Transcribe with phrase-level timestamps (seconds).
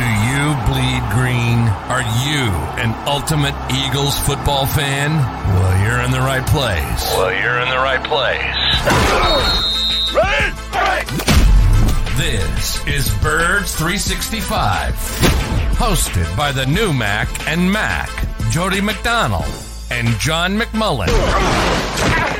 [0.00, 1.60] Do you bleed green?
[1.92, 2.48] Are you
[2.80, 5.10] an ultimate Eagles football fan?
[5.12, 7.12] Well, you're in the right place.
[7.18, 8.40] Well, you're in the right place.
[10.14, 10.54] Ready?
[12.16, 14.94] This is Birds 365,
[15.76, 18.08] hosted by the new Mac and Mac,
[18.50, 19.52] Jody McDonald
[19.90, 21.08] and John McMullen.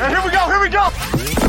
[0.09, 0.89] Here we go, here we go.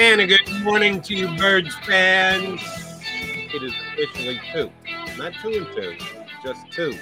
[0.00, 2.62] And a good morning to you, Birds fans.
[3.52, 4.70] It is officially two,
[5.18, 5.94] not two and two,
[6.42, 6.94] just two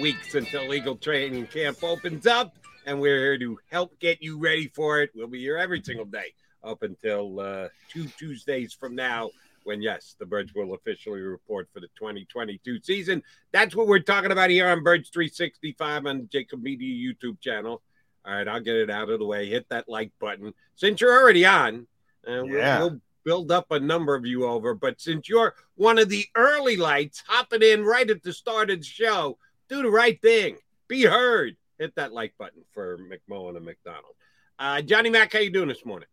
[0.00, 2.56] weeks until legal training camp opens up,
[2.86, 5.10] and we're here to help get you ready for it.
[5.14, 6.32] We'll be here every single day
[6.64, 9.28] up until uh, two Tuesdays from now,
[9.64, 13.22] when yes, the Birds will officially report for the 2022 season.
[13.52, 17.82] That's what we're talking about here on Birds 365 on the JAKIB Media YouTube channel.
[18.24, 19.46] All right, I'll get it out of the way.
[19.46, 20.54] Hit that like button.
[20.74, 21.86] Since you're already on,
[22.26, 22.78] and Yeah.
[22.80, 24.74] we'll, we'll build up a number of you over.
[24.74, 28.78] But since you're one of the early lights hopping in right at the start of
[28.80, 29.38] the show,
[29.68, 30.58] do the right thing.
[30.88, 31.56] Be heard.
[31.78, 34.14] Hit that like button for McMullen and McDonald.
[34.58, 36.08] Uh, Johnny Mack, how you doing this morning?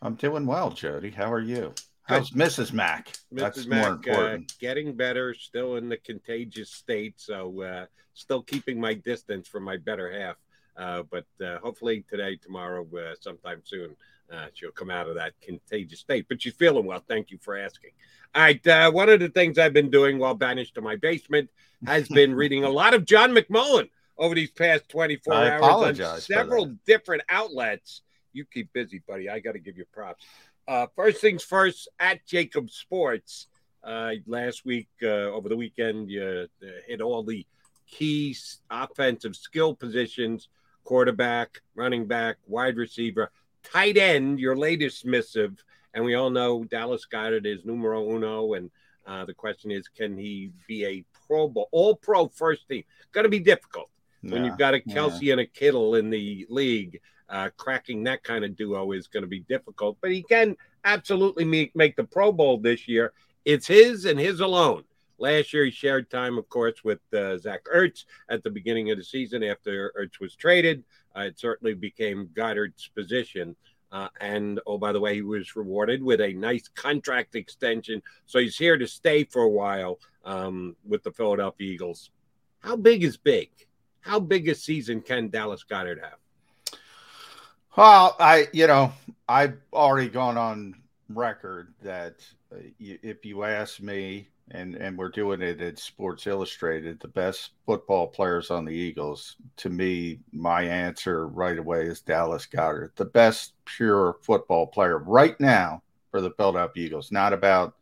[0.00, 1.10] I'm doing well, Jody.
[1.10, 1.74] How are you?
[2.04, 2.72] How's Mrs.
[2.72, 3.12] Mack?
[3.30, 3.68] That's Mrs.
[3.68, 4.54] more Mack, uh, important.
[4.58, 9.76] getting better, still in the contagious state, so uh, still keeping my distance from my
[9.76, 10.36] better half.
[10.76, 13.94] Uh, but uh, hopefully today, tomorrow, uh, sometime soon,
[14.32, 16.26] uh, she'll come out of that contagious state.
[16.28, 17.02] But she's feeling well.
[17.06, 17.90] Thank you for asking.
[18.34, 18.66] All right.
[18.66, 21.50] Uh, one of the things I've been doing while banished to my basement
[21.86, 26.20] has been reading a lot of John McMullen over these past 24 I hours on
[26.20, 28.02] several different outlets.
[28.32, 29.28] You keep busy, buddy.
[29.28, 30.24] I got to give you props.
[30.66, 33.48] Uh, first things first, at JAKIB Sports,
[33.84, 37.44] uh, last week, uh, over the weekend, you uh, hit all the
[37.86, 38.34] key
[38.70, 40.48] offensive skill positions
[40.84, 43.30] quarterback, running back, wide receiver,
[43.62, 45.62] tight end, your latest missive.
[45.94, 48.54] And we all know Dallas Goedert is numero uno.
[48.54, 48.70] And
[49.06, 52.84] uh, the question is, can he be a Pro Bowl, all pro first team?
[53.12, 53.90] Going to be difficult
[54.22, 54.94] when you've got a yeah.
[54.94, 57.00] Kelce and a Kittle in the league.
[57.28, 61.44] Uh, cracking that kind of duo is going to be difficult, but he can absolutely
[61.44, 63.12] make, make the Pro Bowl this year.
[63.44, 64.84] It's his and his alone.
[65.18, 68.98] Last year, he shared time, of course, with uh, Zach Ertz at the beginning of
[68.98, 70.84] the season after Ertz was traded.
[71.16, 73.56] Uh, it certainly became Goedert's position.
[73.90, 78.02] Uh, and oh, by the way, he was rewarded with a nice contract extension.
[78.26, 82.10] So he's here to stay for a while um, with the Philadelphia Eagles.
[82.60, 83.50] How big is big?
[84.00, 86.18] How big a season can Dallas Goedert have?
[87.76, 88.92] Well, I, you know,
[89.28, 90.74] I've already gone on
[91.08, 92.16] record that
[92.52, 97.52] uh, if you ask me, and and we're doing it at Sports Illustrated, the best
[97.64, 103.04] football players on the Eagles, to me, my answer right away is Dallas Goedert, the
[103.04, 107.12] best pure football player right now for the Philadelphia Eagles.
[107.12, 107.74] Not about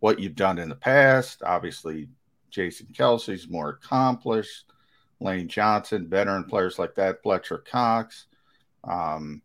[0.00, 1.42] what you've done in the past.
[1.44, 2.08] Obviously,
[2.50, 4.64] Jason Kelce's more accomplished.
[5.20, 8.26] Lane Johnson, veteran players like that, Fletcher Cox.
[8.84, 9.42] Um,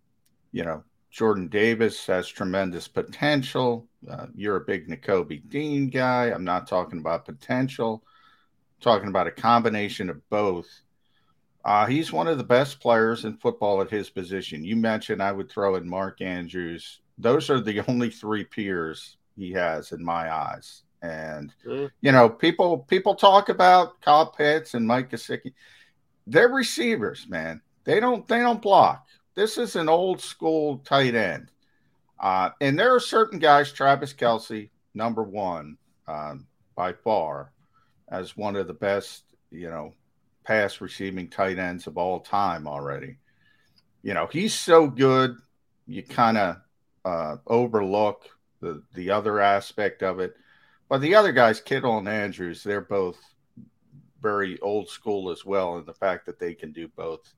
[0.51, 0.83] you know,
[1.13, 3.88] Jordan Davis has tremendous potential.
[4.10, 6.25] Uh, you're a big Nakobe Dean guy.
[6.25, 10.68] I'm not talking about potential, I'm talking about a combination of both.
[11.63, 14.65] Uh, he's one of the best players in football at his position.
[14.65, 17.00] You mentioned I would throw in Mark Andrews.
[17.19, 20.81] Those are the only three peers he has in my eyes.
[21.04, 21.92] And mm.
[22.01, 25.54] you know, people people talk about Kyle Pitts and Mike Gesicki.
[26.25, 27.62] They're receivers, man.
[27.83, 29.06] They don't they don't block.
[29.35, 31.50] This is an old school tight end.
[32.19, 35.77] Uh, and there are certain guys, Travis Kelce, number one
[36.07, 37.51] um, by far,
[38.09, 39.94] as one of the best, you know,
[40.44, 43.18] pass receiving tight ends of all time already.
[44.03, 45.38] You know, he's so good,
[45.88, 46.57] you kind of
[47.06, 48.24] uh, overlook
[48.62, 50.36] the the other aspect of it.
[50.89, 53.18] But the other guys, Kittle and Andrews, they're both
[54.21, 57.33] very old school as well in the fact that they can do both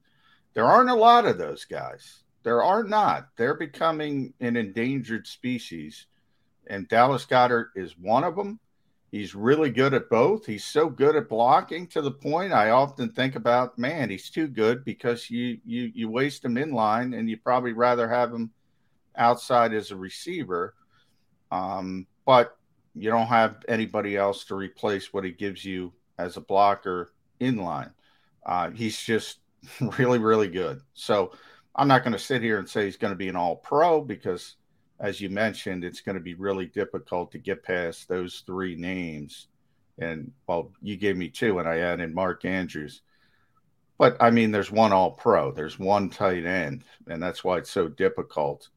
[0.55, 2.23] there aren't a lot of those guys.
[2.43, 3.27] There are not.
[3.37, 6.07] They're becoming an endangered species.
[6.67, 8.59] And Dallas Goedert is one of them.
[9.11, 10.45] He's really good at both.
[10.45, 14.47] He's so good at blocking to the point I often think about, man, he's too
[14.47, 18.51] good because you you you waste him in line and you probably rather have him
[19.15, 20.73] outside as a receiver.
[21.51, 22.57] Um, but
[22.93, 27.57] you don't have anybody else to replace what he gives you as a blocker in
[27.57, 27.91] line.
[28.45, 29.39] Uh, he's just
[29.97, 30.81] really, really good.
[30.93, 31.31] So
[31.75, 34.01] I'm not going to sit here and say he's going to be an all pro
[34.01, 34.55] because,
[34.99, 39.47] as you mentioned, it's going to be really difficult to get past those three names.
[39.97, 43.01] And well, you gave me two, and I added Mark Andrews.
[43.97, 47.71] But I mean, there's one all pro, there's one tight end, and that's why it's
[47.71, 48.69] so difficult.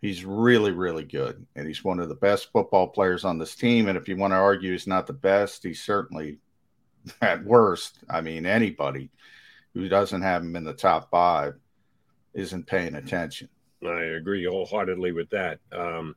[0.00, 3.88] He's really, really good, and he's one of the best football players on this team.
[3.88, 6.38] And if you want to argue he's not the best, he's certainly
[7.20, 7.98] at worst.
[8.08, 9.10] I mean, anybody
[9.74, 11.54] who doesn't have him in the top five
[12.34, 13.48] isn't paying attention.
[13.86, 15.60] I agree wholeheartedly with that.
[15.72, 16.14] Um,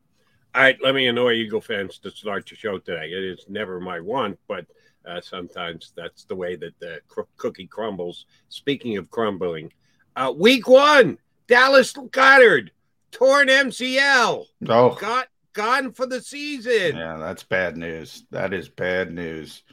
[0.53, 3.06] all right, let me annoy Eagle fans to start the show today.
[3.07, 4.65] It is never my want, but
[5.06, 8.25] uh, sometimes that's the way that the cr- cookie crumbles.
[8.50, 9.71] Speaking of crumbling,
[10.15, 11.18] uh, week one,
[11.48, 12.69] Dallas Goedert
[13.12, 14.45] torn MCL.
[14.68, 16.98] Oh, got gone for the season.
[16.98, 18.25] Yeah, that's bad news.
[18.31, 19.63] That is bad news.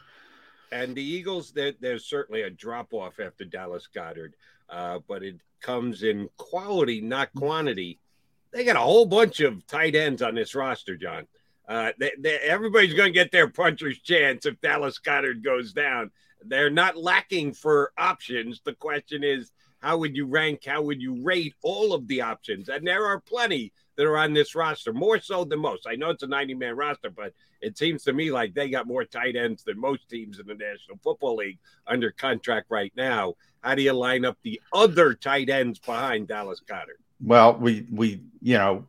[0.71, 4.33] And the Eagles, there's certainly a drop off after Dallas Goedert,
[4.69, 7.99] uh, but it comes in quality, not quantity.
[8.53, 11.27] They got a whole bunch of tight ends on this roster, John.
[11.69, 16.11] Uh, they, they, everybody's going to get their puncher's chance if Dallas Goedert goes down.
[16.45, 18.61] They're not lacking for options.
[18.65, 19.51] The question is,
[19.81, 20.65] how would you rank?
[20.67, 22.69] How would you rate all of the options?
[22.69, 25.87] And there are plenty that are on this roster, more so than most.
[25.89, 28.87] I know it's a 90 man roster, but it seems to me like they got
[28.87, 33.35] more tight ends than most teams in the National Football League under contract right now.
[33.61, 37.01] How do you line up the other tight ends behind Dallas Goedert?
[37.21, 38.87] Well, we we you know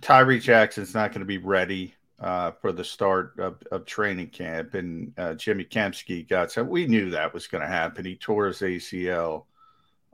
[0.00, 4.74] Tyree Jackson's not going to be ready uh, for the start of, of training camp,
[4.74, 8.04] and uh, Jimmy Kempski got so we knew that was going to happen.
[8.04, 9.46] He tore his ACL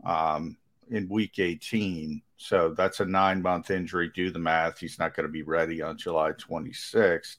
[0.04, 0.56] um,
[0.90, 4.10] in Week 18, so that's a nine month injury.
[4.14, 7.36] Do the math; he's not going to be ready on July 26th.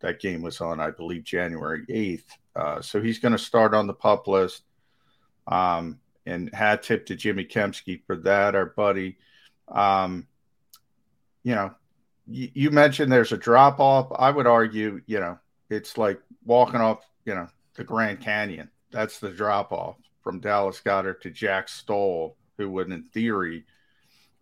[0.00, 2.24] That game was on, I believe, January 8th.
[2.54, 4.62] Uh, so he's going to start on the pup list.
[5.46, 9.18] Um, and hat tip to Jimmy Kempski for that, our buddy.
[9.68, 10.26] Um,
[11.42, 11.74] you know,
[12.26, 14.08] y- you mentioned there's a drop off.
[14.14, 15.38] I would argue, you know,
[15.70, 18.70] it's like walking off, you know, the Grand Canyon.
[18.90, 23.64] That's the drop off from Dallas Goedert to Jack Stoll, who would, in theory,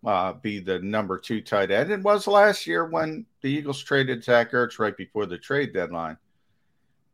[0.05, 1.91] uh, be the number two tight end.
[1.91, 6.17] It was last year when the Eagles traded Zach Ertz right before the trade deadline.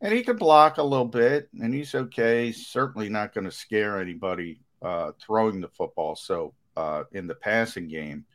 [0.01, 2.53] And he can block a little bit, and he's okay.
[2.53, 6.15] Certainly not going to scare anybody uh, throwing the football.
[6.15, 8.25] So uh, in the passing game,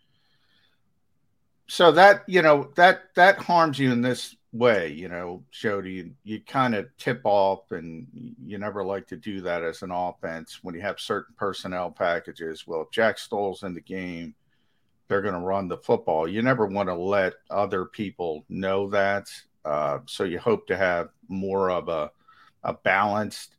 [1.66, 4.88] so that you know that that harms you in this way.
[4.92, 8.06] You know, Jody, you, you kind of tip off, and
[8.42, 12.66] you never like to do that as an offense when you have certain personnel packages.
[12.66, 14.34] Well, if Jack Stoll's in the game,
[15.08, 16.26] they're going to run the football.
[16.26, 19.28] You never want to let other people know that.
[19.64, 22.10] Uh, so you hope to have more of a,
[22.62, 23.56] a balanced,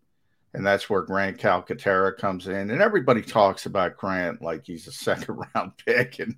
[0.55, 2.71] and that's where Grant Calcaterra comes in.
[2.71, 6.35] And everybody talks about Grant like he's a second round pick, and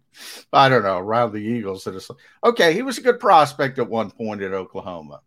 [0.51, 1.83] I don't know around the Eagles.
[1.83, 5.21] That it's like, okay, he was a good prospect at one point at Oklahoma,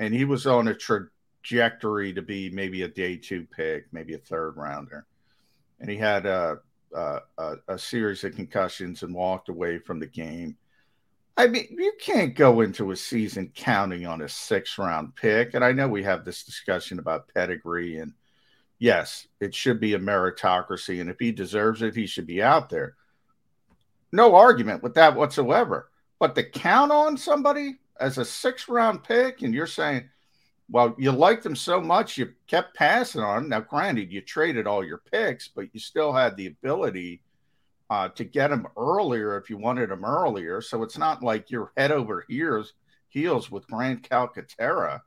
[0.00, 4.18] and he was on a trajectory to be maybe a day two pick, maybe a
[4.18, 5.06] third rounder,
[5.80, 6.58] and he had a
[6.94, 7.20] a,
[7.68, 10.56] a, series of concussions and walked away from the game.
[11.38, 15.54] I mean, you can't go into a season counting on a six round pick.
[15.54, 18.12] And I know we have this discussion about pedigree, and
[18.82, 21.00] yes, it should be a meritocracy.
[21.00, 22.96] And if he deserves it, he should be out there.
[24.10, 25.88] No argument with that whatsoever.
[26.18, 30.08] But to count on somebody as a six round pick, and you're saying,
[30.68, 33.48] well, you liked him so much, you kept passing on him.
[33.50, 37.22] Now, granted, you traded all your picks, but you still had the ability
[37.88, 40.60] uh, to get him earlier if you wanted him earlier.
[40.60, 42.72] So it's not like you're head over heels
[43.10, 45.02] heels with Grant Calcaterra,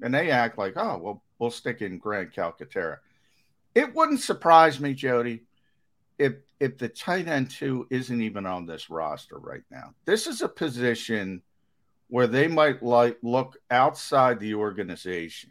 [0.00, 2.98] and they act like, oh, well, we'll stick in Grant Calcaterra.
[3.78, 5.44] It wouldn't surprise me, Jody,
[6.18, 9.94] if if the tight end two isn't even on this roster right now.
[10.04, 11.42] This is a position
[12.08, 15.50] where they might like look outside the organization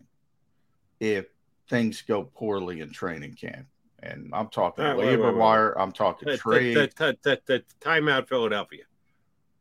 [0.99, 1.27] if
[1.69, 3.67] things go poorly in training camp
[4.03, 5.73] and I'm talking ah, right, labor wait, wait, wire.
[5.77, 5.81] Wait.
[5.81, 6.75] I'm talking t- trade.
[6.97, 8.83] T- t- timeout, Philadelphia.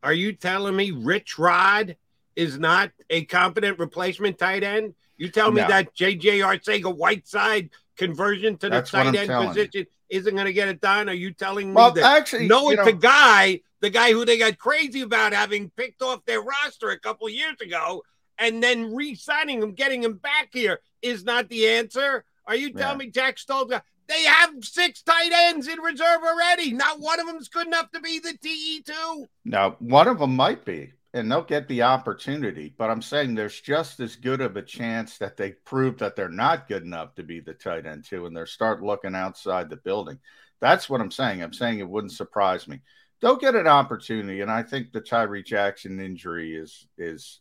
[0.02, 1.96] Are you telling me Rich Rod
[2.34, 4.94] is not a competent replacement tight end?
[5.18, 5.68] You tell me no.
[5.68, 6.40] that J.J.
[6.40, 9.86] Arcega-Whiteside conversion to the That's tight end position you.
[10.08, 11.08] isn't going to get it done?
[11.08, 11.98] Are you telling me that?
[11.98, 16.02] Actually, no, it's know, a guy, the guy who they got crazy about having picked
[16.02, 18.02] off their roster a couple years ago,
[18.38, 22.24] and then re-signing him, getting him back here is not the answer.
[22.46, 23.06] Are you telling yeah.
[23.06, 23.66] me Jack Stoll?
[24.08, 26.72] They have six tight ends in reserve already.
[26.72, 29.26] Not one of them's good enough to be the TE2.
[29.44, 32.74] Now, one of them might be, and they'll get the opportunity.
[32.76, 36.28] But I'm saying there's just as good of a chance that they prove that they're
[36.28, 39.76] not good enough to be the tight end too, and they start looking outside the
[39.76, 40.18] building.
[40.60, 41.42] That's what I'm saying.
[41.42, 42.80] I'm saying it wouldn't surprise me.
[43.20, 47.40] They'll get an opportunity, and I think the Tyree Jackson injury is is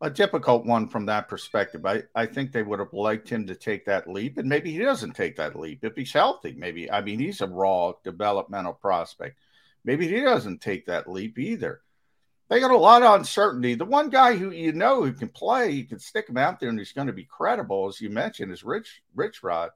[0.00, 1.84] a difficult one from that perspective.
[1.84, 4.78] I, I think they would have liked him to take that leap, and maybe he
[4.78, 6.54] doesn't take that leap if he's healthy.
[6.56, 9.38] Maybe, I mean, he's a raw developmental prospect.
[9.84, 11.80] Maybe he doesn't take that leap either.
[12.48, 13.74] They got a lot of uncertainty.
[13.74, 16.70] The one guy who you know who can play, you can stick him out there
[16.70, 19.70] and he's going to be credible, as you mentioned, is Rich Rich Rod.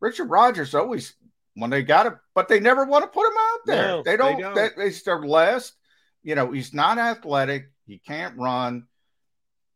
[0.00, 1.14] Richard Rodgers always
[1.54, 3.88] when they got him, but they never want to put him out there.
[3.88, 4.36] No, they don't.
[4.36, 4.76] They don't.
[4.76, 5.74] They, their last.
[6.22, 7.70] You know, he's not athletic.
[7.86, 8.88] He can't run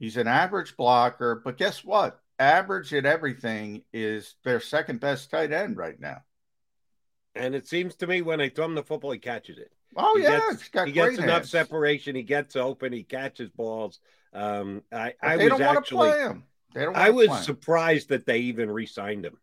[0.01, 2.19] He's an average blocker, but guess what?
[2.39, 6.23] Average at everything is their second best tight end right now.
[7.35, 9.71] And it seems to me when they throw him the football, he catches it.
[9.97, 11.51] Oh he yeah, gets, he gets enough hands.
[11.51, 12.15] separation.
[12.15, 12.93] He gets open.
[12.93, 13.99] He catches balls.
[14.33, 16.43] Um, I, I was actually,
[16.77, 19.37] I was surprised that they even re-signed him.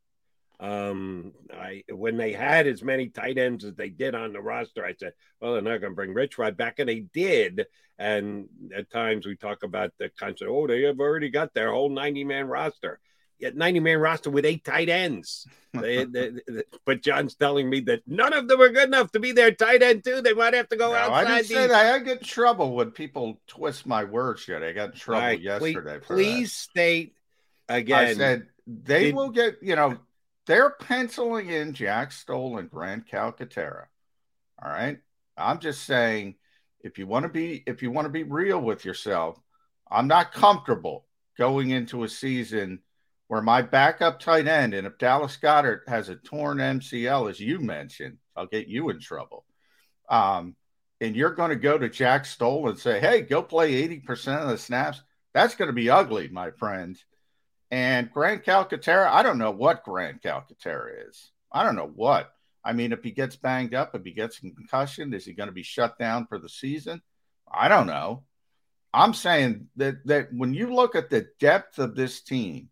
[0.59, 4.83] Um, I when they had as many tight ends as they did on the roster,
[4.83, 7.67] I said, "Well, they're not going to bring Rich Rod back," and they did.
[7.99, 11.89] And at times we talk about the concept, "Oh, they have already got their whole
[11.89, 12.99] ninety-man roster."
[13.39, 15.47] Yet ninety-man roster with eight tight ends.
[15.73, 19.19] they, they, they, but John's telling me that none of them are good enough to
[19.19, 20.21] be their tight end too.
[20.21, 21.27] They might have to go no, outside.
[21.27, 21.93] I didn't say that.
[21.93, 24.47] I get in trouble when people twist my words.
[24.47, 25.99] Yet I got in trouble right, yesterday.
[25.99, 27.15] Please, please state
[27.69, 28.07] again.
[28.07, 29.57] I said they did, will get.
[29.61, 29.97] You know,
[30.47, 33.85] they're penciling in Jack Stoll and Grant Calcaterra.
[34.63, 34.97] All right.
[35.37, 36.35] I'm just saying,
[36.81, 39.39] if you want to be, if you want to be real with yourself,
[39.89, 41.05] I'm not comfortable
[41.37, 42.79] going into a season
[43.27, 47.59] where my backup tight end, and if Dallas Goedert has a torn MCL, as you
[47.59, 49.45] mentioned, I'll get you in trouble.
[50.09, 50.55] Um,
[51.01, 54.49] and you're going to go to Jack Stoll and say, hey, go play 80% of
[54.49, 55.01] the snaps.
[55.33, 56.97] That's going to be ugly, my friend.
[57.69, 61.31] And Grant Calcaterra, I don't know what Grant Calcaterra is.
[61.51, 62.31] I don't know what.
[62.63, 65.47] I mean, if he gets banged up, if he gets a concussion, is he going
[65.47, 67.01] to be shut down for the season?
[67.51, 68.23] I don't know.
[68.93, 72.69] I'm saying that that when you look at the depth of this team,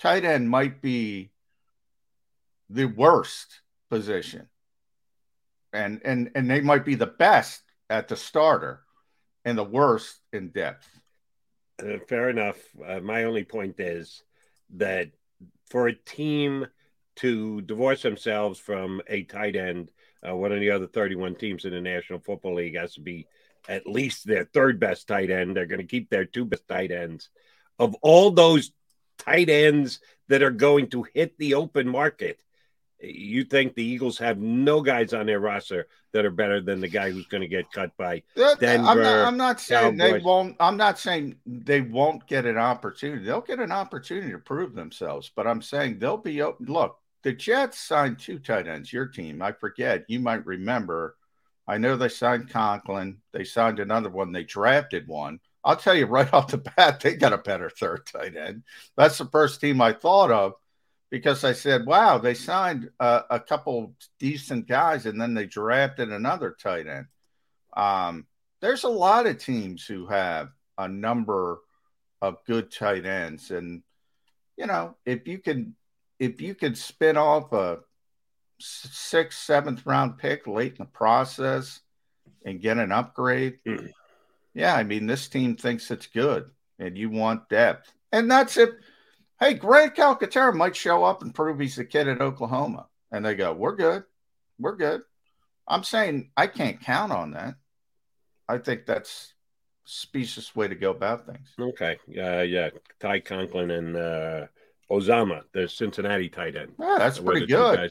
[0.00, 1.30] tight end might be
[2.68, 4.48] the worst position.
[5.72, 8.80] And and and they might be the best at the starter
[9.44, 10.88] and the worst in depth.
[11.80, 12.56] Uh, fair enough.
[12.84, 14.22] Uh, my only point is
[14.74, 15.10] that
[15.68, 16.66] for a team
[17.16, 19.90] to divorce themselves from a tight end,
[20.26, 23.26] uh, one of the other 31 teams in the National Football League has to be
[23.68, 25.56] at least their third best tight end.
[25.56, 27.30] They're going to keep their two best tight ends.
[27.78, 28.72] Of all those
[29.24, 32.40] tight ends that are going to hit the open market,
[33.00, 36.88] you think the Eagles have no guys on their roster that are better than the
[36.88, 38.88] guy who's going to get cut by Denver.
[38.88, 40.12] I'm not, I'm not saying Cowboys.
[40.12, 40.56] they won't.
[40.60, 43.24] I'm not saying they won't get an opportunity.
[43.24, 45.30] They'll get an opportunity to prove themselves.
[45.34, 46.66] But I'm saying they'll be open.
[46.66, 48.92] Look, the Jets signed two tight ends.
[48.92, 50.04] Your team, I forget.
[50.08, 51.16] You might remember.
[51.66, 53.18] I know they signed Conklin.
[53.32, 54.32] They signed another one.
[54.32, 55.40] They drafted one.
[55.64, 58.64] I'll tell you right off the bat, they got a better third tight end.
[58.96, 60.54] That's the first team I thought of
[61.10, 66.10] because I said, wow, they signed uh, a couple decent guys and then they drafted
[66.10, 67.06] another tight end.
[67.76, 68.26] Um,
[68.60, 71.60] there's a lot of teams who have a number
[72.22, 73.82] of good tight ends, and
[74.56, 75.74] you know if you can
[76.18, 77.78] if you could spin off a
[78.58, 81.80] sixth, seventh round pick late in the process
[82.44, 83.90] and get an upgrade, mm.
[84.54, 88.70] Yeah, I mean this team thinks it's good, and you want depth, and that's it.
[89.38, 93.34] Hey, Grant Calcaterra might show up and prove he's the kid at Oklahoma, and they
[93.34, 94.04] go, "We're good,
[94.58, 95.02] we're good."
[95.66, 97.54] I'm saying I can't count on that.
[98.48, 99.34] I think that's
[99.84, 101.52] specious way to go about things.
[101.58, 101.98] Okay.
[102.08, 102.70] Uh, yeah.
[102.98, 104.46] Ty Conklin and uh,
[104.90, 106.72] Uzomah, the Cincinnati tight end.
[106.78, 107.90] Yeah, that's pretty good.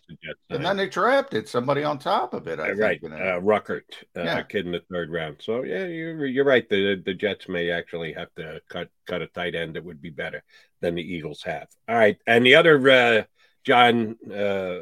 [0.52, 2.60] And then they drafted somebody on top of it.
[2.60, 3.00] I right.
[3.00, 3.84] Think, uh, Ruckert,
[4.18, 4.42] uh, yeah.
[4.42, 5.38] kid in the third round.
[5.40, 6.68] So, yeah, you're, you're right.
[6.68, 10.10] The, the Jets may actually have to cut, cut a tight end that would be
[10.10, 10.44] better
[10.82, 11.68] than the Eagles have.
[11.88, 12.18] All right.
[12.26, 13.24] And the other, uh,
[13.64, 14.80] John uh,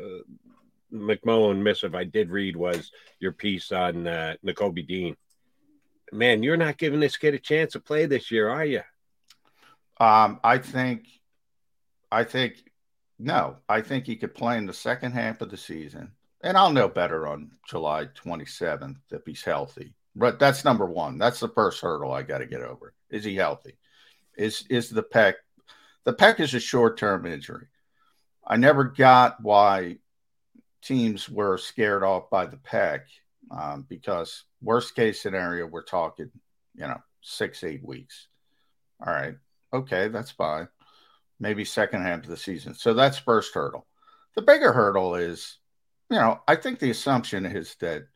[0.94, 5.18] McMullen missive I did read was your piece on uh, Dean
[6.12, 8.82] man, you're not giving this kid a chance to play this year, are you?
[10.00, 11.08] Um, I think,
[12.12, 12.64] I think,
[13.20, 16.72] no, I think he could play in the second half of the season, and I'll
[16.72, 19.94] know better on July 27th if he's healthy.
[20.16, 21.18] But that's number one.
[21.18, 22.94] That's the first hurdle I got to get over.
[23.10, 23.78] Is he healthy?
[24.38, 25.34] Is is the pec?
[26.06, 27.68] The pec is a short term injury.
[28.46, 29.98] I never got why
[30.82, 33.02] teams were scared off by the pec
[33.52, 36.32] um, because worst case scenario, we're talking,
[36.76, 38.28] you know, six, eight weeks.
[39.06, 39.36] All right.
[39.74, 40.68] Okay, that's fine.
[41.40, 42.74] Maybe second half of the season.
[42.74, 43.86] So that's first hurdle.
[44.36, 45.58] The bigger hurdle is,
[46.10, 48.08] you know, I think the assumption is that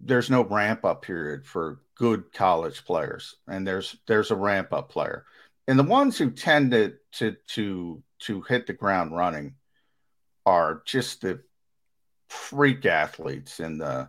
[0.00, 4.90] there's no ramp up period for good college players, and there's there's a ramp up
[4.90, 5.24] player,
[5.66, 9.54] and the ones who tend to to to to hit the ground running
[10.44, 11.40] are just the
[12.28, 14.08] freak athletes and the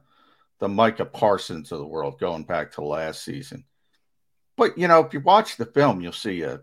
[0.59, 3.63] the Micah Parsons of the world going back to last season.
[4.57, 6.61] But you know, if you watch the film, you'll see a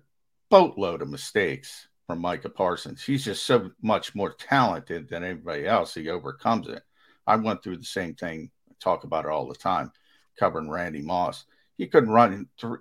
[0.50, 3.02] boatload of mistakes from Micah Parsons.
[3.02, 5.94] He's just so much more talented than anybody else.
[5.94, 6.82] He overcomes it.
[7.26, 8.50] I went through the same thing.
[8.68, 9.90] I talk about it all the time,
[10.38, 11.44] covering Randy Moss.
[11.78, 12.78] He couldn't run three,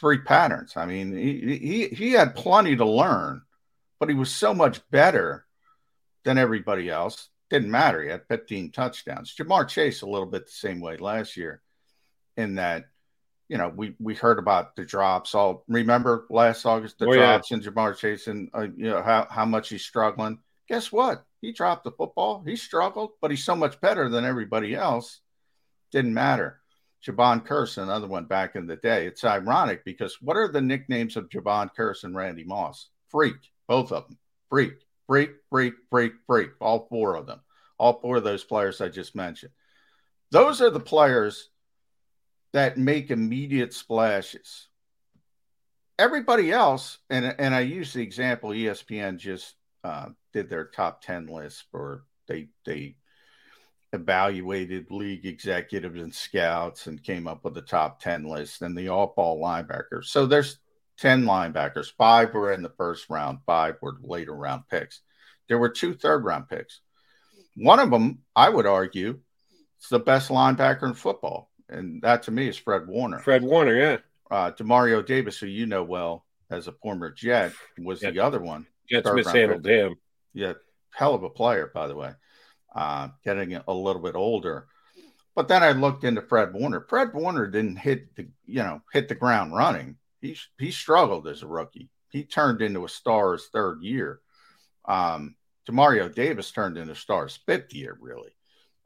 [0.00, 0.72] three patterns.
[0.76, 3.42] I mean, he, he he had plenty to learn,
[4.00, 5.46] but he was so much better
[6.24, 8.02] than everybody else didn't matter.
[8.02, 9.34] He had 15 touchdowns.
[9.34, 11.62] Ja'Marr Chase a little bit the same way last year,
[12.36, 12.86] in that,
[13.48, 15.34] you know, we we heard about the drops.
[15.34, 17.56] All remember last August the oh, drops yeah.
[17.56, 20.38] and Ja'Marr Chase and uh, you know how how much he's struggling.
[20.68, 21.24] Guess what?
[21.40, 22.42] He dropped the football.
[22.44, 25.20] He struggled, but he's so much better than everybody else.
[25.92, 26.60] Didn't matter.
[27.06, 29.06] Jevon Kearse, another one back in the day.
[29.06, 32.88] It's ironic because what are the nicknames of Jevon Kearse and Randy Moss?
[33.10, 33.36] Freak,
[33.68, 34.18] both of them.
[34.50, 34.74] Freak
[35.06, 37.40] freak, freak, freak, freak, all four of them,
[37.78, 39.52] all four of those players I just mentioned.
[40.30, 41.48] Those are the players
[42.52, 44.68] that make immediate splashes.
[45.98, 51.26] Everybody else, and, and I use the example ESPN just uh, did their top 10
[51.26, 52.96] list for they, they
[53.92, 58.88] evaluated league executives and scouts and came up with the top 10 list and the
[58.88, 60.04] all ball linebackers.
[60.06, 60.58] So there's
[60.98, 61.92] 10 linebackers.
[61.96, 65.00] Five were in the first round, five were later round picks.
[65.48, 66.80] There were two third round picks.
[67.56, 69.20] One of them, I would argue,
[69.80, 71.50] is the best linebacker in football.
[71.68, 73.18] And that to me is Fred Warner.
[73.18, 73.96] Fred Warner, yeah.
[74.30, 78.10] Uh, Demario Davis, who you know well as a former Jet, was yeah.
[78.10, 78.66] the other one.
[78.88, 79.96] Jets mishandled him.
[80.32, 80.54] Yeah,
[80.92, 82.12] hell of a player, by the way.
[82.74, 84.66] Uh, getting a little bit older.
[85.34, 86.80] But then I looked into Fred Warner.
[86.88, 91.42] Fred Warner didn't hit the, you know, hit the ground running he he struggled as
[91.42, 91.88] a rookie.
[92.10, 94.20] He turned into a star his third year.
[94.86, 95.36] Um,
[95.68, 98.34] Demario Davis turned into a star his fifth year, really.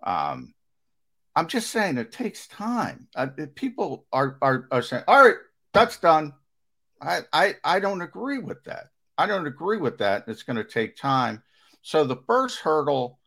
[0.03, 0.55] Um,
[1.37, 3.09] I'm just saying it takes time.
[3.14, 5.37] Uh, people are, are are saying, "All right,
[5.73, 6.35] that's done."
[7.01, 8.88] I, I I don't agree with that.
[9.16, 10.25] I don't agree with that.
[10.27, 11.43] It's going to take time.
[11.83, 13.19] So the first hurdle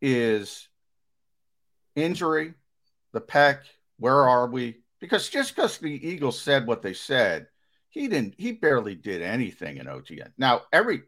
[0.00, 0.68] is
[1.94, 2.54] injury,
[3.12, 3.60] the pec.
[3.98, 4.82] Where are we?
[5.02, 7.48] because just because the Eagles said what they said,
[7.90, 8.36] he didn't.
[8.38, 10.32] He barely did anything in OTA.
[10.38, 11.02] Now every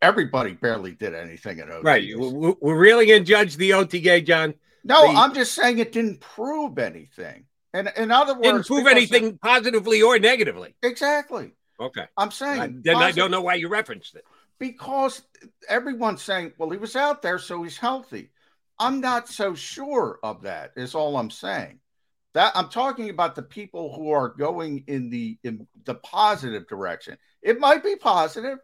[0.00, 1.82] everybody barely did anything in OTA.
[1.82, 2.08] Right.
[2.16, 4.54] We're really going to judge the OTA, John.
[4.84, 7.44] No, the, I'm just saying it didn't prove anything.
[7.74, 10.74] And in other words, didn't prove anything positively or negatively.
[10.82, 11.52] Exactly.
[11.80, 12.04] Okay.
[12.16, 12.60] I'm saying.
[12.60, 14.24] I, then positive, I don't know why you referenced it.
[14.58, 15.22] Because
[15.68, 18.30] everyone's saying, well, he was out there, so he's healthy.
[18.78, 21.80] I'm not so sure of that, is all I'm saying.
[22.34, 27.18] That I'm talking about the people who are going in the in the positive direction.
[27.42, 28.58] It might be positive.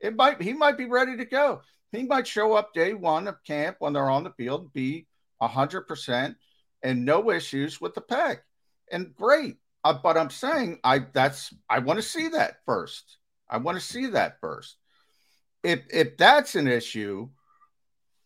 [0.00, 1.62] It might he might be ready to go.
[1.90, 5.06] He might show up day one of camp when they're on the field, be
[5.40, 6.36] hundred percent,
[6.82, 8.38] and no issues with the pec.
[8.90, 9.56] And great.
[9.82, 13.18] Uh, but I'm saying I that's I want to see that first.
[13.48, 14.76] I want to see that first.
[15.62, 17.28] If if that's an issue,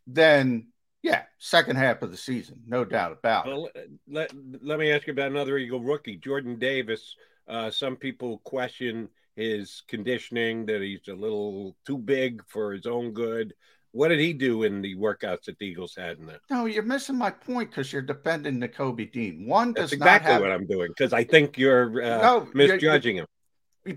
[0.06, 0.68] then
[1.02, 3.50] yeah, second half of the season, no doubt about it.
[3.50, 3.70] Well,
[4.08, 7.14] let, let me ask you about another Eagle rookie, Jordan Davis.
[7.46, 13.12] Uh, some people question his conditioning, that he's a little too big for his own
[13.12, 13.54] good.
[13.98, 16.38] What did he do in the workouts that the Eagles had in that?
[16.48, 19.44] No, you're missing my point because you're defending Nakobe Dean.
[19.44, 22.48] One does That's exactly not have, what I'm doing because I think you're uh, No,
[22.54, 23.26] you're- misjudging him.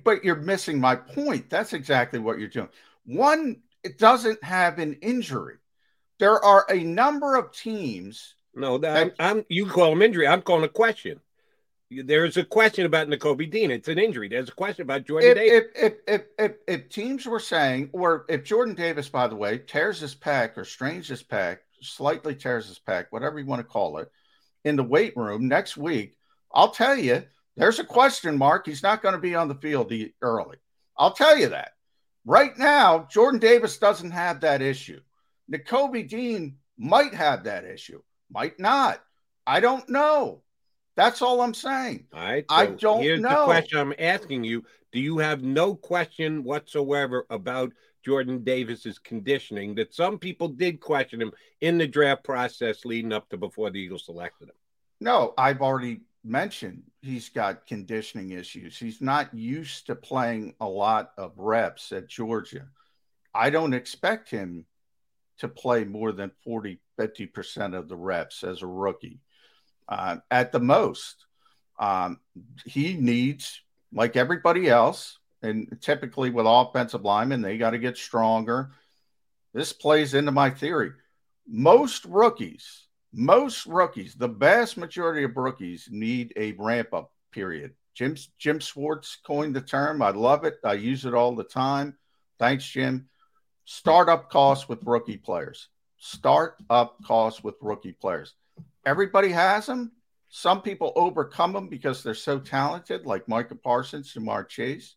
[0.03, 1.51] but you're missing my point.
[1.51, 2.69] That's exactly what you're doing.
[3.05, 5.57] One, it doesn't have an injury.
[6.17, 8.33] There are a number of teams.
[8.55, 9.45] No, that, I'm, I'm.
[9.49, 10.25] You call him injury.
[10.27, 11.19] I'm calling a question.
[11.91, 13.69] There's a question about Nakobe Dean.
[13.69, 14.29] It's an injury.
[14.29, 15.67] There's a question about Jordan If, Davis.
[15.75, 19.99] if, if, if, if, teams were saying, or if Jordan Davis, by the way, tears
[19.99, 23.97] his pack or strains his pack, slightly tears his pack, whatever you want to call
[23.97, 24.09] it,
[24.63, 26.15] in the weight room next week,
[26.53, 27.23] I'll tell you,
[27.57, 28.65] there's a question mark.
[28.65, 30.57] He's not going to be on the field early.
[30.97, 31.71] I'll tell you that.
[32.25, 35.01] Right now, Jordan Davis doesn't have that issue.
[35.51, 38.01] Nakobe Dean might have that issue,
[38.31, 39.03] might not.
[39.45, 40.43] I don't know.
[40.95, 42.05] That's all I'm saying.
[42.13, 42.45] All right.
[42.49, 43.29] I don't here's know.
[43.29, 47.71] the question I'm asking you: Do you have no question whatsoever about
[48.03, 49.75] Jordan Davis's conditioning?
[49.75, 53.79] That some people did question him in the draft process leading up to before the
[53.79, 54.55] Eagles selected him.
[54.99, 58.77] No, I've already mentioned he's got conditioning issues.
[58.77, 62.67] He's not used to playing a lot of reps at Georgia.
[63.33, 64.65] I don't expect him
[65.39, 69.19] to play more than 40, 50% of the reps as a rookie
[69.91, 71.25] uh, at the most.
[71.77, 72.19] Um,
[72.65, 73.61] he needs,
[73.93, 78.71] like everybody else, and typically with offensive linemen, they got to get stronger.
[79.53, 80.91] This plays into my theory.
[81.45, 87.73] Most rookies, most rookies, the vast majority of rookies need a ramp up period.
[87.93, 90.01] Jim Jim Schwartz coined the term.
[90.01, 90.55] I love it.
[90.63, 91.97] I use it all the time.
[92.39, 93.09] Thanks, Jim.
[93.65, 95.67] Startup costs with rookie players.
[95.97, 98.33] Startup costs with rookie players.
[98.85, 99.91] Everybody has them.
[100.29, 104.95] Some people overcome them because they're so talented, like Micah Parsons, Ja'Marr Chase.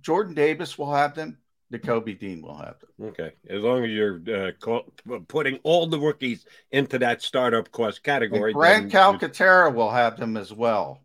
[0.00, 1.38] Jordan Davis will have them.
[1.72, 3.08] Nakobe Dean will have them.
[3.10, 4.84] Okay, as long as you're uh, call,
[5.28, 10.36] putting all the rookies into that startup cost category, And Grant Calcaterra will have them
[10.36, 11.02] as well.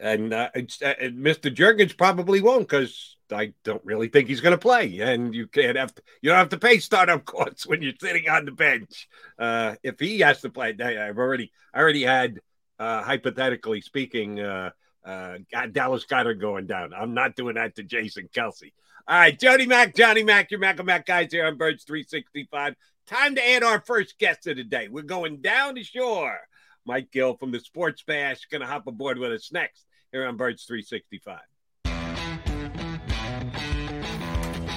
[0.00, 1.54] and uh, it's, uh, Mr.
[1.54, 5.76] Jurgens probably won't because I don't really think he's going to play, and you can't
[5.76, 9.08] have to, you don't have to pay startup costs when you're sitting on the bench.
[9.38, 12.40] Uh, if he has to play, I've already I already had
[12.78, 14.70] uh, hypothetically speaking, uh,
[15.04, 15.38] uh,
[15.72, 16.92] Dallas Goedert going down.
[16.94, 18.72] I'm not doing that to Jason Kelce.
[19.06, 22.74] All right, Johnny Mac, Johnny Mac, your Mac Mac guys here on Birds 365.
[23.06, 24.88] Time to add our first guest of the day.
[24.88, 26.38] We're going down the shore.
[26.86, 30.36] Mike Gill from the Sports Bash going to hop aboard with us next here on
[30.36, 31.38] Birds 365.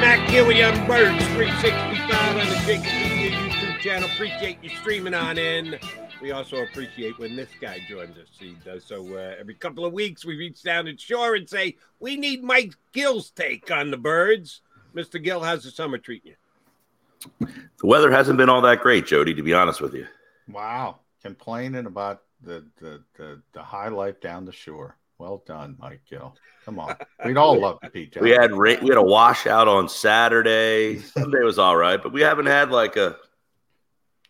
[0.00, 4.08] Mac here with you on Birds 365 on the JAKIB Media YouTube channel.
[4.08, 5.78] Appreciate you streaming on in.
[6.22, 8.28] We also appreciate when this guy joins us.
[8.38, 10.24] He does so uh, every couple of weeks.
[10.24, 14.62] We reach down to shore and say, We need Mike Gill's take on the birds.
[14.94, 15.22] Mr.
[15.22, 17.46] Gill, how's the summer treating you?
[17.48, 20.06] The weather hasn't been all that great, Jody, to be honest with you.
[20.48, 21.00] Wow.
[21.22, 24.96] Complaining about the, the, the, the high life down the shore.
[25.20, 26.34] Well done, Mike Gill.
[26.64, 26.96] Come on.
[27.26, 30.98] We'd all love to be down We had ra- we had a washout on Saturday.
[31.00, 33.16] Sunday was all right, but we haven't had like a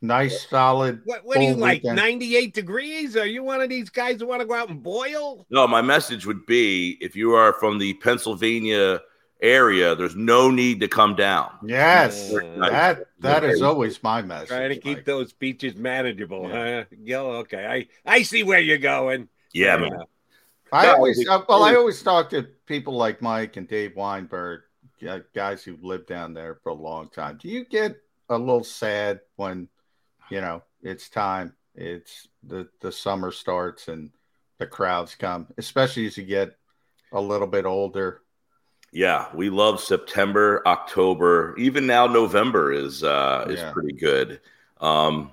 [0.02, 1.02] nice solid.
[1.04, 1.82] What, what do you full like?
[1.84, 1.96] weekend.
[1.96, 3.16] 98 degrees?
[3.16, 5.46] Are you one of these guys who want to go out and boil?
[5.48, 9.00] No, my message would be if you are from the Pennsylvania
[9.40, 11.50] area, there's no need to come down.
[11.64, 12.70] Yes, Very nice.
[12.72, 14.48] that that is always my message.
[14.48, 15.04] Trying to keep Mike.
[15.06, 16.84] those beaches manageable, huh?
[17.04, 17.86] Gill, okay.
[18.04, 19.28] I, I see where you're going.
[19.52, 19.90] Yeah, Uh, man.
[20.72, 24.62] I No, always uh, well, I always talk to people like Mike and Dave Weinberg,
[25.34, 27.38] guys who've lived down there for a long time.
[27.40, 27.96] Do you get
[28.28, 29.68] a little sad when
[30.30, 31.54] you know it's time?
[31.74, 34.10] It's the the summer starts and
[34.58, 36.56] the crowds come, especially as you get
[37.12, 38.22] a little bit older.
[38.92, 43.72] Yeah, we love September, October, even now November is uh is Yeah.
[43.72, 44.40] pretty good.
[44.80, 45.32] Um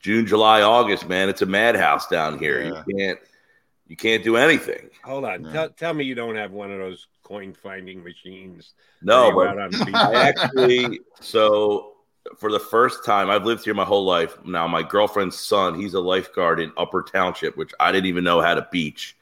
[0.00, 2.62] June, July, August, man, it's a madhouse down here.
[2.62, 2.82] Yeah.
[2.86, 3.18] You can't
[3.90, 4.88] you can't do anything.
[5.02, 5.44] Hold on.
[5.44, 5.52] Yeah.
[5.52, 8.74] Tell, tell me you don't have one of those coin finding machines.
[9.02, 9.94] No, but out on the beach?
[9.96, 11.94] I actually so
[12.38, 14.36] for the first time I've lived here my whole life.
[14.44, 18.40] Now my girlfriend's son, he's a lifeguard in Upper Township, which I didn't even know
[18.40, 19.16] had a beach.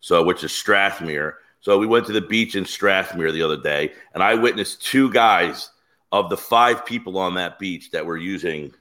[0.00, 1.34] So which is Strathmere.
[1.60, 5.10] So we went to the beach in Strathmere the other day, and I witnessed two
[5.10, 5.70] guys
[6.12, 8.72] of the five people on that beach that were using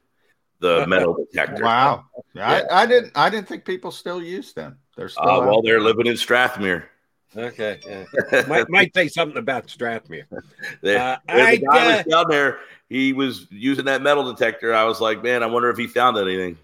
[0.60, 1.66] the metal detector.
[1.66, 2.64] Wow, Yeah.
[2.72, 4.78] I, I didn't I didn't think people still use them.
[4.96, 6.86] They're still Uh, well, they're living in Strathmere.
[7.36, 7.80] Okay.
[7.86, 8.44] Yeah.
[8.48, 10.26] might, might say something about Strathmere.
[10.82, 12.60] They- Uh, the guy uh, was down there.
[12.90, 14.74] He was using that metal detector.
[14.74, 16.58] I was like, man, I wonder if he found anything.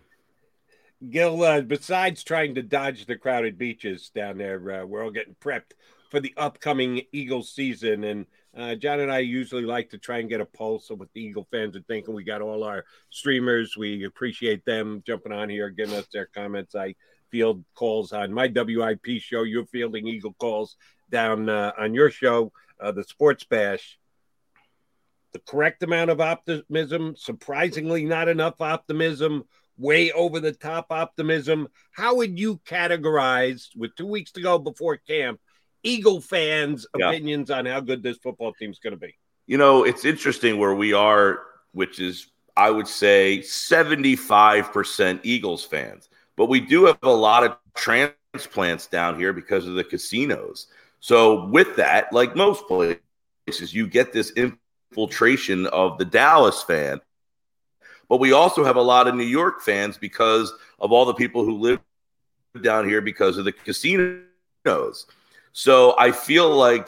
[1.09, 5.35] Gill, uh, besides trying to dodge the crowded beaches down there, uh, we're all getting
[5.35, 5.71] prepped
[6.11, 8.03] for the upcoming Eagles season.
[8.03, 11.07] And uh, John and I usually like to try and get a pulse of what
[11.13, 12.13] the Eagle fans are thinking.
[12.13, 13.77] We got all our streamers.
[13.77, 16.75] We appreciate them jumping on here, giving us their comments.
[16.75, 16.95] I
[17.31, 19.43] field calls on my WIP show.
[19.43, 20.75] You're fielding Eagle calls
[21.09, 23.97] down uh, on your show, uh, the Sports Bash.
[25.31, 29.43] The correct amount of optimism, surprisingly not enough optimism,
[29.77, 31.67] way over the top optimism.
[31.91, 35.39] How would you categorize, with two weeks to go before camp,
[35.83, 37.09] Eagle fans' Yeah.
[37.09, 39.15] opinions on how good this football team's going to be?
[39.47, 41.39] You know, it's interesting where we are,
[41.71, 46.09] which is, I would say, 75% Eagles fans.
[46.39, 50.67] But we do have a lot of transplants down here because of the casinos.
[51.01, 57.01] So, with that, like most places, you get this infiltration of the Dallas fan.
[58.07, 61.43] But we also have a lot of New York fans because of all the people
[61.43, 61.81] who live
[62.61, 65.07] down here because of the casinos.
[65.51, 66.87] So I feel like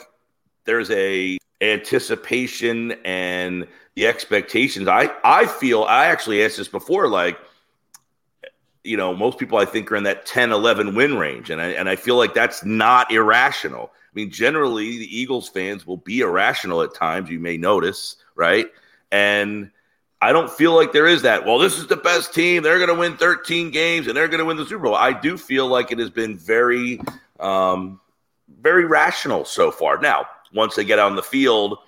[0.64, 4.88] there's a anticipation and the expectations.
[4.88, 7.38] I I feel I actually asked this before like
[8.84, 11.68] you know, most people I think are in that 10 11 win range and I
[11.68, 13.92] and I feel like that's not irrational.
[13.94, 18.66] I mean, generally the Eagles fans will be irrational at times, you may notice, right?
[19.10, 19.70] And
[20.20, 21.44] I don't feel like there is that.
[21.44, 22.62] Well, this is the best team.
[22.62, 24.94] They're going to win 13 games and they're going to win the Super Bowl.
[24.94, 27.00] I do feel like it has been very,
[27.40, 28.00] um,
[28.60, 29.98] very rational so far.
[30.00, 31.78] Now, once they get on the field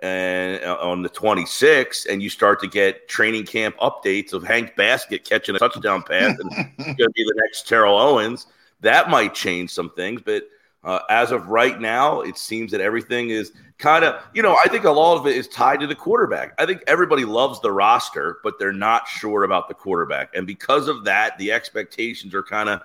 [0.00, 4.74] and uh, on the 26th, and you start to get training camp updates of Hank
[4.76, 8.46] Baskett catching a touchdown pass and going to be the next Terrell Owens.
[8.80, 10.44] That might change some things, but
[10.82, 14.68] uh, as of right now, it seems that everything is kind of, you know, I
[14.68, 16.54] think a lot of it is tied to the quarterback.
[16.58, 20.34] I think everybody loves the roster, but they're not sure about the quarterback.
[20.34, 22.80] And because of that, the expectations are kind of,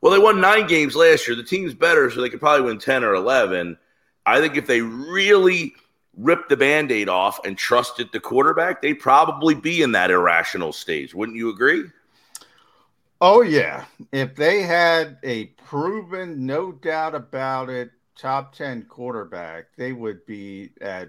[0.00, 1.36] well, they won nine games last year.
[1.36, 3.76] The team's better, so they could probably win 10 or 11.
[4.24, 5.74] I think if they really
[6.16, 10.72] ripped the band aid off and trusted the quarterback, they'd probably be in that irrational
[10.72, 11.14] stage.
[11.14, 11.84] Wouldn't you agree?
[13.20, 13.84] Oh, yeah.
[14.12, 20.70] If they had a proven, no doubt about it, top 10 quarterback, they would be
[20.80, 21.08] at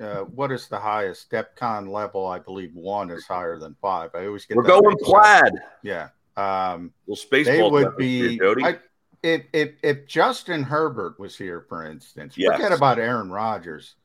[0.00, 2.26] uh, what is the highest DEFCON level?
[2.26, 4.10] I believe one is higher than five.
[4.14, 5.52] I always get we're going plaid.
[5.82, 8.36] Yeah, um, well, space they would be.
[8.36, 8.78] Here, I,
[9.22, 12.52] if, if if Justin Herbert was here, for instance, yes.
[12.56, 13.96] forget about Aaron Rodgers.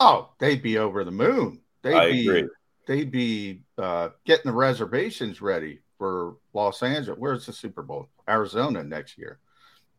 [0.00, 1.60] Oh, they'd be over the moon.
[1.82, 2.48] They'd I be agree.
[2.86, 7.18] they'd be uh, getting the reservations ready for Los Angeles.
[7.18, 8.08] Where's the Super Bowl?
[8.28, 9.38] Arizona next year.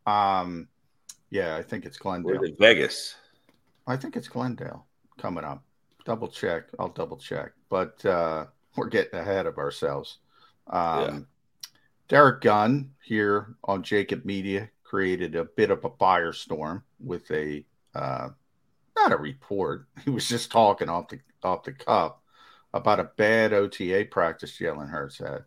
[0.05, 0.67] Um,
[1.29, 2.41] yeah, I think it's Glendale.
[2.59, 3.15] Vegas.
[3.87, 4.85] I think it's Glendale
[5.17, 5.63] coming up.
[6.05, 6.65] Double check.
[6.79, 7.51] I'll double check.
[7.69, 10.19] But uh, we're getting ahead of ourselves.
[10.67, 11.19] Um, yeah.
[12.07, 18.29] Derek Gunn here on JAKIB Media created a bit of a firestorm with a uh,
[19.03, 19.87] not a report.
[20.05, 22.13] He was just talking off the off the cuff
[22.73, 25.45] about a bad OTA practice Jalen Hurts had.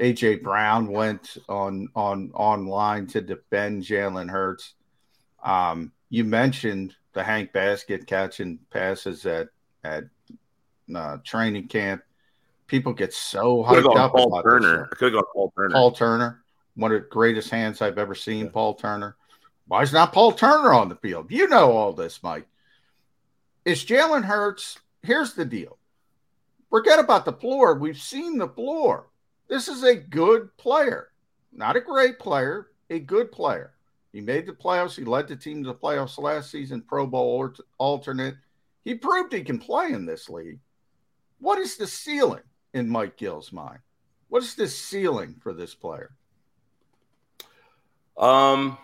[0.00, 4.74] AJ Brown went on on online to defend Jalen Hurts.
[5.42, 9.48] Um, you mentioned the Hank Baskett catching passes at
[9.84, 10.04] at
[10.94, 12.02] uh, training camp.
[12.66, 14.88] People get so hyped up Paul about Turner.
[14.92, 15.74] I could have gone Paul Turner.
[15.74, 16.42] Paul Turner,
[16.76, 18.46] one of the greatest hands I've ever seen.
[18.46, 18.52] Yeah.
[18.52, 19.16] Paul Turner.
[19.66, 21.30] Why is not Paul Turner on the field?
[21.30, 22.46] You know all this, Mike.
[23.64, 24.78] Is Jalen Hurts?
[25.02, 25.78] Here's the deal.
[26.70, 27.74] Forget about the floor.
[27.74, 29.08] We've seen the floor.
[29.48, 31.08] This is a good player,
[31.52, 33.74] not a great player, a good player.
[34.12, 34.96] He made the playoffs.
[34.96, 38.36] He led the team to the playoffs last season, Pro Bowl alternate.
[38.84, 40.60] He proved he can play in this league.
[41.38, 42.42] What is the ceiling
[42.74, 43.80] in Mike Gill's mind?
[44.28, 46.12] What is the ceiling for this player?
[48.16, 48.78] Um,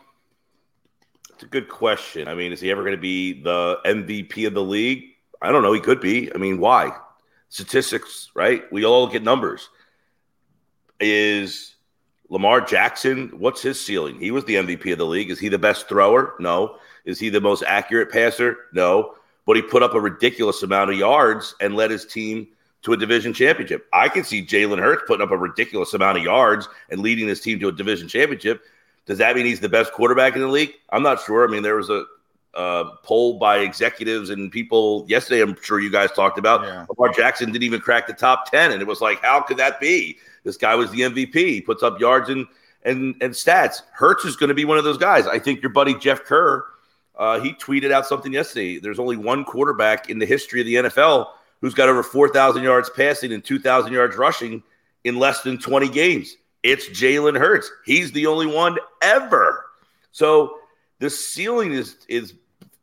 [1.36, 2.28] it's a good question.
[2.28, 5.04] I mean, is he ever going to be the MVP of the league?
[5.42, 5.74] I don't know.
[5.74, 6.34] He could be.
[6.34, 6.96] I mean, why?
[7.50, 8.64] Statistics, right?
[8.72, 9.68] We all look at numbers
[10.98, 11.74] is
[12.30, 13.28] Lamar Jackson.
[13.38, 14.18] What's his ceiling?
[14.18, 15.30] He was the MVP of the league.
[15.30, 16.32] Is he the best thrower?
[16.40, 16.78] No.
[17.04, 18.56] Is he the most accurate passer?
[18.72, 19.12] No.
[19.44, 22.48] But he put up a ridiculous amount of yards and led his team
[22.80, 23.86] to a division championship.
[23.92, 27.42] I can see Jalen Hurts putting up a ridiculous amount of yards and leading his
[27.42, 28.62] team to a division championship.
[29.06, 30.74] Does that mean he's the best quarterback in the league?
[30.90, 31.48] I'm not sure.
[31.48, 32.04] I mean, there was a
[32.54, 35.42] uh, poll by executives and people yesterday.
[35.42, 36.62] I'm sure you guys talked about.
[36.62, 36.86] Yeah.
[36.88, 39.78] Lamar Jackson didn't even crack the top ten, and it was like, how could that
[39.78, 40.18] be?
[40.42, 41.34] This guy was the MVP.
[41.34, 42.46] He puts up yards and
[42.84, 43.82] and and stats.
[43.92, 45.26] Hurts is going to be one of those guys.
[45.26, 46.64] I think your buddy Jeff Kerr,
[47.16, 48.78] uh, he tweeted out something yesterday.
[48.78, 51.28] There's only one quarterback in the history of the NFL
[51.60, 54.62] who's got over 4,000 yards passing and 2,000 yards rushing
[55.04, 56.36] in less than 20 games.
[56.66, 57.70] It's Jalen Hurts.
[57.84, 59.66] He's the only one ever.
[60.10, 60.58] So
[60.98, 62.34] the ceiling is is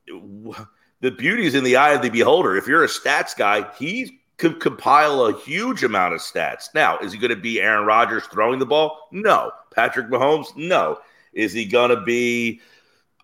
[0.05, 2.55] the beauty is in the eye of the beholder.
[2.55, 6.73] If you're a stats guy, he could compile a huge amount of stats.
[6.73, 9.09] Now, is he going to be Aaron Rodgers throwing the ball?
[9.11, 9.51] No.
[9.75, 10.55] Patrick Mahomes?
[10.55, 10.99] No.
[11.33, 12.61] Is he going to be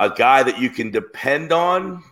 [0.01, 2.03] a guy that you can depend on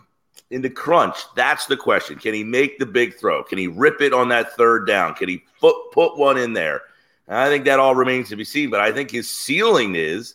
[0.50, 1.18] in the crunch?
[1.36, 2.18] That's the question.
[2.18, 3.42] Can he make the big throw?
[3.42, 5.12] Can he rip it on that third down?
[5.14, 6.80] Can he put, put one in there?
[7.28, 10.34] I think that all remains to be seen, but I think his ceiling is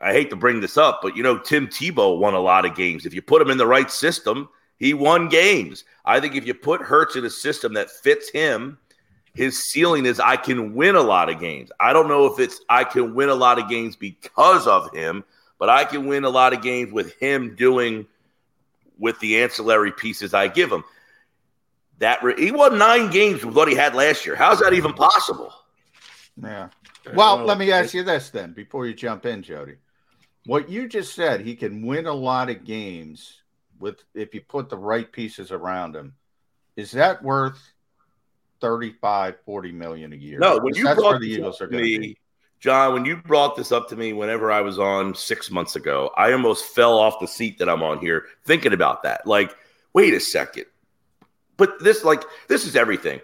[0.00, 2.74] I hate to bring this up, but you know, Tim Tebow won a lot of
[2.74, 3.06] games.
[3.06, 5.84] If you put him in the right system, he won games.
[6.04, 8.78] I think if you put Hurts in a system that fits him,
[9.34, 11.70] his ceiling is I can win a lot of games.
[11.80, 15.24] I don't know if it's I can win a lot of games because of him,
[15.58, 18.06] but I can win a lot of games with him doing
[18.98, 20.84] with the ancillary pieces I give him.
[21.98, 24.36] That re- he won nine games with what he had last year.
[24.36, 25.52] How's that even possible?
[26.42, 26.68] Yeah.
[27.14, 29.76] Well, let me ask you this then before you jump in, Jody.
[30.44, 33.42] What you just said, he can win a lot of games
[33.78, 36.14] with if you put the right pieces around him.
[36.76, 37.58] Is that worth
[38.60, 40.38] 35, 40 million a year?
[40.38, 42.18] No, when you that's brought the Eagles are me, be.
[42.60, 46.10] John, when you brought this up to me whenever I was on six months ago,
[46.16, 49.26] I almost fell off the seat that I'm on here thinking about that.
[49.26, 49.54] Like,
[49.92, 50.66] wait a second.
[51.56, 53.20] But this, like, this is everything.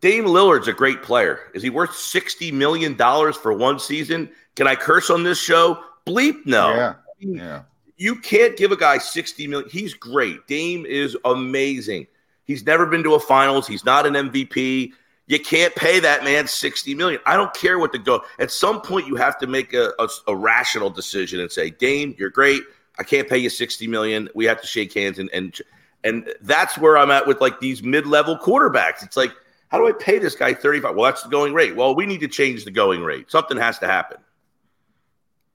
[0.00, 1.40] Dame Lillard's a great player.
[1.54, 4.30] Is he worth $60 million for one season?
[4.54, 5.82] Can I curse on this show?
[6.06, 6.74] Bleep no.
[6.74, 6.94] Yeah.
[7.18, 7.62] yeah.
[7.96, 9.68] you can't give a guy 60 million.
[9.70, 10.46] He's great.
[10.46, 12.06] Dame is amazing.
[12.44, 13.66] He's never been to a finals.
[13.66, 14.92] He's not an MVP.
[15.26, 17.20] You can't pay that man 60 million.
[17.26, 18.22] I don't care what the go.
[18.38, 22.14] At some point, you have to make a, a, a, rational decision and say, Dame,
[22.16, 22.62] you're great.
[22.98, 24.28] I can't pay you 60 million.
[24.36, 25.58] We have to shake hands and and
[26.04, 29.02] and that's where I'm at with like these mid-level quarterbacks.
[29.02, 29.32] It's like,
[29.68, 30.94] how do I pay this guy 35?
[30.94, 31.74] Well, that's the going rate.
[31.74, 33.30] Well, we need to change the going rate.
[33.30, 34.18] Something has to happen.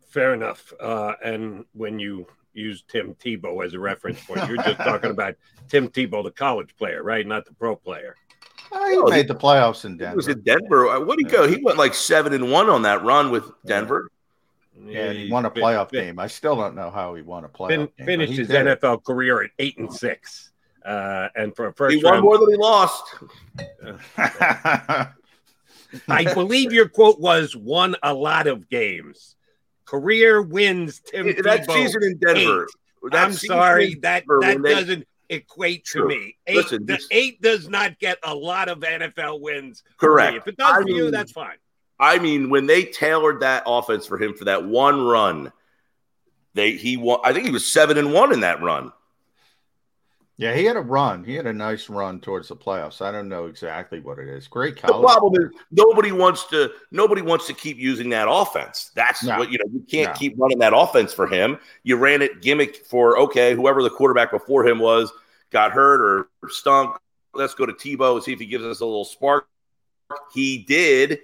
[0.10, 0.74] Fair enough.
[0.80, 5.36] Uh, and when you use Tim Tebow as a reference point, you're just talking about
[5.70, 7.26] Tim Tebow, the college player, right?
[7.26, 8.16] Not the pro player.
[8.74, 10.12] Oh, he oh, made the playoffs in Denver.
[10.12, 10.88] He was in Denver.
[10.90, 11.48] Uh, what did he go?
[11.48, 14.10] He went like seven and one on that run with Denver.
[14.80, 16.20] Yeah, he won a playoff fin- game.
[16.20, 18.06] I still don't know how he won a playoff fin- game.
[18.06, 18.66] Finished his did.
[18.66, 20.52] NFL career at eight and six,
[20.86, 23.04] uh, and for a first, he won round, more than he lost.
[26.08, 29.36] I believe your quote was "won a lot of games."
[29.86, 31.02] Career wins.
[31.02, 32.68] Tim that Tebow, season in Denver.
[33.12, 36.38] I'm sorry that that doesn't equate to me.
[36.48, 39.84] Eight, Listen, the eight does not get a lot of NFL wins.
[39.98, 40.38] Correct.
[40.38, 41.58] If it does I for mean, you, that's fine.
[42.02, 45.54] I mean, when they tailored that offense for him for that one run,
[46.56, 47.20] they he won.
[47.24, 48.92] I think he was seven and one in that run.
[50.38, 51.24] Yeah, he had a run.
[51.24, 53.00] He had a nice run towards the playoffs.
[53.00, 54.48] I don't know exactly what it is.
[54.48, 55.00] Great college.
[55.00, 58.90] The problem is nobody wants to nobody wants to keep using that offense.
[58.96, 59.38] That's no.
[59.38, 59.72] what you know.
[59.72, 60.18] You can't no.
[60.18, 61.60] keep running that offense for him.
[61.84, 65.14] You ran it gimmick for okay, whoever the quarterback before him was
[65.52, 66.98] got hurt or stunk.
[67.36, 69.48] Let's go to Tebow and see if he gives us a little spark.
[70.34, 71.20] He did,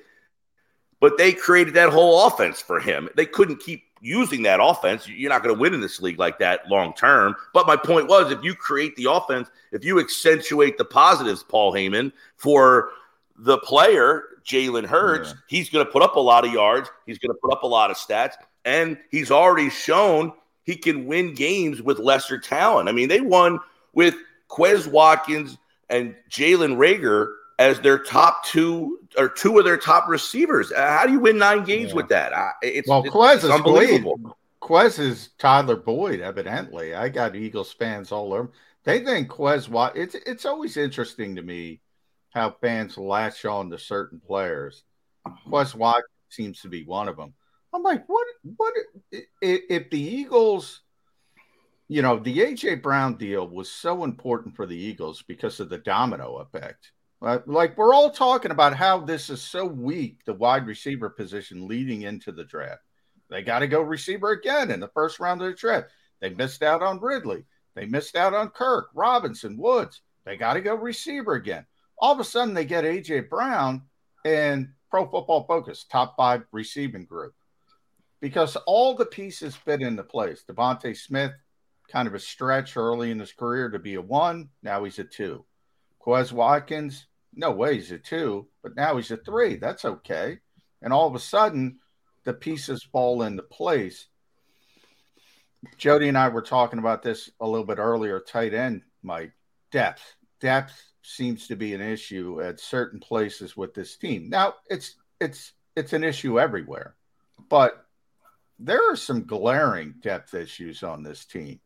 [0.99, 3.09] but they created that whole offense for him.
[3.15, 5.07] They couldn't keep using that offense.
[5.07, 7.35] You're not going to win in this league like that long term.
[7.53, 11.73] But my point was if you create the offense, if you accentuate the positives, Paul
[11.73, 12.89] Heyman, for
[13.37, 15.35] the player, Jalen Hurts, yeah.
[15.47, 16.89] he's going to put up a lot of yards.
[17.05, 18.33] He's going to put up a lot of stats.
[18.65, 20.33] And he's already shown
[20.63, 22.89] he can win games with lesser talent.
[22.89, 23.59] I mean, they won
[23.93, 24.15] with
[24.49, 25.57] Quez Watkins
[25.89, 30.71] and Jalen Reagor as their top two or two of their top receivers.
[30.71, 31.95] Uh, how do you win nine games yeah.
[31.95, 32.33] with that?
[32.33, 34.37] Uh, it's, well, Quez it's is unbelievable.
[34.61, 36.93] Quez is Tyler Boyd, evidently.
[36.93, 38.51] I got Eagles fans all over.
[38.83, 39.91] They think Quez.
[39.95, 41.81] It's it's always interesting to me
[42.31, 44.83] how fans latch on to certain players.
[45.47, 47.33] Quez Watkins seems to be one of them.
[47.73, 48.27] I'm like, what?
[48.55, 48.73] What
[49.11, 50.81] if the Eagles?
[51.89, 55.77] You know, the AJ Brown deal was so important for the Eagles because of the
[55.77, 56.91] domino effect
[57.21, 62.03] like we're all talking about how this is so weak, the wide receiver position leading
[62.03, 62.81] into the draft.
[63.29, 65.89] They got to go receiver again in the first round of the draft.
[66.21, 67.45] They missed out on Ridley.
[67.75, 70.01] They missed out on Kirk, Robinson, Woods.
[70.25, 71.65] They got to go receiver again.
[71.99, 73.83] All of a sudden, they get AJ Brown
[74.25, 77.33] and Pro Football Focus top five receiving group
[78.21, 80.43] because all the pieces fit into place.
[80.49, 81.31] DeVonta Smith,
[81.91, 84.49] kind of a stretch early in his career to be a one.
[84.63, 85.45] Now he's a two.
[86.01, 87.06] Quez Watkins,
[87.37, 89.55] no way he's a two, but now he's a three.
[89.55, 90.39] That's okay.
[90.81, 91.79] And all of a sudden,
[92.25, 94.07] the pieces fall into place.
[95.77, 98.19] Jody and I were talking about this a little bit earlier.
[98.19, 99.33] Tight end, Mike,
[99.71, 100.15] depth.
[100.39, 104.29] Depth seems to be an issue at certain places with this team.
[104.29, 106.95] Now, it's it's it's an issue everywhere,
[107.49, 107.85] but
[108.59, 111.59] there are some glaring depth issues on this team.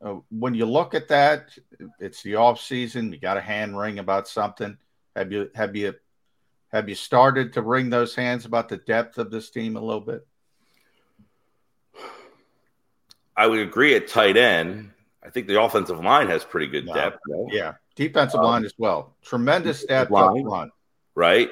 [0.00, 1.50] Uh, when you look at that,
[1.98, 3.12] it's the off season.
[3.12, 4.78] You got a hand ring about something.
[5.18, 5.94] Have you have you
[6.70, 10.00] have you started to wring those hands about the depth of this team a little
[10.00, 10.24] bit?
[13.36, 14.92] I would agree at tight end.
[15.20, 17.18] I think the offensive line has pretty good depth.
[17.48, 19.16] Yeah, defensive um, line as well.
[19.22, 20.72] Tremendous depth line, up front.
[21.16, 21.50] Right,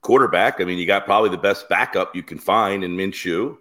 [0.00, 0.60] quarterback.
[0.60, 3.58] I mean, you got probably the best backup you can find in Minshew.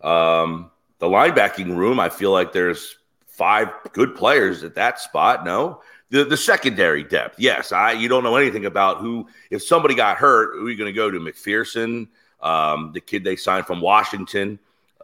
[0.00, 2.96] Um, the linebacking room, I feel like there's
[3.26, 5.44] five good players at that spot.
[5.44, 5.82] No,
[6.14, 7.40] the the secondary depth.
[7.40, 9.26] Yes, I you don't know anything about who.
[9.50, 11.18] If somebody got hurt, who are you going to go to?
[11.18, 12.06] McPhearson,
[12.40, 14.60] um, the kid they signed from Washington.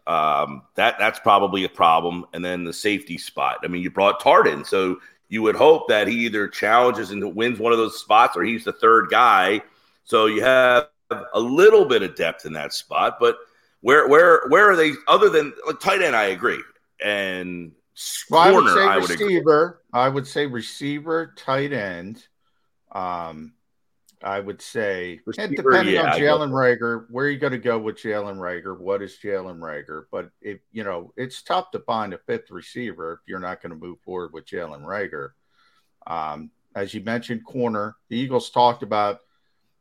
[0.06, 2.26] Um, that that's probably a problem.
[2.32, 3.58] And then the safety spot.
[3.64, 7.58] I mean, you brought Tardin, so you would hope that he either challenges and wins
[7.58, 9.62] one of those spots, or he's the third guy.
[10.04, 10.90] So you have
[11.34, 13.36] a little bit of depth in that spot, but
[13.80, 14.92] where where where are they?
[15.08, 16.62] Other than like, tight end, I agree,
[17.04, 17.72] and
[18.30, 19.79] well, corner, I would say receiver.
[19.92, 22.26] I would, say receiver, tight end.
[22.92, 23.54] Um,
[24.22, 27.78] I would say, receiver, depending yeah, on Jalen Reagor, where are you going to go
[27.78, 28.78] with Jalen Reagor?
[28.78, 30.04] What is Jalen Reagor?
[30.10, 33.70] But if you know, it's tough to find a fifth receiver if you're not going
[33.70, 35.30] to move forward with Jalen Reagor.
[36.06, 37.96] Um, as you mentioned, corner.
[38.08, 39.20] The Eagles talked about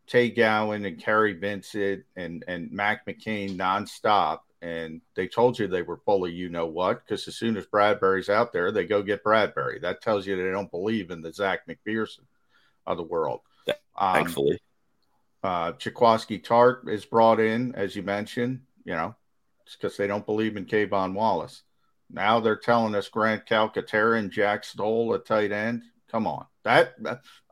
[0.08, 5.82] Tay Gowan and Kary Vincent and and Mac McCain nonstop, and they told you they
[5.82, 9.24] were fully you know what because as soon as Bradbury's out there, they go get
[9.24, 9.80] Bradbury.
[9.80, 12.26] That tells you they don't believe in the Zech McPhearson
[12.86, 13.42] of the world.
[13.98, 14.60] Um, Thankfully,
[15.44, 18.62] uh, Jaquiski Tartt is brought in, as you mentioned.
[18.86, 19.16] You know,
[19.72, 21.64] because they don't believe in K'Von Wallace.
[22.10, 25.84] Now they're telling us Grant Calcaterra and Jack Stoll a tight end.
[26.10, 26.96] Come on, that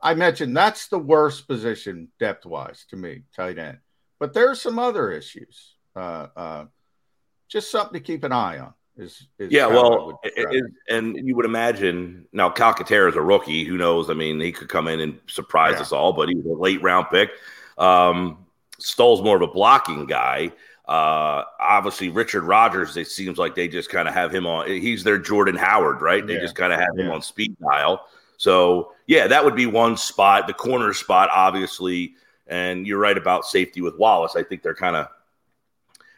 [0.02, 3.78] I mentioned that's the worst position depth wise to me, tight end.
[4.18, 5.74] But there's some other issues.
[5.94, 6.64] Uh, uh,
[7.48, 8.74] just something to keep an eye on.
[8.96, 13.64] Is, is yeah, well, it, and you would imagine now Calcaterra is a rookie.
[13.64, 14.10] Who knows?
[14.10, 15.82] I mean, he could come in and surprise yeah.
[15.82, 17.30] us all, but he's a late round pick.
[17.78, 18.44] Um,
[18.78, 20.52] Stoll's more of a blocking guy.
[20.88, 24.66] Uh, obviously, Richard Rodgers, It seems like they just kind of have him on.
[24.66, 26.26] He's their Jordan Howard, right?
[26.26, 26.40] They yeah.
[26.40, 27.04] just kind of have yeah.
[27.04, 28.06] him on speed dial.
[28.36, 30.46] So yeah, that would be one spot.
[30.48, 32.14] The corner spot, obviously,
[32.46, 34.34] and you're right about safety with Wallace.
[34.34, 35.08] I think they're kind of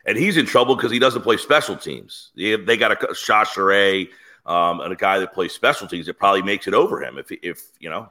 [0.07, 2.31] and he's in trouble because he doesn't play special teams.
[2.37, 4.09] They, they got a Chachere
[4.47, 6.09] um, and a guy that plays special teams.
[6.09, 8.11] It probably makes it over him if if you know.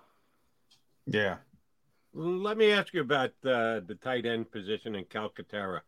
[1.05, 1.37] Yeah.
[2.13, 5.81] Let me ask you about uh, the tight end position in Calcaterra.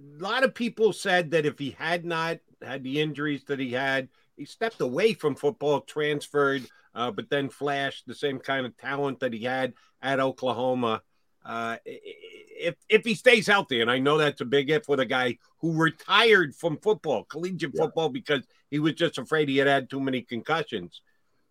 [0.00, 3.72] A lot of people said that if he had not had the injuries that he
[3.72, 8.76] had, he stepped away from football, transferred, uh, but then flashed the same kind of
[8.78, 11.02] talent that he had at Oklahoma.
[11.44, 15.06] Uh, if if he stays healthy, and I know that's a big if with a
[15.06, 17.82] guy who retired from football, collegiate yeah.
[17.82, 21.00] football, because he was just afraid he had had too many concussions.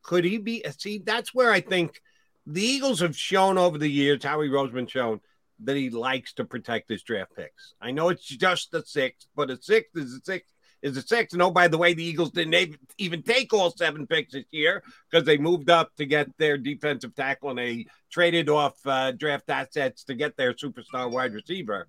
[0.03, 0.63] Could he be?
[0.77, 2.01] See, that's where I think
[2.47, 5.19] the Eagles have shown over the years, Howie Roseman shown
[5.63, 7.75] that he likes to protect his draft picks.
[7.79, 10.51] I know it's just a six, but a six is a six
[10.81, 11.33] is a six.
[11.33, 14.83] And oh, by the way, the Eagles didn't even take all seven picks this year
[15.09, 19.49] because they moved up to get their defensive tackle and they traded off uh, draft
[19.49, 21.87] assets to get their superstar wide receiver.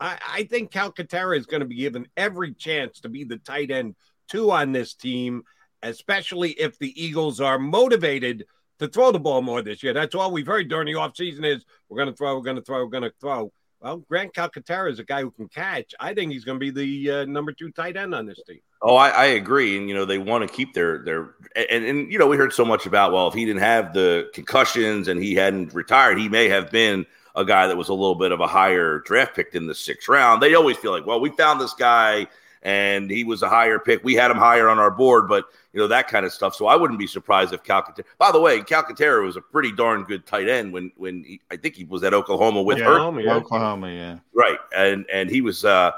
[0.00, 3.70] I, I think Calcaterra is going to be given every chance to be the tight
[3.70, 3.94] end
[4.28, 5.42] two on this team,
[5.82, 8.46] especially if the Eagles are motivated
[8.78, 9.92] to throw the ball more this year.
[9.92, 12.62] That's all we've heard during the offseason is we're going to throw, we're going to
[12.62, 13.52] throw, we're going to throw.
[13.82, 15.92] Well, Grant Calcaterra is a guy who can catch.
[15.98, 18.60] I think he's going to be the uh, number two tight end on this team.
[18.80, 22.12] Oh, I, I, agree, and you know they want to keep their their and, and
[22.12, 25.22] you know we heard so much about well if he didn't have the concussions and
[25.22, 27.06] he hadn't retired he may have been
[27.36, 30.08] a guy that was a little bit of a higher draft pick in the sixth
[30.08, 30.42] round.
[30.42, 32.26] They always feel like well we found this guy
[32.62, 34.04] and he was a higher pick.
[34.04, 36.54] We had him higher on our board, but you know that kind of stuff.
[36.54, 38.04] So I wouldn't be surprised if Calcaterra.
[38.18, 41.56] By the way, Calcaterra was a pretty darn good tight end when when he, I
[41.56, 43.34] think he was at Oklahoma with yeah, Oklahoma, yeah.
[43.34, 45.64] Oklahoma, yeah, right, and and he was.
[45.64, 45.92] uh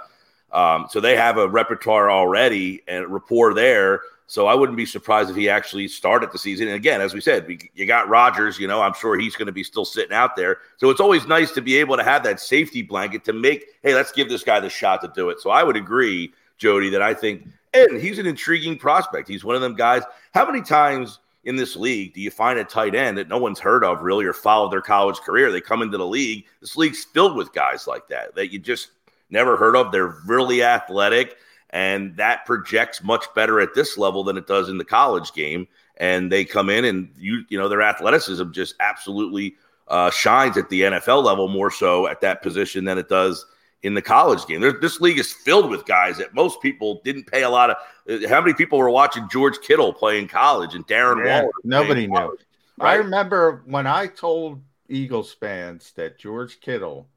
[0.52, 4.02] um, so they have a repertoire already and rapport there.
[4.28, 6.68] So I wouldn't be surprised if he actually started the season.
[6.68, 8.58] And again, as we said, we, you got Rodgers.
[8.58, 10.58] You know, I'm sure he's going to be still sitting out there.
[10.76, 13.66] So it's always nice to be able to have that safety blanket to make.
[13.82, 15.40] Hey, let's give this guy the shot to do it.
[15.40, 19.28] So I would agree Jody, that I think, and he's an intriguing prospect.
[19.28, 20.02] He's one of them guys.
[20.32, 23.58] How many times in this league do you find a tight end that no one's
[23.58, 25.50] heard of really or followed their college career?
[25.50, 26.46] They come into the league.
[26.60, 28.90] This league's filled with guys like that that you just
[29.30, 29.92] never heard of.
[29.92, 31.36] They're really athletic,
[31.70, 35.66] and that projects much better at this level than it does in the college game.
[35.96, 39.56] And they come in, and you you know their athleticism just absolutely
[39.88, 43.46] uh, shines at the NFL level more so at that position than it does
[43.84, 44.62] in the college game.
[44.62, 47.76] There's, this league is filled with guys that most people didn't pay a lot of.
[48.08, 51.52] Uh, how many people were watching George Kittle play in college and Darren yeah, Waller?
[51.62, 52.16] Nobody knew.
[52.16, 52.40] College,
[52.78, 52.92] right?
[52.92, 57.08] I remember when I told Eagles fans that George Kittle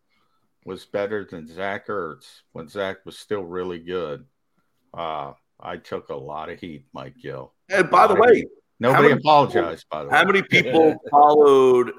[0.65, 4.25] was better than Zach Ertz when Zach was still really good.
[4.93, 7.53] Uh, I took a lot of heat, Mike Gill.
[7.69, 8.45] And by the way,
[8.79, 9.85] nobody apologized.
[9.89, 11.93] People, by the way, how many people followed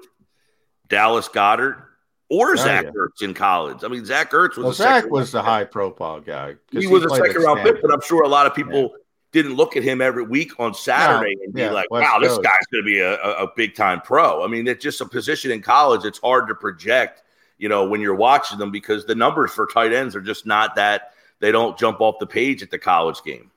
[0.88, 1.84] Dallas Goedert
[2.28, 2.90] or oh, Zach yeah.
[2.90, 3.84] Ertz in college.
[3.84, 6.56] I mean, Zach Ertz was well, Zach was the high profile guy.
[6.70, 8.96] He, he was a second round pick, but I'm sure a lot of people yeah.
[9.32, 12.18] didn't look at him every week on Saturday no, and be yeah, like, West "Wow,
[12.18, 12.28] Coast.
[12.28, 15.00] this guy's going to be a, a, a big time pro." I mean, it's just
[15.00, 16.04] a position in college.
[16.04, 17.22] It's hard to project,
[17.56, 20.76] you know, when you're watching them because the numbers for tight ends are just not
[20.76, 21.12] that.
[21.40, 23.52] They don't jump off the page at the college game.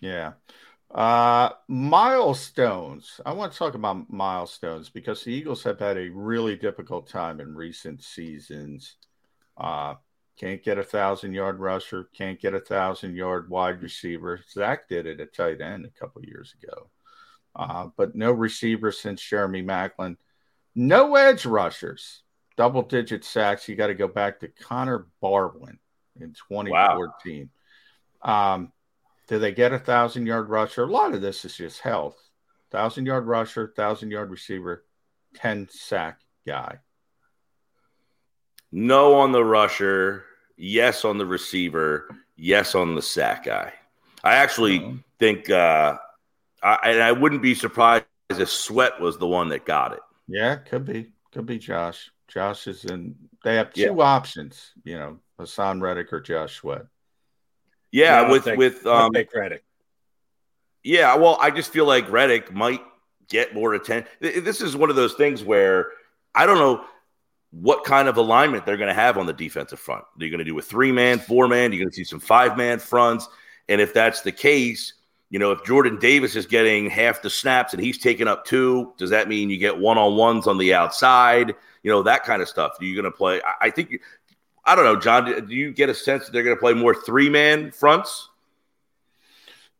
[0.00, 0.32] Yeah.
[0.94, 3.18] Uh, milestones.
[3.24, 7.40] I want to talk about milestones because the Eagles have had a really difficult time
[7.40, 8.96] in recent seasons.
[9.56, 9.94] Uh,
[10.38, 14.40] can't get a thousand yard rusher, can't get a thousand yard wide receiver.
[14.50, 16.90] Zach did it at tight end a couple years ago,
[17.56, 20.16] uh, but no receiver since Jeremy Maclin.
[20.74, 22.22] No edge rushers,
[22.56, 23.66] double digit sacks.
[23.66, 25.78] You got to go back to Connor Barwin
[26.20, 27.50] in 2014.
[28.24, 28.54] Wow.
[28.54, 28.72] Um,
[29.28, 30.84] do they get a thousand yard rusher?
[30.84, 32.16] A lot of this is just health.
[32.70, 34.84] Thousand yard rusher, thousand yard receiver,
[35.34, 36.78] 10 sack guy.
[38.70, 40.24] No on the rusher.
[40.56, 43.72] yes on the receiver, yes on the sack guy.
[44.24, 44.96] I actually mm-hmm.
[45.18, 45.98] think, uh,
[46.62, 50.00] I, and I wouldn't be surprised if Sweat was the one that got it.
[50.28, 52.10] Yeah, could be, could be Josh.
[52.28, 53.16] Josh is in.
[53.44, 54.02] They have two yeah.
[54.02, 56.86] options, you know, Haason Reddick or Josh Sweat.
[57.92, 59.62] Yeah, with take, with um, take Reddick.
[60.82, 62.82] Yeah, well, I just feel like Reddick might
[63.28, 64.10] get more attention.
[64.20, 65.88] This is one of those things where
[66.34, 66.84] I don't know
[67.50, 70.02] what kind of alignment they're going to have on the defensive front.
[70.02, 71.72] Are you going to do a three man, four man?
[71.72, 73.28] You're going to see some five man fronts.
[73.68, 74.94] And if that's the case,
[75.30, 78.92] you know, if Jordan Davis is getting half the snaps and he's taking up two,
[78.96, 81.54] does that mean you get one on ones on the outside?
[81.82, 82.72] You know, that kind of stuff.
[82.80, 83.40] Are you going to play?
[83.60, 84.00] I, think,
[84.64, 86.94] I don't know, John, do you get a sense that they're going to play more
[86.94, 88.28] three man fronts?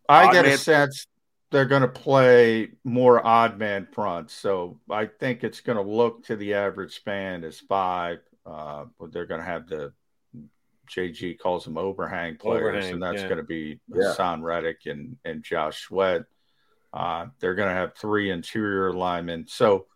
[0.08, 0.54] I Odd get man?
[0.54, 1.06] a sense
[1.52, 4.34] they're going to play more odd man fronts.
[4.34, 9.12] So I think it's going to look to the average span as five, uh, but
[9.12, 9.92] they're going to have the
[10.90, 13.28] JG calls them overhang players, overhang, and that's yeah.
[13.28, 14.14] going to be yeah.
[14.16, 16.22] Haason Reddick and, and Josh Sweat.
[16.92, 19.46] Uh, they're going to have three interior linemen.
[19.46, 19.86] So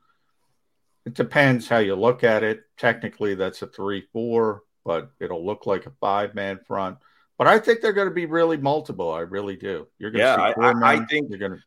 [1.07, 2.64] it depends how you look at it.
[2.76, 6.97] Technically, that's a 3 4, but it'll look like a five man front.
[7.37, 9.12] But I think they're going to be really multiple.
[9.12, 9.87] I really do.
[9.99, 11.59] You're going yeah, to see four I, I, think you're going to.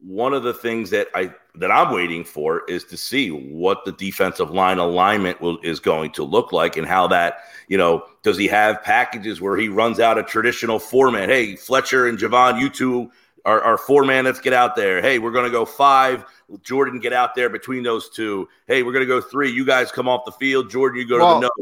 [0.00, 3.90] One of the things that I that I'm waiting for is to see what the
[3.90, 8.38] defensive line alignment will is going to look like and how that you know does
[8.38, 11.28] he have packages where he runs out a traditional four man?
[11.28, 13.10] Hey, Fletcher and Javon, you two
[13.44, 14.24] are, four man.
[14.24, 15.02] Let's get out there.
[15.02, 16.24] Hey, we're going to go five.
[16.62, 18.48] Jordan, get out there between those two.
[18.66, 19.50] Hey, we're going to go three.
[19.50, 20.70] You guys come off the field.
[20.70, 21.61] Jordan, you go well, to the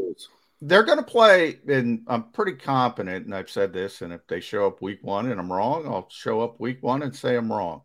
[0.61, 4.39] they're going to play, and I'm pretty confident, and I've said this, and if they
[4.39, 7.51] show up week one and I'm wrong, I'll show up week one and say I'm
[7.51, 7.81] wrong.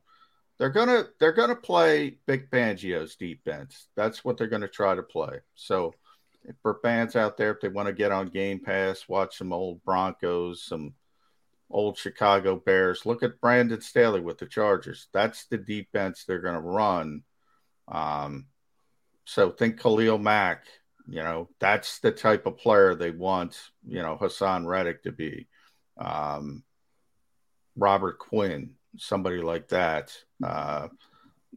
[0.58, 3.88] They're gonna they're gonna play Vic Fangio's defense.
[3.94, 5.40] That's what they're gonna try to play.
[5.54, 5.92] So
[6.62, 9.84] for fans out there, if they want to get on Game Pass, watch some old
[9.84, 10.94] Broncos, some
[11.68, 15.08] old Chicago Bears, look at Brandon Staley with the Chargers.
[15.12, 17.22] That's the defense they're gonna run.
[17.88, 18.46] Um,
[19.26, 20.64] so think Khalil Mack
[21.08, 25.46] you know, that's the type of player they want, you know, Haason Reddick to be.
[25.98, 26.64] Um,
[27.76, 30.12] Robert Quinn, somebody like that.
[30.42, 30.88] Uh,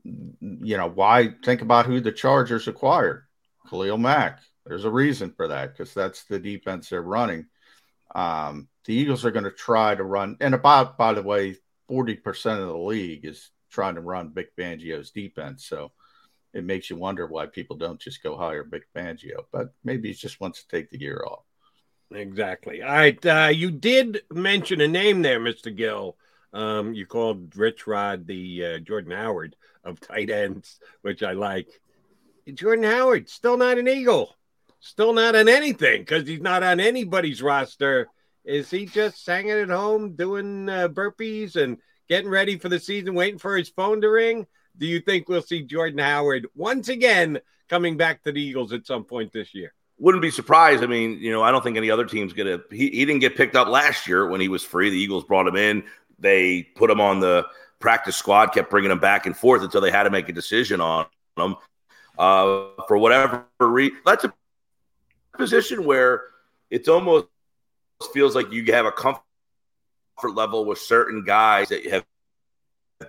[0.04, 3.26] you know, why think about who the Chargers acquired?
[3.70, 4.40] Khalil Mack.
[4.66, 7.48] There's a reason for that because that's the defense they're running.
[8.14, 11.58] Um, the Eagles are going to try to run, and about, by the way,
[11.90, 15.66] 40% of the league is trying to run Vic Fangio's defense.
[15.66, 15.92] So
[16.54, 19.46] it makes you wonder why people don't just go hire Vic Fangio.
[19.52, 21.44] But maybe he just wants to take the year off.
[22.12, 22.82] Exactly.
[22.82, 23.26] All right.
[23.26, 25.76] Uh, you did mention a name there, Mr.
[25.76, 26.18] Gill.
[26.52, 31.68] Um, you called Rich Rod the uh, Jordan Howard of tight ends, which I like.
[32.52, 34.36] Jordan Howard, still not an Eagle,
[34.80, 38.08] still not on anything because he's not on anybody's roster.
[38.44, 41.78] Is he just hanging at home doing uh, burpees and
[42.08, 44.48] getting ready for the season, waiting for his phone to ring?
[44.80, 48.88] Do you think we'll see Jordan Howard once again coming back to the Eagles at
[48.88, 49.74] some point this year?
[50.00, 50.82] Wouldn't be surprised.
[50.82, 52.60] I mean, you know, I don't think any other team's gonna.
[52.72, 54.90] He, he didn't get picked up last year when he was free.
[54.90, 55.84] The Eagles brought him in.
[56.18, 57.46] They put him on the
[57.80, 60.80] practice squad, kept bringing him back and forth until they had to make a decision
[60.80, 61.06] on
[61.38, 61.58] him.
[62.18, 64.34] Uh, for whatever reason, that's a
[65.38, 66.24] position where
[66.70, 67.28] it's almost
[68.14, 69.22] feels like you have a comfort
[70.34, 72.06] level with certain guys that you have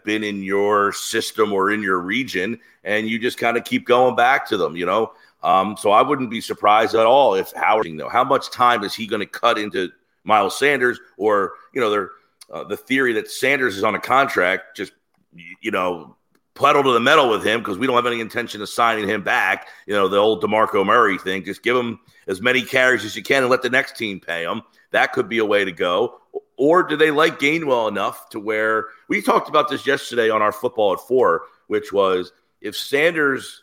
[0.05, 4.14] been in your system or in your region, and you just kind of keep going
[4.14, 5.12] back to them, you know.
[5.43, 8.95] Um, so I wouldn't be surprised at all if Howard, though, how much time is
[8.95, 9.91] he going to cut into
[10.22, 12.09] Miles Sanders, or you know,
[12.53, 14.93] uh, the theory that Sanders is on a contract, just
[15.61, 16.14] you know,
[16.55, 19.22] pedal to the metal with him because we don't have any intention of signing him
[19.22, 19.68] back.
[19.86, 21.45] You know, the old Demarco Murray thing.
[21.45, 24.45] Just give him as many carries as you can and let the next team pay
[24.45, 24.62] him.
[24.93, 26.20] That could be a way to go.
[26.61, 30.53] Or do they like Gainwell enough to where we talked about this yesterday on our
[30.53, 33.63] football at four, which was if Sanders,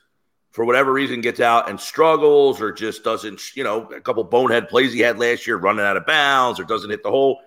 [0.49, 4.67] for whatever reason, gets out and struggles or just doesn't, you know, a couple bonehead
[4.67, 7.39] plays he had last year running out of bounds or doesn't hit the hole,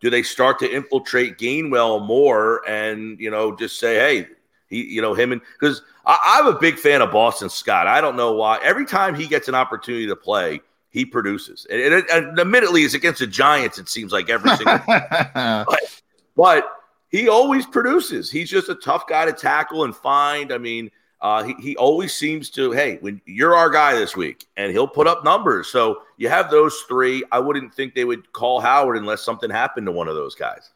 [0.00, 4.28] do they start to infiltrate Gainwell more and, you know, just say, hey,
[4.66, 7.86] he, you know, him and because I'm a big fan of Boston Scott.
[7.86, 8.58] I don't know why.
[8.60, 10.62] Every time he gets an opportunity to play,
[10.96, 11.66] he produces.
[11.68, 13.78] And, and, and admittedly, it's against the Giants.
[13.78, 14.80] It seems like every single.
[14.86, 16.00] but,
[16.34, 16.70] but
[17.10, 18.30] he always produces.
[18.30, 20.50] He's just a tough guy to tackle and find.
[20.50, 20.90] I mean,
[21.20, 24.88] uh, he, he always seems to, hey, when you're our guy this week, and he'll
[24.88, 25.68] put up numbers.
[25.68, 27.22] So you have those three.
[27.30, 30.70] I wouldn't think they would call Howard unless something happened to one of those guys.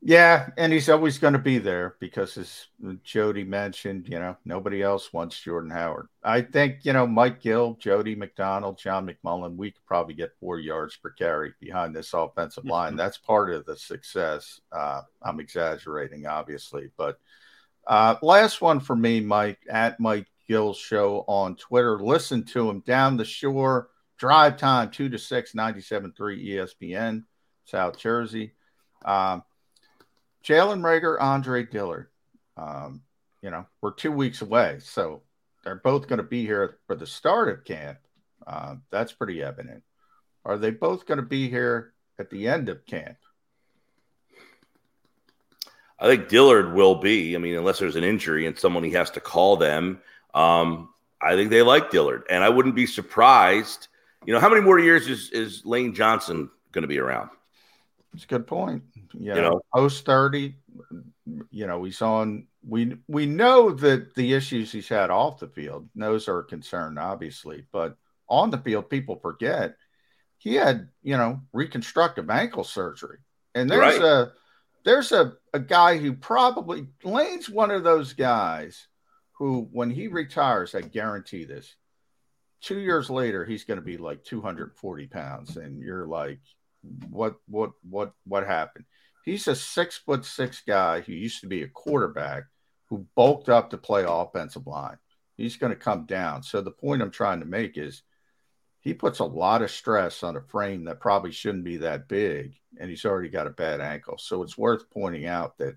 [0.00, 2.66] Yeah, and he's always going to be there because, as
[3.02, 6.06] Jody mentioned, you know, nobody else wants Jordan Howard.
[6.22, 10.60] I think, you know, Mike Gill, Jody McDonald, John McMullen, we could probably get four
[10.60, 12.94] yards per carry behind this offensive line.
[12.94, 14.60] That's part of the success.
[14.70, 16.90] Uh, I'm exaggerating, obviously.
[16.96, 17.18] But
[17.84, 21.98] uh, last one for me, Mike, at Mike Gill Show on Twitter.
[21.98, 26.14] Listen to him down the shore, drive time, 2 to 6, 97.3
[26.46, 27.24] ESPN,
[27.64, 28.54] South Jersey.
[29.04, 29.42] Um,
[30.44, 32.08] Jalen Reagor, Andre Dillard.
[32.56, 33.02] Um,
[33.42, 35.22] you know, we're two weeks away, so
[35.64, 37.98] they're both going to be here for the start of camp.
[38.46, 39.82] Uh, that's pretty evident.
[40.44, 43.16] Are they both going to be here at the end of camp?
[46.00, 47.34] I think Dillard will be.
[47.34, 50.00] I mean, unless there's an injury and someone he has to call them.
[50.32, 53.88] Um, I think they like Dillard, and I wouldn't be surprised.
[54.24, 57.30] You know, how many more years is, is Lane Johnson going to be around?
[58.14, 58.82] It's a good point.
[59.12, 60.56] You, you know, post thirty,
[61.50, 62.46] you know, he's on.
[62.66, 66.98] We we know that the issues he's had off the field, those are a concern,
[66.98, 67.96] obviously, but
[68.28, 69.76] on the field, people forget
[70.38, 73.18] he had you know reconstructive ankle surgery,
[73.54, 74.02] and there's right.
[74.02, 74.32] a
[74.84, 78.88] there's a a guy who probably Lane's one of those guys
[79.38, 81.76] who, when he retires, I guarantee this.
[82.60, 86.40] Two years later, he's going to be like 240 pounds, and you're like,
[87.10, 88.84] what what what what happened?
[89.24, 92.44] He's a six foot six guy who used to be a quarterback
[92.86, 94.96] who bulked up to play offensive line.
[95.36, 96.42] He's going to come down.
[96.42, 98.02] So the point I'm trying to make is
[98.80, 102.54] he puts a lot of stress on a frame that probably shouldn't be that big,
[102.80, 104.18] and he's already got a bad ankle.
[104.18, 105.76] So it's worth pointing out that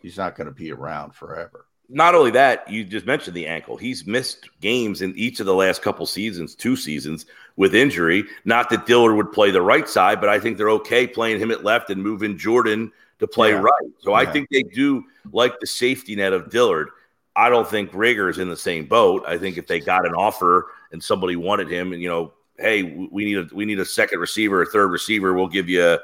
[0.00, 3.76] he's not going to be around forever not only that, you just mentioned the ankle.
[3.76, 7.26] He's missed games in each of the last couple seasons, two seasons
[7.56, 8.24] with injury.
[8.44, 11.50] Not that Dillard would play the right side, but I think they're okay playing him
[11.50, 13.60] at left and moving Jordan to play yeah.
[13.60, 13.90] right.
[13.98, 14.16] So yeah.
[14.16, 16.88] I think they do like the safety net of Dillard.
[17.36, 19.24] I don't think Reagor is in the same boat.
[19.26, 22.82] I think if they got an offer and somebody wanted him, and you know, hey,
[22.82, 25.98] we need a we need a second receiver, a third receiver, we'll give you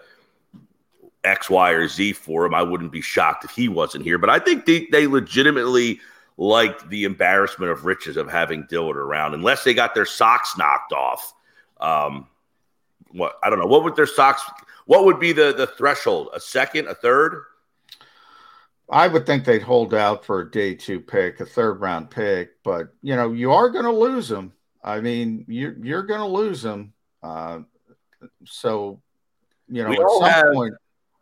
[1.24, 2.54] X, Y, or Z for him.
[2.54, 4.18] I wouldn't be shocked if he wasn't here.
[4.18, 6.00] But I think they, they legitimately
[6.36, 10.92] liked the embarrassment of riches of having Dillard around, unless they got their socks knocked
[10.92, 11.34] off.
[11.80, 12.28] Um,
[13.10, 13.66] what I don't know.
[13.66, 14.42] What would their socks?
[14.86, 16.30] What would be the the threshold?
[16.34, 17.44] A second, a third?
[18.90, 22.62] I would think they'd hold out for a day two pick, a third round pick,
[22.62, 24.52] but you know you are going to lose them.
[24.82, 26.92] I mean, you're you're going to lose them.
[27.22, 27.60] Uh,
[28.44, 29.00] so
[29.68, 30.74] you know, we at some have, point,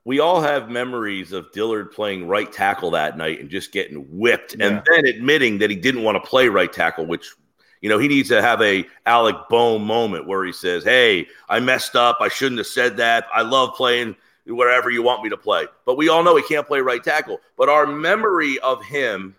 [0.06, 4.54] we all have memories of Dillard playing right tackle that night and just getting whipped
[4.56, 4.68] yeah.
[4.68, 7.32] and then admitting that he didn't want to play right tackle, which
[7.80, 11.58] you know, he needs to have a Alec Bohm moment where he says, Hey, I
[11.58, 12.18] messed up.
[12.20, 13.26] I shouldn't have said that.
[13.34, 14.14] I love playing
[14.46, 15.66] wherever you want me to play.
[15.84, 17.40] But we all know he can't play right tackle.
[17.56, 19.34] But our memory of him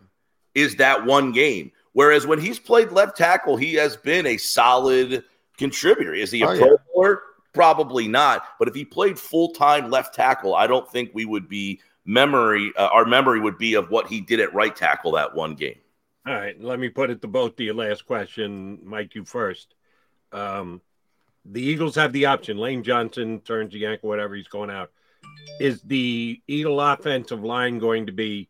[0.54, 1.72] is that one game.
[1.94, 5.24] Whereas when he's played left tackle, he has been a solid
[5.58, 6.14] contributor.
[6.14, 7.22] Is he a oh, pro bowler?
[7.58, 8.46] Probably not.
[8.60, 12.72] But if he played full time left tackle, I don't think we would be memory.
[12.78, 15.80] Uh, our memory would be of what he did at right tackle that one game.
[16.26, 17.74] All right, let me put it to both of you.
[17.74, 19.76] Last question, Mike, you first.
[20.32, 20.82] Um,
[21.46, 22.58] the Eagles have the option.
[22.58, 24.92] Lane Johnson turns the ankle, whatever he's going out.
[25.60, 28.50] Is the Eagle offensive line going to be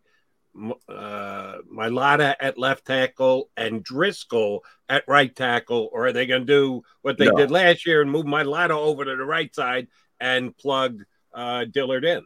[0.89, 6.53] uh, Mailata at left tackle and Driscoll at right tackle, or are they going to
[6.53, 7.35] do what they no.
[7.35, 9.87] did last year and move Mailata over to the right side
[10.19, 11.03] and plug
[11.33, 12.25] uh, Dillard in?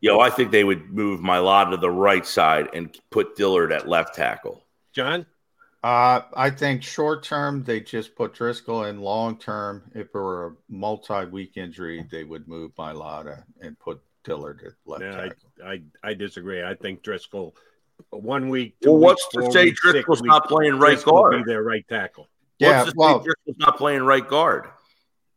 [0.00, 3.88] Yo, I think they would move Mailata to the right side and put Dillard at
[3.88, 4.64] left tackle.
[4.92, 5.26] John?
[5.82, 9.00] Uh, I think short term they just put Driscoll in.
[9.00, 14.62] Long term, if it were a multi-week injury, they would move Mailata and put Dillard
[14.66, 15.50] at left yeah, tackle.
[15.64, 16.62] I, I, I disagree.
[16.62, 17.54] I think Driscoll
[18.10, 18.74] one week.
[18.84, 21.44] well, what's to say Driscoll's not playing right Driscoll guard?
[21.44, 22.28] Be their right tackle.
[22.58, 24.66] Yeah, what's well, Driscoll's not playing right guard.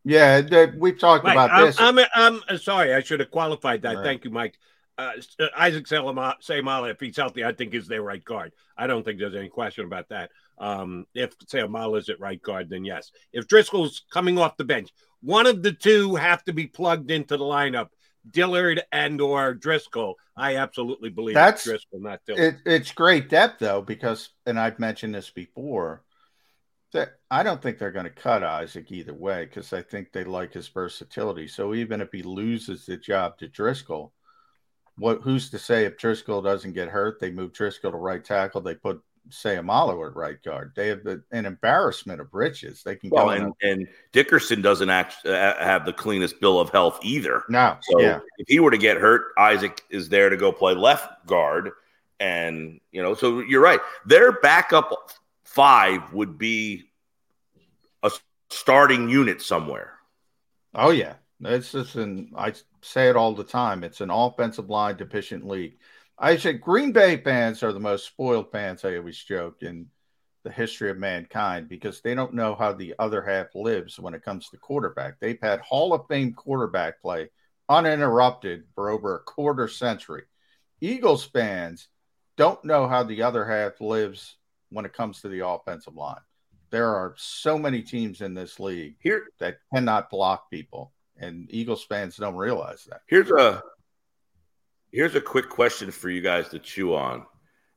[0.04, 1.80] Yeah, that, we've talked Mike, about I'm, this.
[1.80, 2.94] I'm, I'm, I'm, sorry.
[2.94, 3.96] I should have qualified that.
[3.96, 4.04] Right.
[4.04, 4.58] Thank you, Mike.
[4.96, 8.52] Uh, uh Isaac Seumalo, if he's healthy, I think is their right guard.
[8.76, 10.30] I don't think there's any question about that.
[10.58, 13.12] Um, if Seumalo is at right guard, then yes.
[13.32, 14.90] If Driscoll's coming off the bench,
[15.22, 17.88] one of the two have to be plugged into the lineup
[18.28, 20.16] Dillard and or Driscoll.
[20.36, 22.60] I absolutely believe that's Driscoll, not Dillard.
[22.64, 26.02] It, it's great depth though, because and I've mentioned this before.
[26.92, 30.24] That I don't think they're going to cut Isaac either way because I think they
[30.24, 31.46] like his versatility.
[31.46, 34.12] So even if he loses the job to Driscoll,
[34.98, 38.60] what who's to say if Driscoll doesn't get hurt, they move Driscoll to right tackle,
[38.60, 39.00] they put
[39.30, 40.72] Seumalo at right guard.
[40.74, 42.82] They have the, an embarrassment of riches.
[42.82, 46.70] They can well, go and, and Dickerson doesn't actually uh, have the cleanest bill of
[46.70, 47.44] health either.
[47.48, 48.20] No, so yeah.
[48.38, 51.70] if he were to get hurt, Isaac is there to go play left guard,
[52.18, 53.80] and you know, so you're right.
[54.06, 55.12] Their backup
[55.44, 56.84] five would be
[58.02, 58.10] a
[58.50, 59.94] starting unit somewhere.
[60.74, 62.32] Oh yeah, it's just an.
[62.36, 62.52] I
[62.82, 63.84] say it all the time.
[63.84, 65.78] It's an offensive line deficient league.
[66.22, 68.84] I said Green Bay fans are the most spoiled fans.
[68.84, 69.86] I always joke in
[70.44, 74.22] the history of mankind because they don't know how the other half lives when it
[74.22, 75.18] comes to quarterback.
[75.18, 77.30] They've had Hall of Fame quarterback play
[77.70, 80.24] uninterrupted for over a quarter century.
[80.82, 81.88] Eagles fans
[82.36, 84.36] don't know how the other half lives
[84.68, 86.20] when it comes to the offensive line.
[86.68, 91.84] There are so many teams in this league here that cannot block people, and Eagles
[91.84, 93.00] fans don't realize that.
[93.08, 93.62] Here's a
[94.92, 97.26] here's a quick question for you guys to chew on.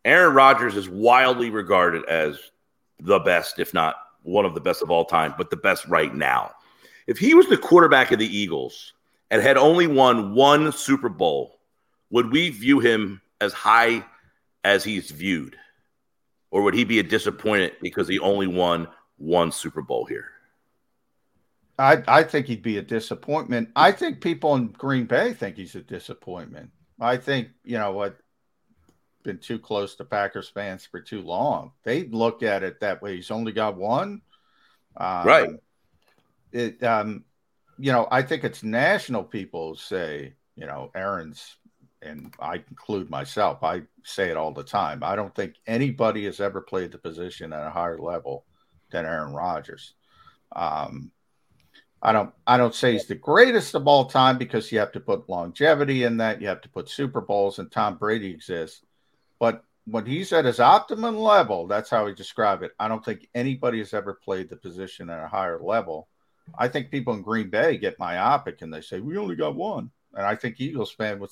[0.05, 2.39] Aaron Rodgers is wildly regarded as
[2.99, 6.13] the best, if not one of the best of all time, but the best right
[6.13, 6.51] now.
[7.07, 8.93] If he was the quarterback of the Eagles
[9.29, 11.59] and had only won one Super Bowl,
[12.09, 14.05] would we view him as high
[14.63, 15.57] as he's viewed?
[16.51, 18.87] Or would he be a disappointment because he only won
[19.17, 20.29] one Super Bowl here?
[21.79, 23.69] I, I think he'd be a disappointment.
[23.75, 26.69] I think people in Green Bay think he's a disappointment.
[26.99, 28.17] I think, you know what,
[29.23, 31.71] been too close to Packers fans for too long.
[31.83, 33.15] They look at it that way.
[33.15, 34.21] He's only got one.
[34.97, 35.49] Um, right.
[36.51, 37.23] It, um,
[37.79, 41.57] you know, I think it's national people say, you know, Aaron's,
[42.01, 45.03] and I include myself, I say it all the time.
[45.03, 48.45] I don't think anybody has ever played the position at a higher level
[48.91, 49.95] than Aaron Rodgers.
[50.55, 51.11] Um,
[52.05, 54.99] I don't I don't say he's the greatest of all time because you have to
[54.99, 56.41] put longevity in that.
[56.41, 58.81] You have to put Super Bowls and Tom Brady exists.
[59.39, 62.73] But when he's at his optimum level, that's how he described it.
[62.77, 66.09] I don't think anybody has ever played the position at a higher level.
[66.57, 69.89] I think people in Green Bay get myopic and they say we only got one.
[70.13, 71.31] And I think Eagles fan would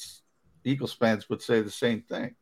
[0.64, 2.34] Eagles fans would say the same thing.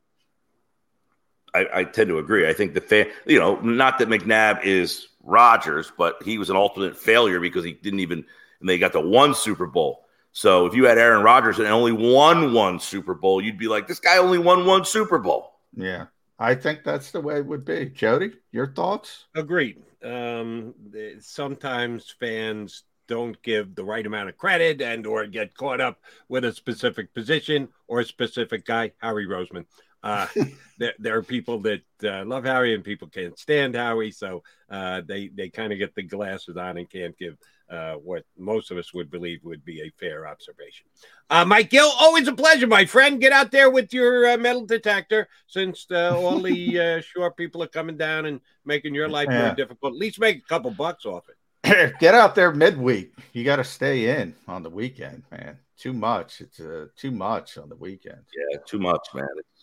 [1.53, 2.47] I, I, tend to agree.
[2.47, 6.55] I think the fan, you know, not that McNabb is Rodgers, but he was an
[6.55, 8.25] ultimate failure because he didn't even,
[8.59, 10.05] and they got the one Super Bowl.
[10.31, 13.87] So if you had Aaron Rodgers and only won one Super Bowl, you'd be like,
[13.87, 15.53] this guy only won one Super Bowl.
[15.75, 16.05] Yeah,
[16.37, 17.87] I think that's the way it would be.
[17.87, 19.25] Jody, your thoughts?
[19.35, 19.81] Agreed.
[20.03, 20.73] Um,
[21.19, 26.45] sometimes fans don't give the right amount of credit and or get caught up with
[26.45, 28.91] a specific position or a specific guy.
[28.99, 29.65] Howie Roseman.
[30.03, 30.27] Uh,
[30.77, 35.01] there, there, are people that uh, love Howie and people can't stand Howie, so uh,
[35.05, 37.37] they they kind of get the glasses on and can't give
[37.69, 40.87] uh, what most of us would believe would be a fair observation.
[41.29, 43.19] Uh, Mike Gill, always a pleasure, my friend.
[43.19, 47.97] Get out there with your uh, metal detector, since all the short people are coming
[47.97, 49.47] down and making your life yeah.
[49.47, 49.93] more difficult.
[49.93, 51.35] At least make a couple bucks off it.
[51.99, 53.13] Get out there midweek.
[53.33, 55.57] You got to stay in on the weekend, man.
[55.77, 56.41] Too much.
[56.41, 56.61] It's
[56.95, 58.21] too much on the weekend.
[58.35, 59.27] Yeah, too much, man.
[59.37, 59.58] It's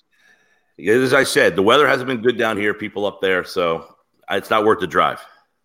[0.79, 3.97] as I said, the weather hasn't been good down here, people up there, so
[4.31, 5.21] it's not worth the drive.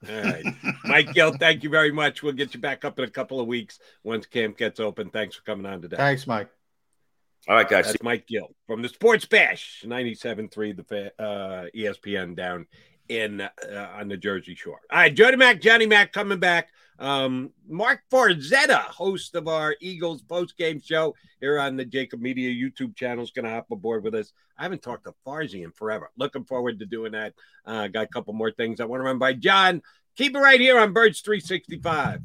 [0.10, 0.44] All right.
[0.84, 2.24] Mike Gill, thank you very much.
[2.24, 5.10] We'll get you back up in a couple of weeks once camp gets open.
[5.10, 5.98] Thanks for coming on today.
[5.98, 6.50] Thanks, Mike.
[7.48, 7.88] All right, guys.
[7.88, 12.68] That's Mike Gill from the Sports Bash, 97.3, the uh, ESPN down
[13.10, 13.50] in uh,
[13.96, 14.80] on the Jersey Shore.
[14.92, 16.70] All right, Jody Mack, Johnny Mack coming back.
[17.02, 22.52] Um, Mark Farzetta, host of our Eagles post game show here on the JAKIB Media
[22.52, 24.32] YouTube channel, is going to hop aboard with us.
[24.56, 26.12] I haven't talked to Farzy in forever.
[26.16, 27.34] Looking forward to doing that.
[27.66, 29.82] Uh, got a couple more things I want to run by John.
[30.16, 32.22] Keep it right here on Birds 365.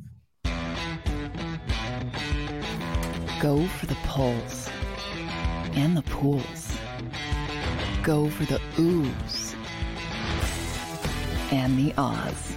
[3.41, 4.69] Go for the poles
[5.73, 6.77] and the pools.
[8.03, 9.55] Go for the oohs
[11.51, 12.57] and the ahs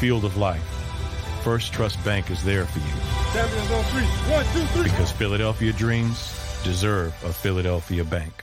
[0.00, 0.62] Field of life.
[1.44, 2.94] First Trust Bank is there for you.
[3.34, 4.32] Champions on oh, three.
[4.32, 4.84] One, two, three.
[4.84, 8.42] Because Philadelphia dreams deserve a Philadelphia bank.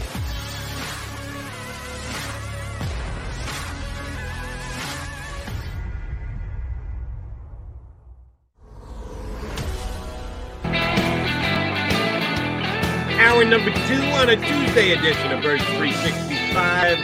[13.41, 16.99] Hour number two on a Tuesday edition of Birds 365.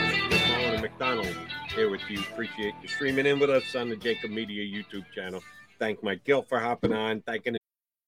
[0.48, 1.36] Mullen and McDonald
[1.74, 2.20] here with you.
[2.20, 5.42] Appreciate you streaming in with us on the JAKIB Media YouTube channel.
[5.80, 7.22] Thank Mike Gill for hopping on.
[7.22, 7.57] Thanking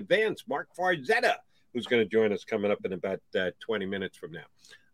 [0.00, 1.34] Vance, Mark Farzetta,
[1.72, 4.44] who's going to join us coming up in about uh, 20 minutes from now.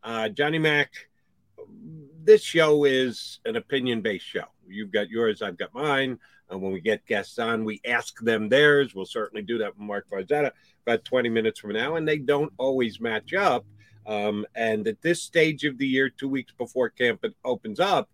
[0.03, 0.91] Uh, Johnny Mac,
[2.25, 4.45] this show is an opinion based show.
[4.67, 6.19] You've got yours, I've got mine.
[6.51, 8.95] And when we get guests on, we ask them theirs.
[8.95, 10.51] We'll certainly do that with Mark Farzetta
[10.87, 11.97] about 20 minutes from now.
[11.97, 13.65] And they don't always match up.
[14.07, 18.11] Um, and at this stage of the year, two weeks before camp opens up,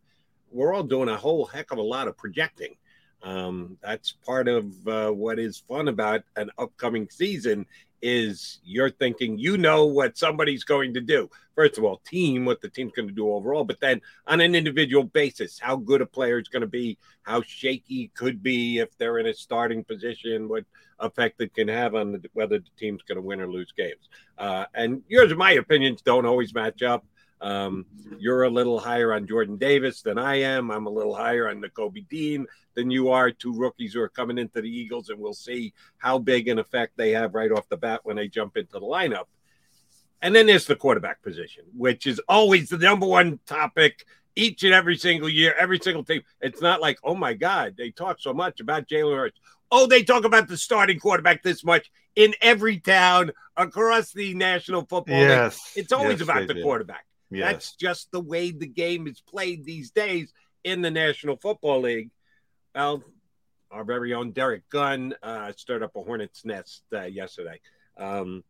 [0.50, 2.76] we're all doing a whole heck of a lot of projecting.
[3.22, 7.66] Um, that's part of uh, what is fun about an upcoming season
[8.00, 11.28] is you're thinking you know what somebody's going to do.
[11.56, 14.54] First of all, team, what the team's going to do overall, but then on an
[14.54, 18.96] individual basis, how good a player is going to be, how shaky could be if
[18.96, 20.64] they're in a starting position, what
[21.00, 24.08] effect it can have on the, whether the team's going to win or lose games.
[24.38, 27.04] Uh, and yours and my opinions don't always match up.
[27.40, 27.86] Um,
[28.18, 30.70] you're a little higher on Jordan Davis than I am.
[30.70, 33.30] I'm a little higher on Nakobe Dean than you are.
[33.30, 36.94] Two rookies who are coming into the Eagles, and we'll see how big an effect
[36.96, 39.24] they have right off the bat when they jump into the lineup.
[40.20, 44.74] And then there's the quarterback position, which is always the number one topic each and
[44.74, 46.22] every single year, every single team.
[46.40, 49.38] It's not like, oh my God, they talk so much about Jalen Hurts.
[49.70, 54.80] Oh, they talk about the starting quarterback this much in every town across the National
[54.86, 55.60] Football Yes.
[55.76, 55.84] League.
[55.84, 56.62] It's always Yes, about the do.
[56.62, 57.04] quarterback.
[57.30, 57.52] Yes.
[57.52, 60.32] That's just the way the game is played these days
[60.64, 62.10] in the National Football League.
[62.74, 63.02] Well,
[63.70, 67.60] our very own Derrick Gunn uh, stirred up a hornet's nest uh, yesterday
[67.98, 68.44] um,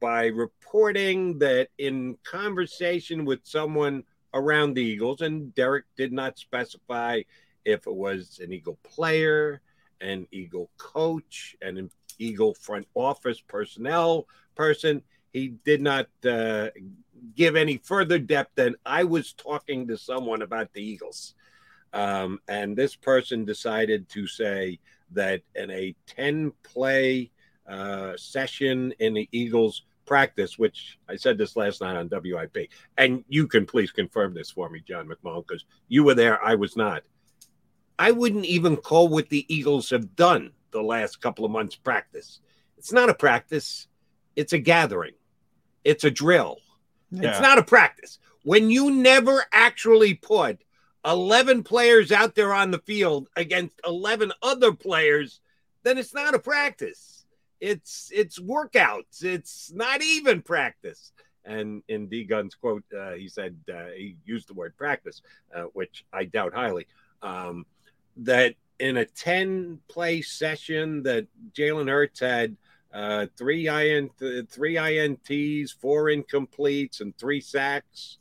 [0.00, 4.02] by reporting that in conversation with someone
[4.34, 7.22] around the Eagles, and Derrick did not specify
[7.64, 9.60] if it was an Eagle player,
[10.00, 15.02] an Eagle coach, an Eagle front office personnel person.
[15.32, 16.68] He did not uh,
[17.34, 21.34] give any further depth than I was talking to someone about the Eagles.
[21.92, 24.78] Um, and this person decided to say
[25.12, 27.30] that in a 10 play
[27.68, 33.24] uh, session in the Eagles practice, which I said this last night on WIP, and
[33.28, 36.76] you can please confirm this for me, John McMullen, because you were there, I was
[36.76, 37.02] not.
[37.98, 42.40] I wouldn't even call what the Eagles have done the last couple of months practice.
[42.78, 43.88] It's not a practice,
[44.36, 45.14] it's a gathering,
[45.84, 46.58] it's a drill.
[47.10, 47.30] Yeah.
[47.30, 48.18] It's not a practice.
[48.42, 50.62] When you never actually put
[51.04, 55.40] 11 players out there on the field against 11 other players,
[55.82, 57.24] then it's not a practice.
[57.60, 59.24] It's it's workouts.
[59.24, 61.12] It's not even practice.
[61.44, 65.22] And in D Gunn's quote, uh, he said uh, he used the word practice,
[65.54, 66.86] uh, which I doubt highly.
[67.22, 67.66] Um,
[68.18, 72.56] that in a 10 play session that Jalen Hurts had
[72.92, 78.18] uh, three INT, three ints, four incompletes, and three sacks.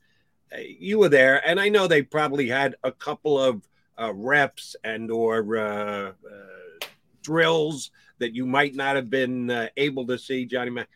[0.53, 3.67] Uh, you were there, and I know they probably had a couple of
[3.99, 6.87] uh, reps and or uh, uh,
[7.21, 10.45] drills that you might not have been uh, able to see.
[10.45, 10.89] Johnny Mac,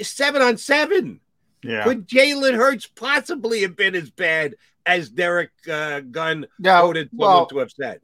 [0.00, 1.20] seven on seven.
[1.62, 1.84] Yeah.
[1.84, 4.54] Could Jalen Hurts possibly have been as bad
[4.86, 8.00] as Derrick uh, Gunn yeah, quoted well, to have said?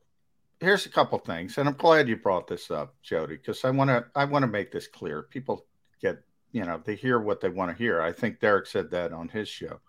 [0.65, 3.91] Here's a couple things, and I'm glad you brought this up, Jody, because I want
[3.91, 5.25] to I want to make this clear.
[5.25, 5.67] People
[6.01, 8.01] get you know they hear what they want to hear.
[8.01, 9.81] I think Derrick said that on his show.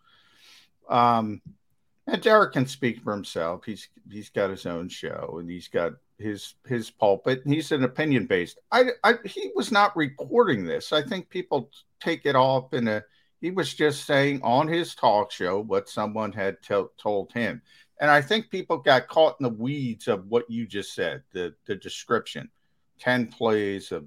[0.89, 1.41] Um,
[2.07, 3.63] and Derrick can speak for himself.
[3.65, 7.45] He's he's got his own show and he's got his his pulpit.
[7.45, 8.59] And he's an opinion based.
[8.71, 10.91] I, I he was not reporting this.
[10.91, 13.03] I think people take it off in a.
[13.41, 17.61] He was just saying on his talk show what someone had t- told him.
[17.99, 21.53] And I think people got caught in the weeds of what you just said, the
[21.65, 22.49] the description.
[22.99, 24.05] 10 plays of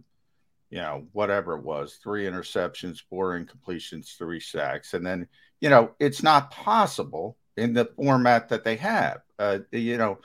[0.70, 4.94] you know, whatever it was, three interceptions, four incompletions, three sacks.
[4.94, 5.26] And then,
[5.60, 9.20] you know, it's not possible in the format that they have.
[9.38, 10.18] Uh, you know,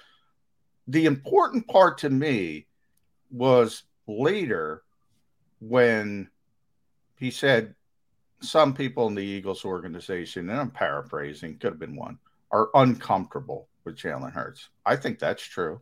[0.88, 2.68] the important part to me
[3.32, 4.84] was later
[5.60, 6.30] when
[7.18, 7.74] he said
[8.44, 12.20] some people in the Eagles organization, and I'm paraphrasing, could have been one,
[12.52, 14.70] are uncomfortable with Jalen Hurts.
[14.86, 15.82] I think that's true.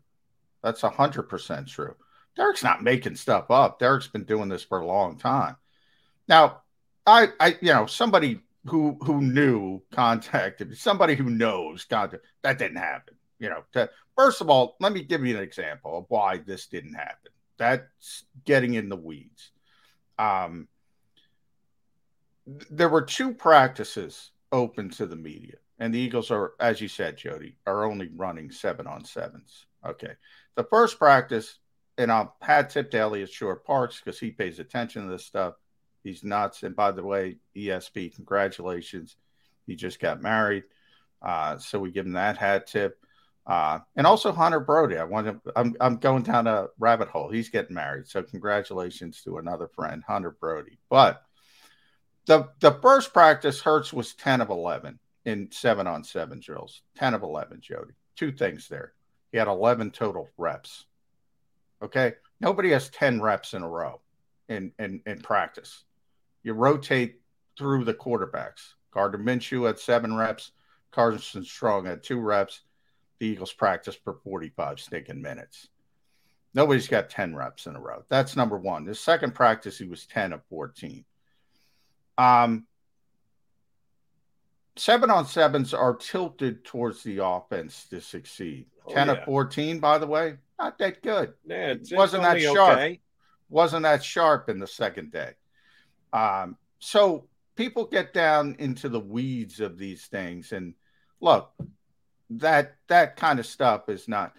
[0.64, 1.96] That's 100% true.
[2.36, 3.80] Derrick's not making stuff up.
[3.80, 5.58] Derrick's been doing this for a long time.
[6.28, 6.62] Now,
[7.06, 12.78] I, I, you know, somebody who who knew contacted somebody who knows contact that didn't
[12.78, 13.16] happen.
[13.40, 16.68] You know, to, first of all, let me give you an example of why this
[16.68, 17.32] didn't happen.
[17.58, 19.52] That's getting in the weeds.
[20.20, 20.68] Um,
[22.46, 25.56] there were two practices open to the media.
[25.80, 29.66] And the Eagles are, as you said, Jody, are only running seven on sevens.
[29.86, 30.14] Okay.
[30.56, 31.58] The first practice,
[31.98, 35.56] and I'll hat tip to Eliot Shorr-Parks because he pays attention to this stuff.
[36.04, 36.64] He's nuts.
[36.64, 39.18] And by the way, ESP, congratulations.
[39.66, 40.64] He just got married.
[41.22, 42.98] Uh, so we give him that hat tip.
[43.48, 44.98] Uh, and also Hunter Brody.
[44.98, 47.30] I want to, I'm, I'm going down a rabbit hole.
[47.32, 48.08] He's getting married.
[48.08, 50.78] So congratulations to another friend, Hunter Brody.
[50.90, 51.24] But
[52.26, 56.82] the the first practice, Hurts was 10 of 11 in seven on seven drills.
[56.96, 57.94] 10 of 11, Jody.
[58.16, 58.94] Two things there.
[59.32, 60.86] He had 11 total reps.
[61.82, 62.14] Okay.
[62.40, 64.02] Nobody has 10 reps in a row
[64.50, 65.84] in, in, in practice.
[66.44, 67.22] You rotate
[67.58, 68.74] through the quarterbacks.
[68.92, 70.52] Gardner Minshew had seven reps.
[70.92, 72.62] Carson Strong had two reps.
[73.20, 75.70] The Eagles practice for 45 stinking minutes.
[76.54, 78.04] Nobody's got 10 reps in a row.
[78.10, 78.84] That's number one.
[78.84, 81.06] The second practice, he was 10 of 14.
[82.22, 82.68] Um,
[84.76, 88.68] seven on sevens are tilted towards the offense to succeed.
[88.86, 89.14] Oh, 10 yeah.
[89.14, 91.34] of 14, by the way, not that good.
[91.46, 92.78] Yeah, wasn't that sharp.
[92.78, 93.00] Okay.
[93.50, 95.34] Wasn't that sharp in the second day.
[96.14, 100.52] Um, so people get down into the weeds of these things.
[100.52, 100.74] And
[101.20, 101.52] look,
[102.32, 104.34] that that kind of stuff is not.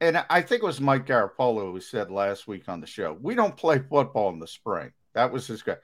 [0.00, 3.34] And I think it was Mike Garafolo who said last week on the show, we
[3.34, 4.92] don't play football in the spring.
[5.14, 5.76] That was his guy.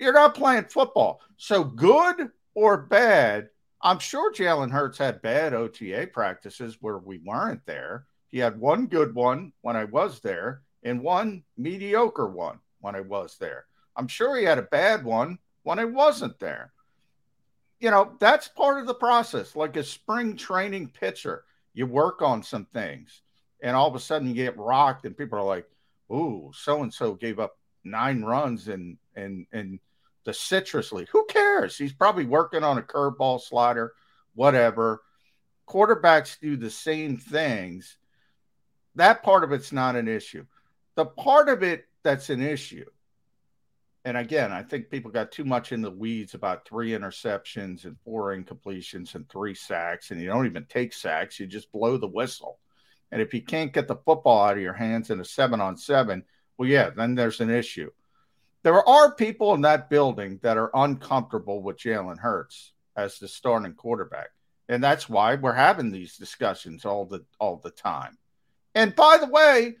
[0.00, 1.20] You're not playing football.
[1.36, 3.50] So good or bad,
[3.82, 8.06] I'm sure Jalen Hurts had bad OTA practices where we weren't there.
[8.30, 13.02] He had one good one when I was there and one mediocre one when I
[13.02, 13.66] was there.
[13.94, 16.72] I'm sure he had a bad one when I wasn't there.
[17.78, 19.54] You know, that's part of the process.
[19.54, 21.44] Like a spring training pitcher,
[21.74, 23.20] you work on some things
[23.62, 25.66] and all of a sudden you get rocked and people are like,
[26.10, 29.78] ooh, so and so gave up nine runs and and and
[30.24, 30.92] the citrus.
[31.12, 31.76] Who cares?
[31.76, 33.92] He's probably working on a curveball slider,
[34.34, 35.02] whatever.
[35.68, 37.96] Quarterbacks do the same things.
[38.96, 40.44] That part of it's not an issue.
[40.96, 42.86] The part of it that's an issue
[44.04, 47.98] and again, I think people got too much in the weeds about three interceptions and
[48.02, 52.08] four incompletions and three sacks, and you don't even take sacks, you just blow the
[52.08, 52.58] whistle.
[53.12, 55.76] And if you can't get the football out of your hands in a seven on
[55.76, 56.24] seven,
[56.56, 57.90] well, yeah, then there's an issue.
[58.62, 63.74] There are people in that building that are uncomfortable with Jalen Hurts as the starting
[63.74, 64.28] quarterback.
[64.68, 68.18] And that's why we're having these discussions all the all the time.
[68.74, 69.76] And by the way,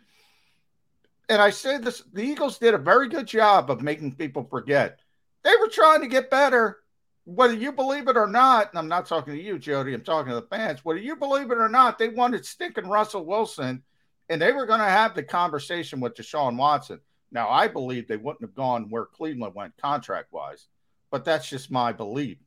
[1.28, 4.98] and I say this, the Eagles did a very good job of making people forget.
[5.44, 6.78] They were trying to get better.
[7.24, 10.30] Whether you believe it or not, and I'm not talking to you, Jody, I'm talking
[10.30, 10.84] to the fans.
[10.84, 13.84] Whether you believe it or not, they wanted stinking Russell Wilson,
[14.28, 16.98] and they were going to have the conversation with Deshaun Watson.
[17.32, 20.66] Now, I believe they wouldn't have gone where Cleveland went contract wise,
[21.10, 22.38] but that's just my belief.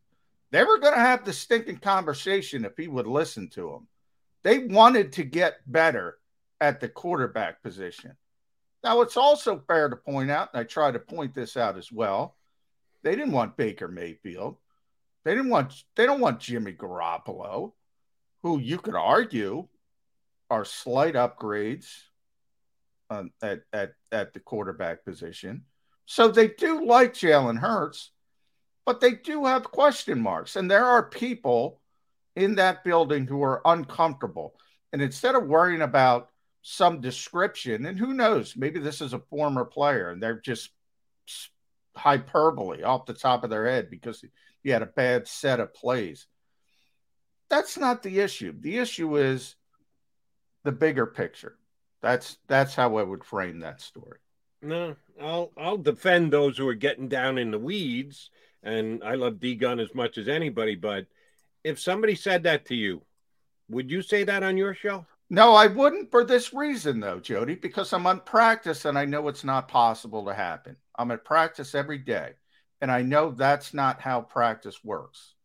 [0.51, 3.87] They were going to have the stinking conversation if he would listen to them.
[4.43, 6.17] They wanted to get better
[6.59, 8.15] at the quarterback position.
[8.83, 11.91] Now, it's also fair to point out, and I try to point this out as
[11.91, 12.35] well.
[13.01, 14.57] They didn't want Baker Mayfield.
[15.23, 17.71] They didn't want they don't want Jimmy Garoppolo,
[18.41, 19.67] who you could argue
[20.49, 21.87] are slight upgrades
[23.09, 25.63] um, at, at at the quarterback position.
[26.05, 28.11] So they do like Jalen Hurts,
[28.85, 31.79] but they do have question marks, and there are people
[32.35, 34.55] in that building who are uncomfortable.
[34.91, 36.29] And instead of worrying about
[36.61, 40.69] some description, and who knows, maybe this is a former player and they're just
[41.95, 44.23] hyperbole off the top of their head because
[44.63, 46.25] he had a bad set of plays.
[47.49, 48.53] That's not the issue.
[48.59, 49.55] The issue is
[50.63, 51.57] the bigger picture.
[52.03, 54.19] That's that's how I would frame that story.
[54.61, 58.29] No, I'll I'll defend those who are getting down in the weeds,
[58.61, 60.75] and I love D Gunn as much as anybody.
[60.75, 61.07] But
[61.63, 63.01] if somebody said that to you,
[63.69, 65.05] would you say that on your show?
[65.29, 69.29] No, I wouldn't for this reason, though, Jody, because I'm on practice and I know
[69.29, 70.75] it's not possible to happen.
[70.95, 72.33] I'm at practice every day,
[72.81, 75.35] and I know that's not how practice works.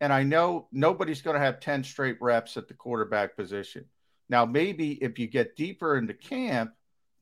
[0.00, 3.84] And I know nobody's going to have 10 straight reps at the quarterback position.
[4.30, 6.72] Now, maybe if you get deeper into camp,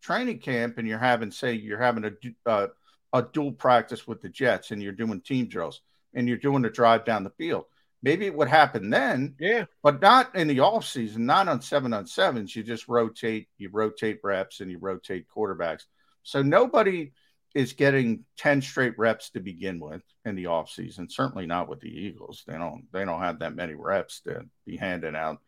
[0.01, 2.67] training camp, and you're having, say, you're having a, uh,
[3.13, 5.81] a dual practice with the Jets and you're doing team drills
[6.15, 7.65] and you're doing a drive down the field
[8.03, 9.35] Maybe it would happen then.
[9.41, 9.65] Yeah.
[9.83, 12.55] But not in the off season, not on seven on sevens.
[12.55, 15.83] You just rotate, you rotate reps and you rotate quarterbacks.
[16.23, 17.13] So nobody
[17.55, 21.09] is getting 10 straight reps to begin with in the off season.
[21.11, 22.45] Certainly not with the Eagles.
[22.47, 25.39] They don't they don't have that many reps to be handing out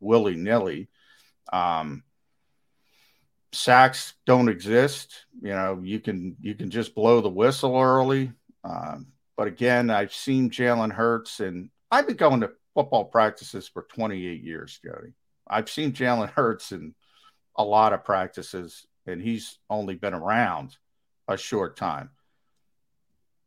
[0.00, 0.88] willy-nilly.
[1.52, 2.04] Um
[3.52, 5.26] sacks don't exist.
[5.40, 8.32] You know, you can you can just blow the whistle early.
[8.64, 13.82] Um, but again, I've seen Jalen Hurts and I've been going to football practices for
[13.82, 15.14] 28 years, Jody.
[15.48, 16.94] I've seen Jalen Hurts in
[17.56, 20.76] a lot of practices, and he's only been around
[21.26, 22.10] a short time.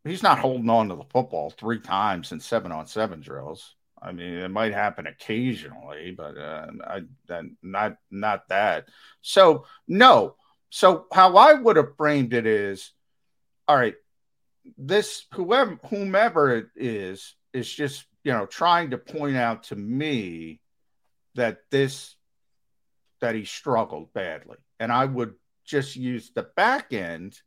[0.04, 3.76] He's not holding on to the football three times in seven on seven drills.
[4.04, 7.02] I mean, it might happen occasionally, but uh, I,
[7.62, 8.90] not not that.
[9.22, 10.36] So no.
[10.70, 12.92] So how I would have framed it is,
[13.68, 13.96] all right,
[14.78, 20.62] this whoever whomever it is is just you know, trying to point out to me
[21.36, 22.16] that this
[23.22, 24.58] that he struggled badly.
[24.80, 25.36] And I would
[25.66, 27.40] just use the back end.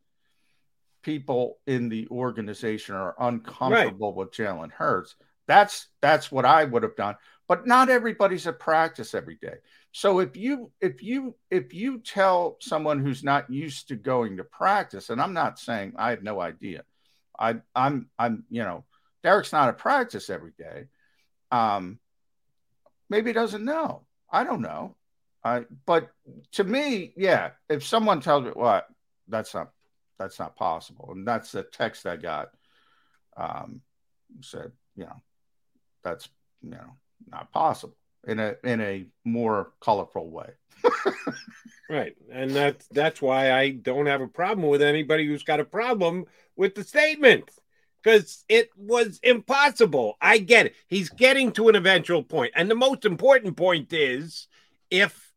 [1.03, 4.17] People in the organization are uncomfortable right.
[4.17, 5.15] with Jalen Hurts.
[5.47, 7.17] That's that's what I would have done.
[7.49, 9.57] But not everybody's at practice every day.
[9.93, 14.45] So if you if you if you tell someone who's not used to going to
[14.45, 16.83] practice, and I'm not saying I have no idea.
[17.39, 18.85] I I'm I'm you know
[19.23, 20.87] Derrick's not at practice every day.
[21.51, 21.99] Um,
[23.09, 24.03] maybe doesn't know.
[24.31, 24.97] I don't know.
[25.45, 26.11] I, but
[26.53, 28.83] to me, yeah, if someone tells me, well,
[29.29, 29.71] that's not
[30.19, 32.49] that's not possible, and that's the text I got.
[33.37, 33.83] Um,
[34.41, 35.23] said, you know,
[36.07, 36.29] that's
[36.63, 36.97] you know
[37.31, 37.97] not possible
[38.27, 40.51] in a in a more colorful way.
[41.91, 45.65] right, and that's that's why I don't have a problem with anybody who's got a
[45.65, 47.51] problem with the statement
[48.03, 50.17] because it was impossible.
[50.21, 50.75] I get it.
[50.87, 52.53] He's getting to an eventual point.
[52.55, 54.47] And the most important point is
[54.91, 55.33] if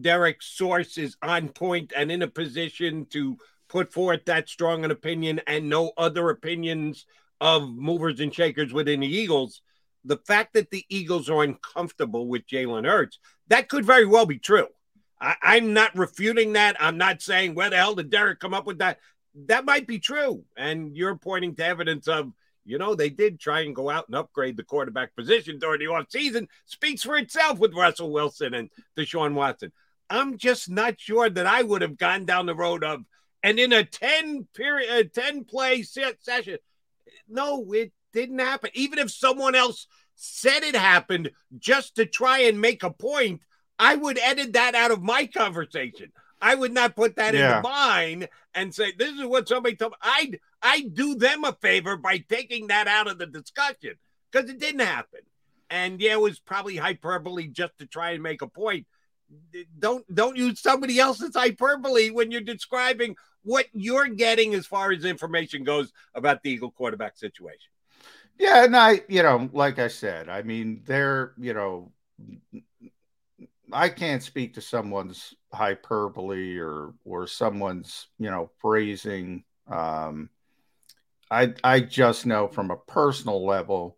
[0.00, 3.36] Derrick's source is on point and in a position to
[3.68, 7.06] put forth that strong an opinion and no other opinions
[7.40, 9.60] of movers and shakers within the Eagles,
[10.06, 13.18] the fact that the Eagles are uncomfortable with Jalen Hurts,
[13.48, 14.68] that could very well be true.
[15.20, 16.76] I, am not refuting that.
[16.78, 18.98] I'm not saying where the hell did Derrick come up with that
[19.44, 20.44] that might be true.
[20.56, 22.32] And you're pointing to evidence of,
[22.64, 25.86] you know, they did try and go out and upgrade the quarterback position during the
[25.86, 26.48] offseason.
[26.64, 29.72] Speaks for itself with Russell Wilson and Deshaun Watson.
[30.08, 33.04] I'm just not sure that I would have gone down the road of
[33.42, 36.58] and in a 10 period, a 10 play set session.
[37.28, 38.70] No, it didn't happen.
[38.74, 43.42] Even if someone else said it happened just to try and make a point,
[43.78, 46.10] I would edit that out of my conversation.
[46.40, 47.58] I would not put that Yeah.
[47.58, 49.98] into mine and say this is what somebody told me.
[50.02, 53.94] I'd I do them a favor by taking that out of the discussion
[54.30, 55.20] because it didn't happen.
[55.68, 58.86] And yeah, it was probably hyperbole just to try and make a point.
[59.78, 65.04] Don't don't use somebody else's hyperbole when you're describing what you're getting as far as
[65.04, 67.70] information goes about the Eagle quarterback situation.
[68.38, 71.92] Yeah, and I, you know, like I said, I mean, they're, you know,
[73.72, 79.44] I can't speak to someone's hyperbole or or someone's, you know, phrasing.
[79.68, 80.30] Um,
[81.30, 83.96] I I just know from a personal level,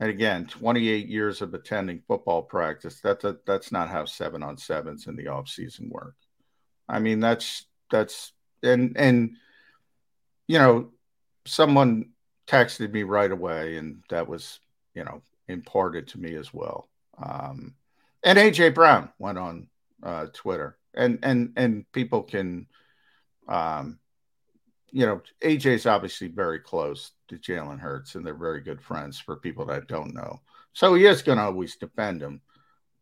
[0.00, 4.56] and again, 28 years of attending football practice, that's a, that's not how seven on
[4.58, 6.16] sevens in the off season work.
[6.88, 8.32] I mean, that's that's
[8.62, 9.36] and and
[10.48, 10.90] you know,
[11.46, 12.10] someone
[12.46, 14.60] texted me right away, and that was,
[14.94, 16.88] you know, imparted to me as well.
[17.22, 17.74] Um,
[18.22, 19.68] and AJ Brown went on
[20.02, 22.66] uh, Twitter, and and and people can,
[23.48, 23.98] um,
[24.90, 29.18] you know, AJ's obviously very close to Jalen Hurts, and they're very good friends.
[29.18, 30.40] For people that don't know,
[30.72, 32.40] so he is going to always defend him,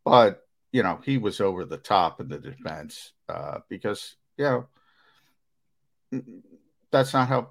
[0.05, 0.43] but
[0.73, 4.67] you know, he was over the top in the defense uh, because you know
[6.91, 7.51] that's not how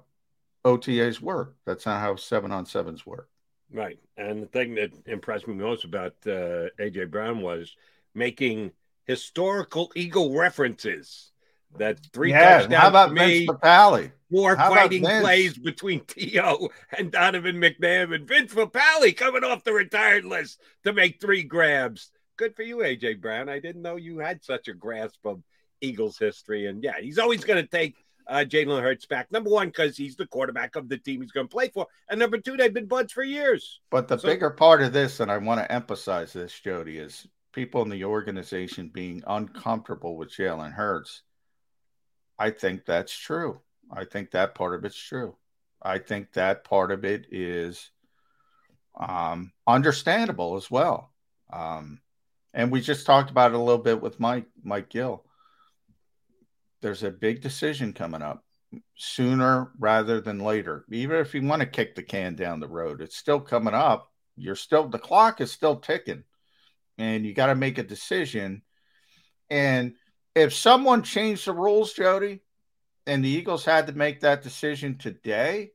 [0.64, 1.56] OTAs work.
[1.66, 3.28] That's not how seven on sevens work.
[3.72, 3.98] Right.
[4.16, 7.74] And the thing that impressed me most about uh, AJ Brown was
[8.14, 8.72] making
[9.06, 11.30] historical Eagle references.
[11.78, 14.12] That three Yeah, touchdowns how about Vince me, Papale?
[14.30, 16.68] four How fighting plays between T.O.
[16.98, 22.10] and Donovan McNabb and Vince Papale coming off the retired list to make three grabs.
[22.36, 23.48] Good for you, AJ Brown.
[23.48, 25.42] I didn't know you had such a grasp of
[25.80, 26.66] Eagles history.
[26.66, 29.30] And yeah, he's always going to take uh, Jalen Hurts back.
[29.32, 31.86] Number one, because he's the quarterback of the team he's going to play for.
[32.08, 33.80] And number two, they've been buds for years.
[33.90, 37.26] But the So- bigger part of this, and I want to emphasize this, Jody, is
[37.52, 41.22] people in the organization being uncomfortable with Jalen Hurts.
[42.38, 43.60] I think that's true.
[43.90, 45.36] I think that part of it's true.
[45.82, 47.90] I think that part of it is
[48.98, 51.12] um, understandable as well.
[51.52, 52.00] Um,
[52.54, 55.24] and we just talked about it a little bit with Mike Mike Gill.
[56.82, 58.44] There's a big decision coming up
[58.96, 60.84] sooner rather than later.
[60.90, 64.10] Even if you want to kick the can down the road, it's still coming up.
[64.36, 66.24] You're still the clock is still ticking,
[66.98, 68.62] and you got to make a decision.
[69.48, 69.94] And
[70.34, 72.40] if someone changed the rules, Jody,
[73.06, 75.72] and the Eagles had to make that decision today,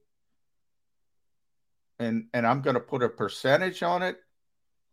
[1.99, 4.17] and and I'm going to put a percentage on it,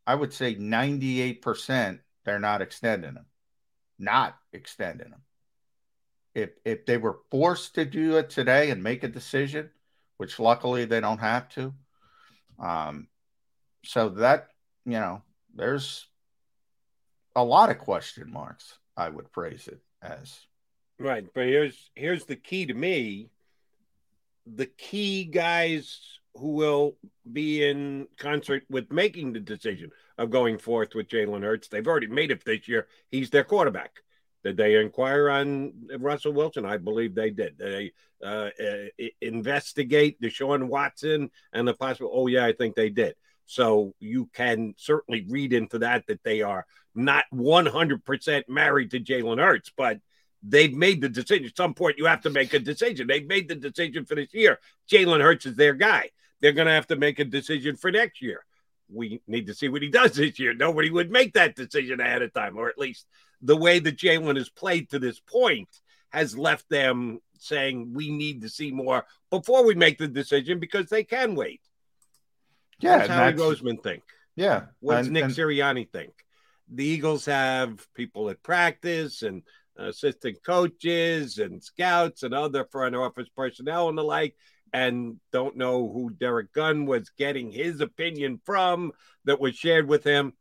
[0.07, 3.27] I would say 98% they're not extending them.
[3.99, 5.23] Not extending them.
[6.35, 9.71] If if they were forced to do it today and make a decision,
[10.17, 11.73] which luckily they don't have to,
[12.59, 13.09] um,
[13.85, 14.49] so that
[14.85, 15.23] you know,
[15.55, 16.07] there's
[17.37, 18.79] a lot of question marks.
[18.97, 20.41] I would phrase it as.
[20.99, 23.31] Right, but here's here's the key to me.
[24.47, 26.97] The key guys who will
[27.33, 31.69] be in concert with making the decision of going forth with Jalen Hurts.
[31.69, 32.89] They've already made it this year.
[33.11, 34.01] He's their quarterback.
[34.45, 36.67] Did they inquire on Russell Wilson?
[36.67, 37.57] I believe they did.
[37.59, 37.93] They
[38.23, 42.11] uh, uh, investigate Deshaun Watson and the possible?
[42.13, 43.15] Oh yeah, I think they did.
[43.47, 49.39] So you can certainly read into that that they are not 100% married to Jalen
[49.39, 49.99] Hurts, but
[50.43, 51.47] they've made the decision.
[51.47, 53.07] At some point, you have to make a decision.
[53.07, 54.59] They've made the decision for this year.
[54.91, 56.11] Jalen Hurts is their guy.
[56.41, 58.45] They're going to have to make a decision for next year.
[58.93, 60.53] We need to see what he does this year.
[60.55, 63.07] Nobody would make that decision ahead of time, or at least
[63.45, 65.69] the way that Jalen has played to this point
[66.11, 70.87] has left them saying we need to see more before we make the decision because
[70.87, 71.61] they can wait.
[72.81, 74.03] Yeah, Howie Roseman think?
[74.35, 74.67] Yeah.
[74.81, 76.13] What's and- Nick and- Sirianni think?
[76.73, 79.43] The Eagles have people at practice and
[79.77, 84.35] assistant coaches and scouts and other front office personnel and the like,
[84.73, 88.93] and don't know who Derrick Gunn was getting his opinion from
[89.25, 90.33] that was shared with him.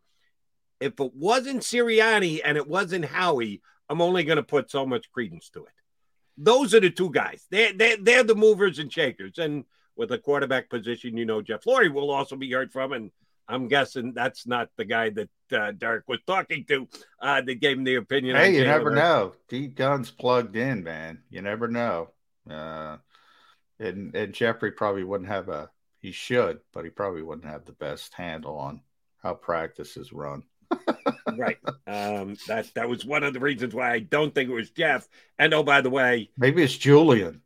[0.84, 5.11] If it wasn't Sirianni and it wasn't Howie, I'm only going to put so much
[5.11, 5.72] credence to it.
[6.38, 7.45] Those are the two guys.
[7.49, 9.38] They're, they're, they're the movers and shakers.
[9.38, 9.65] And
[9.95, 12.91] with the quarterback position, you know, Jeff Lurie will also be heard from.
[12.91, 13.11] And
[13.47, 16.88] I'm guessing that's not the guy that uh, Derrick was talking to
[17.22, 18.35] uh, that gave him the opinion.
[18.35, 19.34] Hey, you never know.
[19.47, 21.23] D Gunn's plugged in, man.
[21.30, 22.10] You never know.
[22.49, 22.97] Uh,
[23.80, 25.69] and and Jeffrey probably wouldn't have a.
[25.99, 28.81] He should, but he probably wouldn't have the best handle on
[29.22, 30.43] how practice is run.
[31.37, 31.57] Right.
[31.87, 35.07] Um, that that was one of the reasons why I don't think it was Jeff.
[35.39, 37.41] And oh, by the way, maybe it's Julian.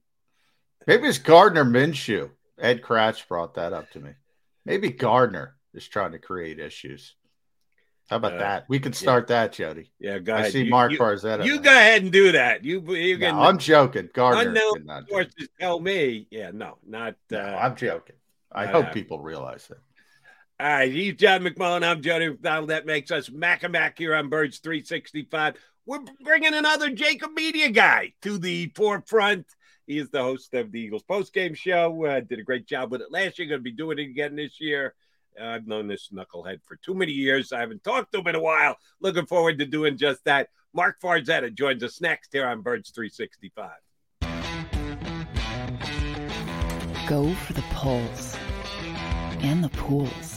[0.86, 2.32] Maybe it's Gardner Minshew.
[2.60, 4.12] Ed Kracz brought that up to me.
[4.66, 7.16] Maybe Gardner is trying to create issues.
[8.10, 8.66] How about uh, that?
[8.70, 9.42] We can start yeah.
[9.42, 9.92] that, Jody.
[10.00, 10.46] Yeah, go ahead.
[10.46, 11.46] I see you, Mark you, Farzetta.
[11.46, 12.64] You go ahead and do that.
[12.64, 13.36] You, you can.
[13.36, 14.10] No, I'm joking.
[14.14, 14.50] Gardner.
[14.50, 16.28] Unknown sources tell me.
[16.32, 17.16] Yeah, no, not.
[17.32, 18.16] Uh, no, I'm joking.
[18.52, 19.80] I hope people realize that.
[20.60, 21.84] All right, he's John McMullen.
[21.84, 22.72] I'm Jody McDonald.
[22.72, 23.62] That makes us Mac
[23.96, 25.54] here on Birds 365.
[25.86, 29.46] We're bringing another JAKIB Media guy to the forefront.
[29.86, 32.06] He is the host of the Eagles postgame show.
[32.06, 33.48] Uh, did a great job with it last year.
[33.48, 34.96] Going to be doing it again this year.
[35.40, 37.54] Uh, I've known this knucklehead for too many years.
[37.54, 38.78] I haven't talked to him in a while.
[39.00, 40.50] Looking forward to doing just that.
[40.74, 43.70] Mark Farzetta joins us next here on Birds 365.
[47.08, 48.36] Go for the polls
[49.42, 50.37] and the pools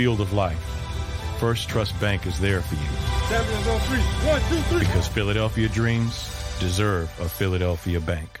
[0.00, 0.56] Field of life,
[1.38, 2.90] First Trust Bank is there for you.
[3.28, 4.00] Seven, oh, three.
[4.30, 4.78] One, two, three.
[4.78, 6.26] Because Philadelphia dreams
[6.58, 8.40] deserve a Philadelphia bank.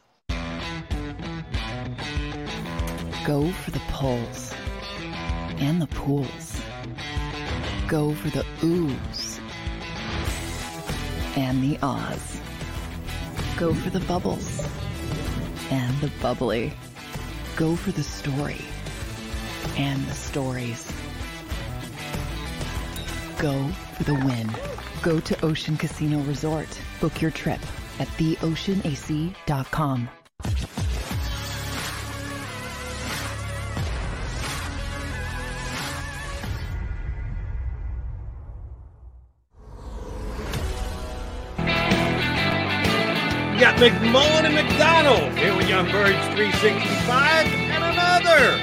[3.25, 4.51] Go for the polls
[5.59, 6.59] and the pools.
[7.87, 9.39] Go for the oohs
[11.37, 12.41] and the ahs.
[13.57, 14.67] Go for the bubbles
[15.69, 16.73] and the bubbly.
[17.55, 18.61] Go for the story
[19.77, 20.91] and the stories.
[23.37, 23.67] Go
[23.97, 24.49] for the win.
[25.03, 26.81] Go to Ocean Casino Resort.
[26.99, 27.59] Book your trip
[27.99, 30.09] at theoceanac.com.
[43.61, 48.57] got McMullen and McDonald here with Young Birds 365 and another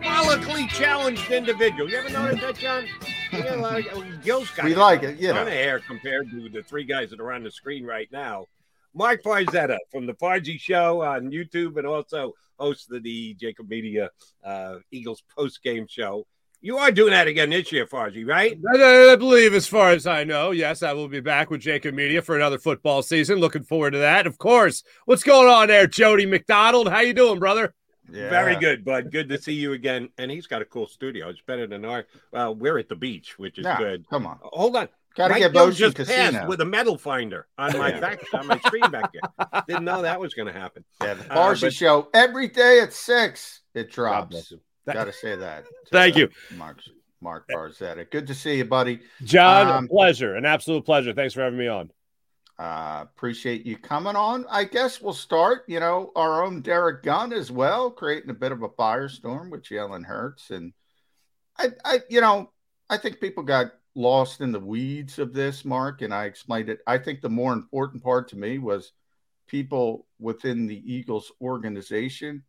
[0.00, 1.90] follically challenged individual.
[1.90, 2.86] You ever notice that, John?
[3.32, 3.88] You like,
[4.22, 5.36] Gil's got we like it, yeah.
[5.36, 8.46] Of hair compared to the three guys that are on the screen right now.
[8.94, 14.10] Mark Farzetta from the Farzy Show on YouTube and also host of the JAKIB Media
[14.44, 16.28] uh, Eagles post game show.
[16.64, 18.58] You are doing that again this year, Farzy, right?
[18.74, 21.92] I, I, believe, as far as I know, yes, I will be back with JAKIB
[21.92, 23.38] Media for another football season.
[23.38, 24.82] Looking forward to that, of course.
[25.04, 26.88] What's going on there, Jody McDonald?
[26.88, 27.74] How you doing, brother?
[28.10, 28.30] Yeah.
[28.30, 29.12] Very good, bud.
[29.12, 30.08] Good to see you again.
[30.16, 31.28] And he's got a cool studio.
[31.28, 32.06] It's better than our.
[32.32, 34.08] Well, we're at the beach, which is good.
[34.08, 34.88] Come on, hold on.
[35.16, 38.58] Got to get both just Casino with a metal finder on my back on my
[38.60, 39.62] screen back there.
[39.68, 40.82] Didn't know that was going to happen.
[41.02, 43.60] Yeah, the Farzy uh, show every day at six.
[43.74, 44.54] It drops.
[44.86, 45.64] Got to say that.
[45.90, 46.80] Thank you, Mark.
[47.20, 48.08] Mark Farzetta.
[48.10, 49.00] Good to see you, buddy.
[49.22, 51.14] John, um, pleasure, an absolute pleasure.
[51.14, 51.90] Thanks for having me on.
[52.58, 54.44] Uh, appreciate you coming on.
[54.48, 55.64] I guess we'll start.
[55.66, 59.64] You know, our own Derrick Gunn as well, creating a bit of a firestorm with
[59.64, 60.72] Jalen Hurts, and
[61.58, 62.52] I, I, you know,
[62.90, 66.80] I think people got lost in the weeds of this, Mark, and I explained it.
[66.86, 68.92] I think the more important part to me was
[69.46, 72.44] people within the Eagles organization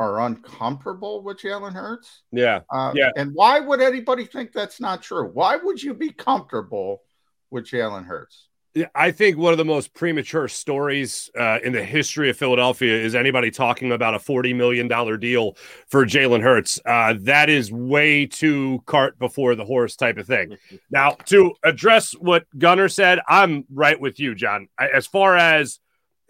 [0.00, 2.22] are uncomfortable with Jalen Hurts.
[2.32, 2.60] Yeah.
[2.70, 3.10] Uh, yeah.
[3.16, 5.30] And why would anybody think that's not true?
[5.32, 7.02] Why would you be comfortable
[7.50, 8.48] with Jalen Hurts?
[8.94, 13.14] I think one of the most premature stories uh, in the history of Philadelphia is
[13.14, 15.56] anybody talking about a $40 million deal
[15.88, 16.80] for Jalen Hurts.
[16.86, 20.56] Uh, that is way too cart before the horse type of thing.
[20.90, 24.68] now, to address what Gunner said, I'm right with you, John.
[24.78, 25.80] As far as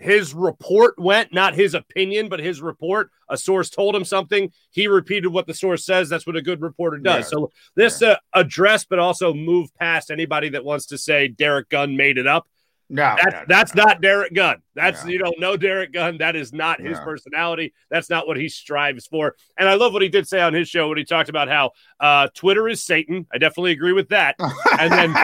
[0.01, 3.11] his report went, not his opinion, but his report.
[3.29, 4.51] A source told him something.
[4.71, 6.09] He repeated what the source says.
[6.09, 7.27] That's what a good reporter does.
[7.27, 7.29] Yeah.
[7.29, 8.09] So this yeah.
[8.09, 12.27] uh, address, but also move past anybody that wants to say Derrick Gunn made it
[12.27, 12.49] up.
[12.93, 13.85] No, that's, no, that's no.
[13.85, 14.63] not Derrick Gunn.
[14.75, 16.19] That's you don't know Derrick Gunn.
[16.19, 17.73] That is not his personality.
[17.89, 19.37] That's not what he strives for.
[19.57, 21.71] And I love what he did say on his show when he talked about how
[22.01, 23.29] uh, Twitter is Satan.
[23.33, 24.35] I definitely agree with that.
[24.81, 25.15] and then,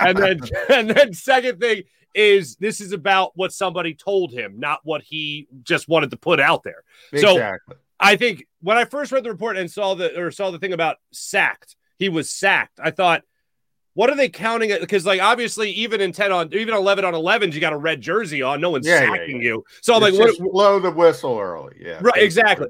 [0.00, 0.40] and then,
[0.70, 1.84] and then, second thing
[2.14, 6.40] is this is about what somebody told him, not what he just wanted to put
[6.40, 6.84] out there.
[7.12, 7.74] Exactly.
[7.74, 10.58] So I think when I first read the report and saw the or saw the
[10.58, 12.80] thing about sacked, he was sacked.
[12.82, 13.22] I thought,
[13.94, 14.80] what are they counting it?
[14.80, 18.00] Because like obviously, even in ten on even eleven on elevens, you got a red
[18.00, 18.60] jersey on.
[18.60, 19.48] No one's Yeah, yeah, sacking yeah.
[19.48, 19.64] you.
[19.80, 21.76] So I'm It's like, just what, blow the whistle early.
[21.80, 21.98] Yeah.
[22.00, 22.68] Right, exactly.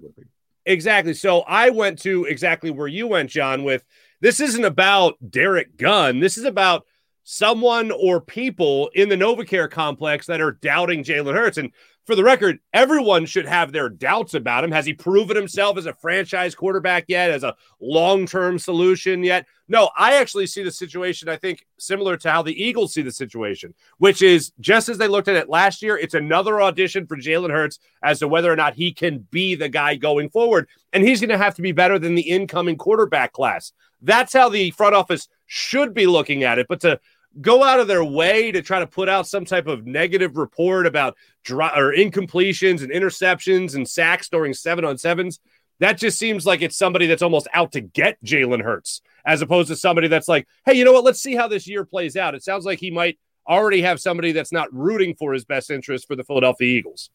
[0.67, 1.15] Exactly.
[1.15, 3.85] So I went to exactly where you went, John, with
[4.21, 6.21] this isn't about Derrick Gunn.
[6.21, 6.87] This is about
[7.25, 11.59] someone or people in the Novacare complex that are doubting Jalen Hurts.
[11.59, 11.73] And
[12.05, 14.71] for the record, everyone should have their doubts about him.
[14.71, 19.47] Has he proven himself as a franchise quarterback yet, as a long term solution yet?
[19.69, 23.11] No, I actually see the situation, I think, similar to how the Eagles see the
[23.11, 27.17] situation, which is just as they looked at it last year, it's another audition for
[27.17, 30.69] Jalen Hurts as to whether or not he can be the guy going forward.
[30.93, 33.73] And he's going to have to be better than the incoming quarterback class.
[34.03, 36.67] That's how the front office should be looking at it.
[36.69, 37.01] But to
[37.41, 40.87] go out of their way to try to put out some type of negative report
[40.87, 45.41] about dry, or incompletions and interceptions and sacks during seven on sevens.
[45.81, 49.69] That just seems like it's somebody that's almost out to get Jalen Hurts, as opposed
[49.69, 51.05] to somebody that's like, hey, you know what?
[51.05, 52.35] Let's see how this year plays out.
[52.35, 56.07] It sounds like he might already have somebody that's not rooting for his best interest
[56.07, 57.11] for the Philadelphia Eagles.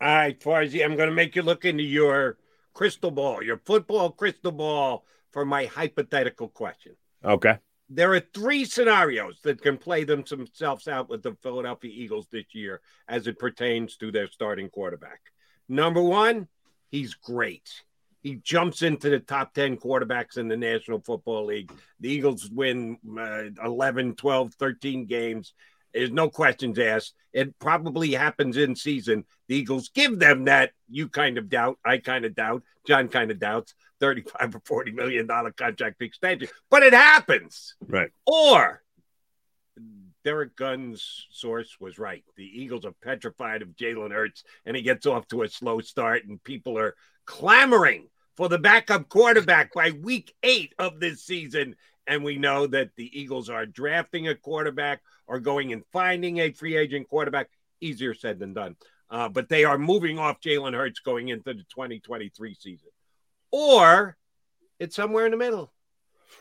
[0.00, 2.38] All right, Farzy, I'm going to make you look into your
[2.72, 6.96] crystal ball, your football crystal ball for my hypothetical question.
[7.24, 7.58] Okay.
[7.92, 12.80] There are three scenarios that can play themselves out with the Philadelphia Eagles this year
[13.08, 15.20] as it pertains to their starting quarterback.
[15.68, 16.46] Number one,
[16.88, 17.68] he's great.
[18.22, 21.72] He jumps into the top 10 quarterbacks in the National Football League.
[21.98, 25.52] The Eagles win uh, 11, 12, 13 games.
[25.92, 27.14] There's no questions asked.
[27.32, 29.24] It probably happens in season.
[29.48, 30.72] The Eagles give them that.
[30.88, 31.78] You kind of doubt.
[31.84, 32.62] I kind of doubt.
[32.86, 33.74] John kind of doubts.
[34.00, 37.74] 35 or 40 million dollar contract extension, but it happens.
[37.86, 38.10] Right.
[38.26, 38.82] Or
[40.24, 42.24] Derrick Gunn's source was right.
[42.36, 46.26] The Eagles are petrified of Jalen Hurts, and he gets off to a slow start,
[46.26, 46.94] and people are
[47.24, 51.76] clamoring for the backup quarterback by week eight of this season.
[52.06, 56.50] And we know that the Eagles are drafting a quarterback or going and finding a
[56.50, 57.50] free agent quarterback.
[57.80, 58.76] Easier said than done.
[59.10, 62.88] Uh, but they are moving off Jalen Hurts going into the 2023 season.
[63.52, 64.16] Or
[64.78, 65.72] it's somewhere in the middle.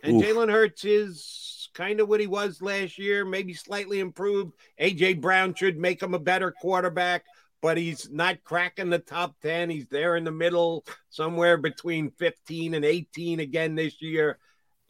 [0.03, 0.21] And.
[0.21, 4.53] Jalen Hurts is kind of what he was last year, maybe slightly improved.
[4.79, 7.25] AJ Brown should make him a better quarterback,
[7.61, 9.69] but he's not cracking the top 10.
[9.69, 14.37] He's there in the middle, somewhere between 15 and 18 again this year.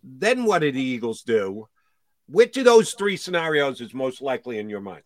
[0.03, 1.67] Then what did the Eagles do?
[2.27, 5.03] Which of those three scenarios is most likely in your mind?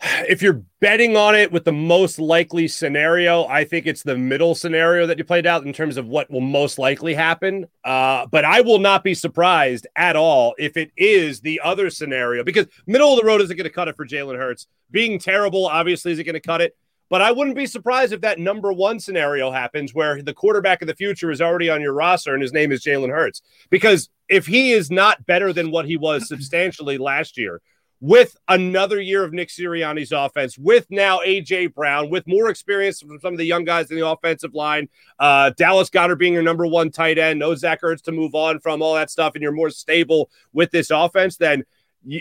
[0.00, 4.54] If you're betting on it with the most likely scenario, I think it's the middle
[4.54, 7.66] scenario that you played out in terms of what will most likely happen.
[7.84, 12.44] Uh, but I will not be surprised at all if it is the other scenario
[12.44, 14.66] because middle of the road isn't going to cut it for Jalen Hurts.
[14.90, 16.76] Being terrible, obviously, isn't going to cut it.
[17.10, 20.88] But I wouldn't be surprised if that number one scenario happens where the quarterback of
[20.88, 23.42] the future is already on your roster and his name is Jalen Hurts.
[23.70, 27.60] Because if he is not better than what he was substantially last year,
[28.00, 33.18] with another year of Nick Sirianni's offense, with now AJ Brown, with more experience from
[33.20, 34.88] some of the young guys in the offensive line,
[35.18, 38.60] uh, Dallas Goedert being your number one tight end, no Zach Ertz to move on
[38.60, 41.64] from all that stuff, and you're more stable with this offense, then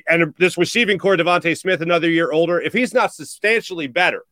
[0.08, 4.24] and this receiving corps, DeVonta Smith, another year older, if he's not substantially better,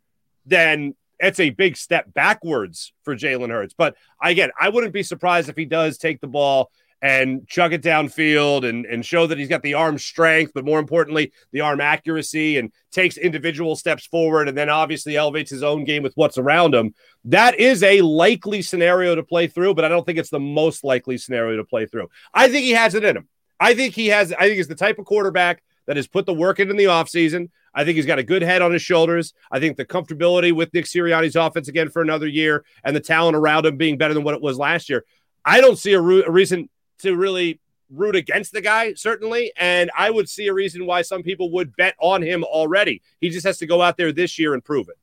[0.46, 3.74] then it's a big step backwards for Jalen Hurts.
[3.78, 7.82] But again, I wouldn't be surprised if he does take the ball and chuck it
[7.82, 11.82] downfield and, and show that he's got the arm strength, but more importantly, the arm
[11.82, 16.38] accuracy and takes individual steps forward and then obviously elevates his own game with what's
[16.38, 16.94] around him.
[17.26, 20.84] That is a likely scenario to play through, but I don't think it's the most
[20.84, 22.10] likely scenario to play through.
[22.34, 23.28] I think he has it in him.
[23.60, 26.34] I think he has, I think he's the type of quarterback that has put the
[26.34, 27.50] work in in the offseason.
[27.74, 29.34] I think he's got a good head on his shoulders.
[29.52, 33.36] I think the comfortability with Nick Sirianni's offense again for another year and the talent
[33.36, 35.06] around him being better than what it was last year.
[35.44, 36.70] I don't see a, ro- a reason
[37.02, 37.60] to really
[37.92, 39.52] root against the guy, certainly.
[39.58, 43.02] And I would see a reason why some people would bet on him already.
[43.20, 44.98] He just has to go out there this year and prove it.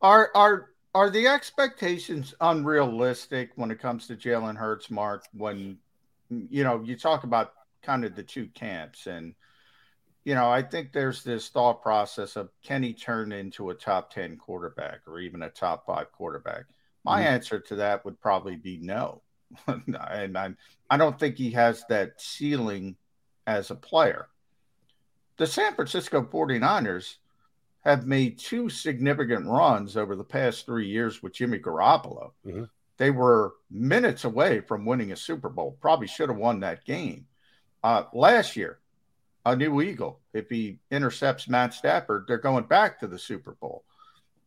[0.00, 5.24] Are are are the expectations unrealistic when it comes to Jalen Hurts, Mark?
[5.32, 5.78] When
[6.28, 9.34] you know you talk about kind of the two camps, and
[10.24, 14.12] you know I think there's this thought process of can he turn into a top
[14.12, 16.64] ten quarterback or even a top five quarterback?
[17.04, 17.34] My mm-hmm.
[17.34, 19.22] answer to that would probably be no.
[19.66, 20.56] and I'm,
[20.90, 22.96] I don't think he has that ceiling
[23.46, 24.28] as a player.
[25.36, 27.16] The San Francisco 49ers
[27.84, 32.32] have made two significant runs over the past three years with Jimmy Garoppolo.
[32.46, 32.64] Mm-hmm.
[32.98, 35.76] They were minutes away from winning a Super Bowl.
[35.80, 37.26] Probably should have won that game.
[37.82, 38.78] Uh, last year,
[39.44, 40.20] a new Eagle.
[40.32, 43.84] If he intercepts Matt Stafford, they're going back to the Super Bowl.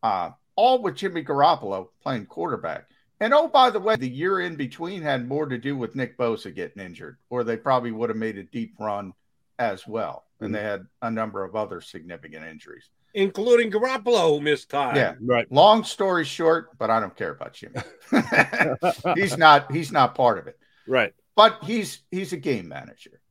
[0.02, 2.88] Uh, all with Jimmy Garoppolo playing quarterback.
[3.20, 6.18] And oh, by the way, the year in between had more to do with Nick
[6.18, 9.14] Bosa getting injured, or they probably would have made a deep run
[9.58, 10.24] as well.
[10.40, 14.96] And they had a number of other significant injuries, including Garoppolo, who missed time.
[14.96, 15.50] Yeah, right.
[15.50, 17.80] Long story short, but I don't care about Jimmy.
[19.14, 19.72] he's not.
[19.72, 20.58] He's not part of it.
[20.86, 21.14] Right.
[21.36, 23.22] But he's he's a game manager.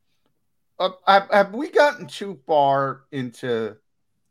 [0.79, 3.75] Uh, have, have we gotten too far into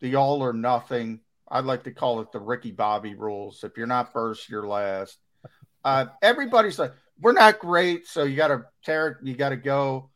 [0.00, 1.20] the all or nothing?
[1.48, 3.62] I'd like to call it the Ricky Bobby rules.
[3.62, 5.18] If you're not first, you're last
[5.84, 9.56] uh, everybody's like, we're not great, so you got to tear it, you got to
[9.56, 10.10] go.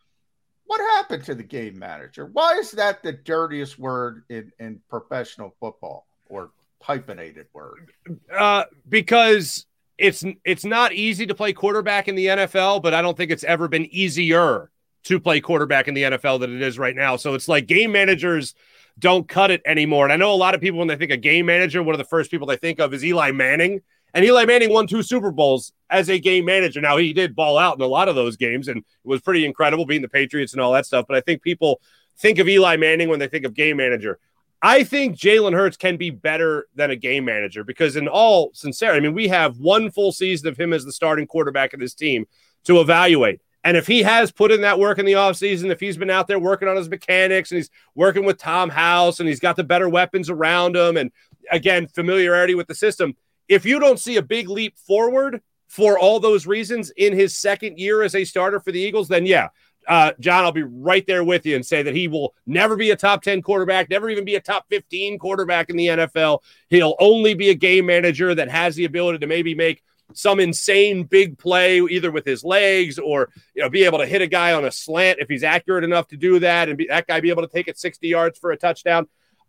[0.66, 2.26] What happened to the game manager?
[2.26, 6.50] Why is that the dirtiest word in, in professional football or
[6.82, 7.92] hyphenated word?
[8.36, 9.66] Uh, because
[9.96, 13.44] it's it's not easy to play quarterback in the NFL, but I don't think it's
[13.44, 14.70] ever been easier
[15.04, 17.16] to play quarterback in the NFL than it is right now.
[17.16, 18.54] So it's like game managers
[18.98, 20.04] don't cut it anymore.
[20.04, 21.98] And I know a lot of people when they think of game manager, one of
[21.98, 23.80] the first people they think of is Eli Manning
[24.14, 26.80] and Eli Manning won two Super Bowls as a game manager.
[26.80, 29.44] Now, he did ball out in a lot of those games and it was pretty
[29.44, 31.06] incredible beating the Patriots and all that stuff.
[31.09, 31.80] But I think people
[32.16, 34.18] think of Eli Manning when they think of game manager.
[34.60, 38.98] I think Jalen Hurts can be better than a game manager because, in all sincerity,
[38.98, 41.94] I mean, we have one full season of him as the starting quarterback of this
[41.94, 42.26] team
[42.64, 43.40] to evaluate.
[43.62, 46.26] And if he has put in that work in the offseason, if he's been out
[46.26, 49.64] there working on his mechanics and he's working with Tom House and he's got the
[49.64, 51.12] better weapons around him, and
[51.51, 53.14] again, familiarity with the system,
[53.48, 57.78] if you don't see a big leap forward for all those reasons in his second
[57.78, 59.48] year as a starter for the Eagles, then yeah,
[59.86, 62.90] uh, John, I'll be right there with you and say that he will never be
[62.90, 66.40] a top 10 quarterback, never even be a top 15 quarterback in the NFL.
[66.68, 69.82] He'll only be a game manager that has the ability to maybe make
[70.14, 74.22] some insane big play, either with his legs or you know, be able to hit
[74.22, 77.06] a guy on a slant if he's accurate enough to do that, and be, that
[77.06, 79.06] guy be able to take it 60 yards for a touchdown.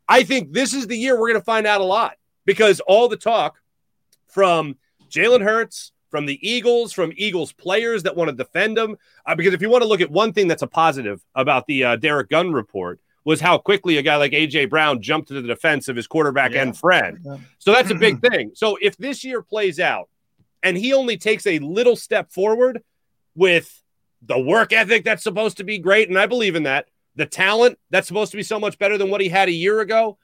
[0.07, 2.15] I think this is the year we're going to find out a lot
[2.45, 3.59] because all the talk
[4.29, 4.77] from
[5.09, 8.97] Jalen Hurts, from the Eagles, from Eagles players that want to defend him.
[9.25, 11.83] Uh, because if you want to look at one thing that's a positive about the
[11.83, 15.47] uh, Derrick Gunn report, was how quickly a guy like AJ Brown jumped to the
[15.47, 16.63] defense of his quarterback yeah.
[16.63, 17.19] and friend.
[17.59, 18.51] So that's a big thing.
[18.55, 20.09] So if this year plays out
[20.63, 22.81] and he only takes a little step forward
[23.35, 23.81] with
[24.21, 27.77] the work ethic that's supposed to be great, and I believe in that, the talent
[27.89, 30.17] that's supposed to be so much better than what he had a year ago,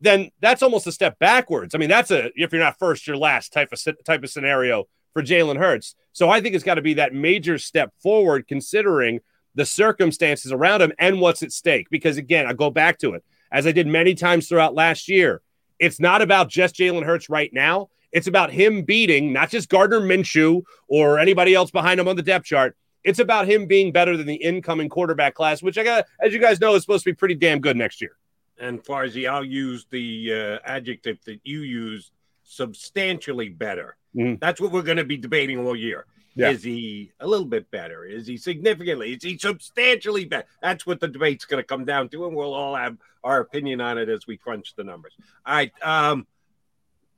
[0.00, 1.74] then that's almost a step backwards.
[1.74, 4.84] I mean, that's a if you're not first, you're last type of type of scenario
[5.12, 5.94] for Jalen Hurts.
[6.12, 9.20] So I think it's got to be that major step forward, considering
[9.54, 11.88] the circumstances around him and what's at stake.
[11.90, 15.40] Because again, I go back to it as I did many times throughout last year.
[15.78, 17.88] It's not about just Jalen Hurts right now.
[18.12, 22.22] It's about him beating not just Gardner Minshew or anybody else behind him on the
[22.22, 22.76] depth chart.
[23.02, 26.40] It's about him being better than the incoming quarterback class, which I got, as you
[26.40, 28.16] guys know, is supposed to be pretty damn good next year
[28.64, 32.10] and Farzy, I'll use the uh, adjective that you use
[32.44, 33.96] substantially better.
[34.16, 34.36] Mm-hmm.
[34.40, 36.06] That's what we're going to be debating all year.
[36.36, 36.50] Yeah.
[36.50, 38.04] Is he a little bit better?
[38.04, 39.12] Is he significantly?
[39.12, 40.46] Is he substantially better?
[40.62, 43.80] That's what the debate's going to come down to, and we'll all have our opinion
[43.80, 45.14] on it as we crunch the numbers.
[45.46, 45.72] All right.
[45.82, 46.26] Um,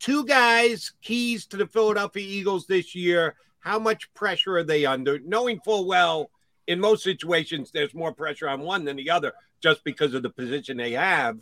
[0.00, 3.36] two guys, keys to the Philadelphia Eagles this year.
[3.60, 5.18] How much pressure are they under?
[5.20, 6.30] Knowing full well,
[6.66, 10.30] in most situations, there's more pressure on one than the other just because of the
[10.30, 11.38] position they have.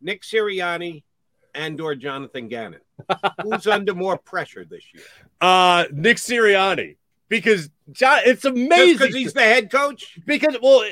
[0.00, 1.02] Nick Sirianni
[1.54, 2.80] and or Jonathan Gannon.
[3.42, 5.04] Who's under more pressure this year?
[5.40, 6.96] Uh, Nick Sirianni.
[7.28, 10.18] because John, it's amazing because he's the head coach.
[10.26, 10.84] Because well,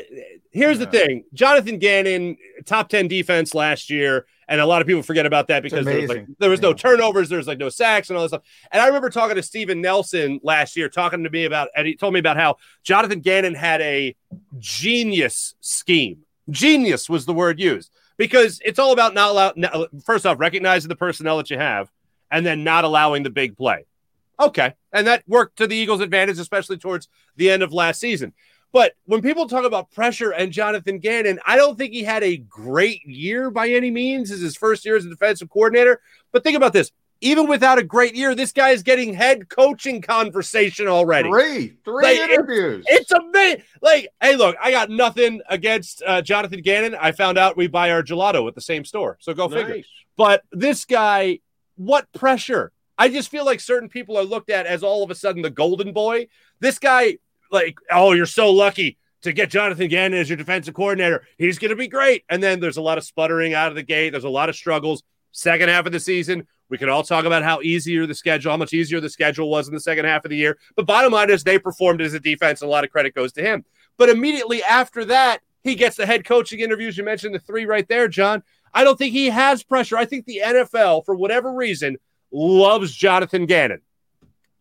[0.50, 5.02] here's the thing: Jonathan Gannon, top ten defense last year, and a lot of people
[5.02, 6.36] forget about that because there was, like, amazing.
[6.38, 8.42] there was no turnovers, there's like no sacks and all this stuff.
[8.70, 11.96] And I remember talking to Steven Nelson last year, talking to me about, and he
[11.96, 14.14] told me about how Jonathan Gannon had a
[14.58, 16.24] genius scheme.
[16.50, 19.86] Genius was the word used because it's all about not allow.
[20.04, 21.90] First off, recognizing the personnel that you have,
[22.30, 23.86] and then not allowing the big play.
[24.40, 24.74] Okay.
[24.92, 28.32] And that worked to the Eagles' advantage, especially towards the end of last season.
[28.72, 32.38] But when people talk about pressure and Jonathan Gannon, I don't think he had a
[32.38, 34.30] great year by any means.
[34.30, 36.00] Is his first year as a defensive coordinator.
[36.32, 36.90] But think about this.
[37.22, 41.28] Even without a great year, this guy is getting head coaching conversation already.
[41.30, 42.84] Three, three Like, it- interviews.
[42.88, 43.62] It's amazing.
[43.80, 46.96] Like, hey, look, I got nothing against uh, Jonathan Gannon.
[47.00, 49.18] I found out we buy our gelato at the same store.
[49.20, 49.82] So go figure.
[50.16, 51.38] But this guy,
[51.76, 52.72] what pressure?
[52.98, 55.50] I just feel like certain people are looked at as all of a sudden the
[55.50, 56.26] golden boy.
[56.60, 57.18] This guy,
[57.50, 61.24] like, oh, you're so lucky to get Jonathan Gannon as your defensive coordinator.
[61.38, 62.24] He's going to be great.
[62.28, 64.10] And then there's a lot of sputtering out of the gate.
[64.10, 65.04] There's a lot of struggles.
[65.30, 68.56] Second half of the season, we can all talk about how easier the schedule, how
[68.56, 70.56] much easier the schedule was in the second half of the year.
[70.74, 73.30] But bottom line is they performed as a defense, and a lot of credit goes
[73.34, 73.62] to him.
[73.98, 76.96] But immediately after that, he gets the head coaching interviews.
[76.96, 78.42] You mentioned the three right there, John.
[78.72, 79.98] I don't think he has pressure.
[79.98, 81.98] I think the NFL, for whatever reason,
[82.32, 83.82] loves Jonathan Gannon.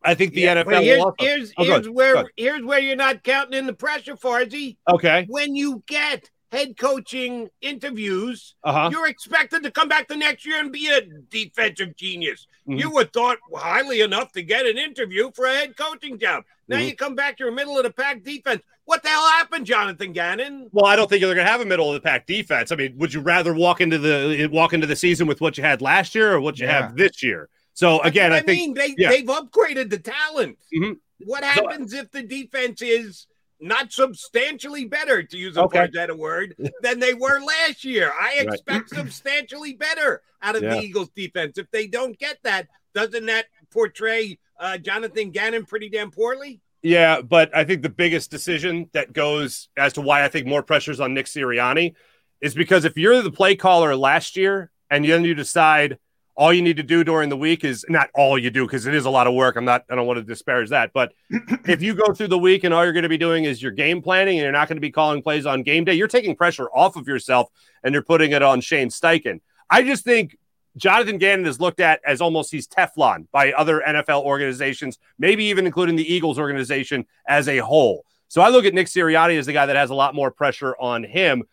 [0.04, 0.84] I think the Yeah, NFL.
[0.84, 1.96] here's here's, Oh, here's ahead.
[1.96, 4.76] where here's where you're not counting in the pressure, Farzy.
[4.90, 5.26] Okay.
[5.30, 8.90] When you get head coaching interviews, Uh-huh.
[8.92, 12.46] you're expected to come back the next year and be a defensive genius.
[12.68, 12.80] Mhm.
[12.80, 16.44] You were thought highly enough to get an interview for a head coaching job.
[16.68, 16.88] Now Mhm.
[16.90, 18.62] you come back, you're a middle of the pack defense.
[18.86, 20.68] What the hell happened, Jonathan Gannon?
[20.74, 22.72] Well, I don't think they're going to have a middle of the pack defense.
[22.72, 25.64] I mean, would you rather walk into the walk into the season with what you
[25.64, 26.82] had last year or what you Yeah.
[26.88, 27.48] have this year?
[27.74, 29.10] So again, That's I what think mean they yeah.
[29.10, 30.58] they've upgraded the talent.
[30.74, 30.98] Mhm.
[31.20, 33.28] What happens if the defense is
[33.62, 35.88] not substantially better, to use a Okay.
[35.88, 38.12] better word, than they were last year?
[38.20, 38.48] I Right.
[38.54, 40.76] expect substantially better out of Yeah.
[40.76, 41.58] the Eagles defense.
[41.58, 46.62] If they don't get that, doesn't that portray uh, Jonathan Gannon pretty damn poorly?
[46.84, 50.62] Yeah, but I think the biggest decision that goes as to why I think more
[50.62, 51.96] pressure is on Nick Sirianni
[52.42, 55.98] is because if you're the play caller last year and then you decide
[56.36, 58.94] all you need to do during the week is not all you do because it
[58.94, 59.56] is a lot of work.
[59.56, 61.14] I'm not, I don't want to disparage that, but
[61.68, 63.72] if you go through the week and all you're going to be doing is your
[63.72, 66.36] game planning and you're not going to be calling plays on game day, you're taking
[66.36, 67.50] pressure off of yourself
[67.84, 69.42] and you're putting it on Shane Steichen.
[69.70, 70.38] I just think
[70.78, 75.66] Jonathan Gannon is looked at as almost he's Teflon by other NFL organizations, maybe even
[75.66, 78.06] including the Eagles organization as a whole.
[78.30, 80.76] So I look at Nick Sirianni as the guy that has a lot more pressure
[80.80, 81.44] on him,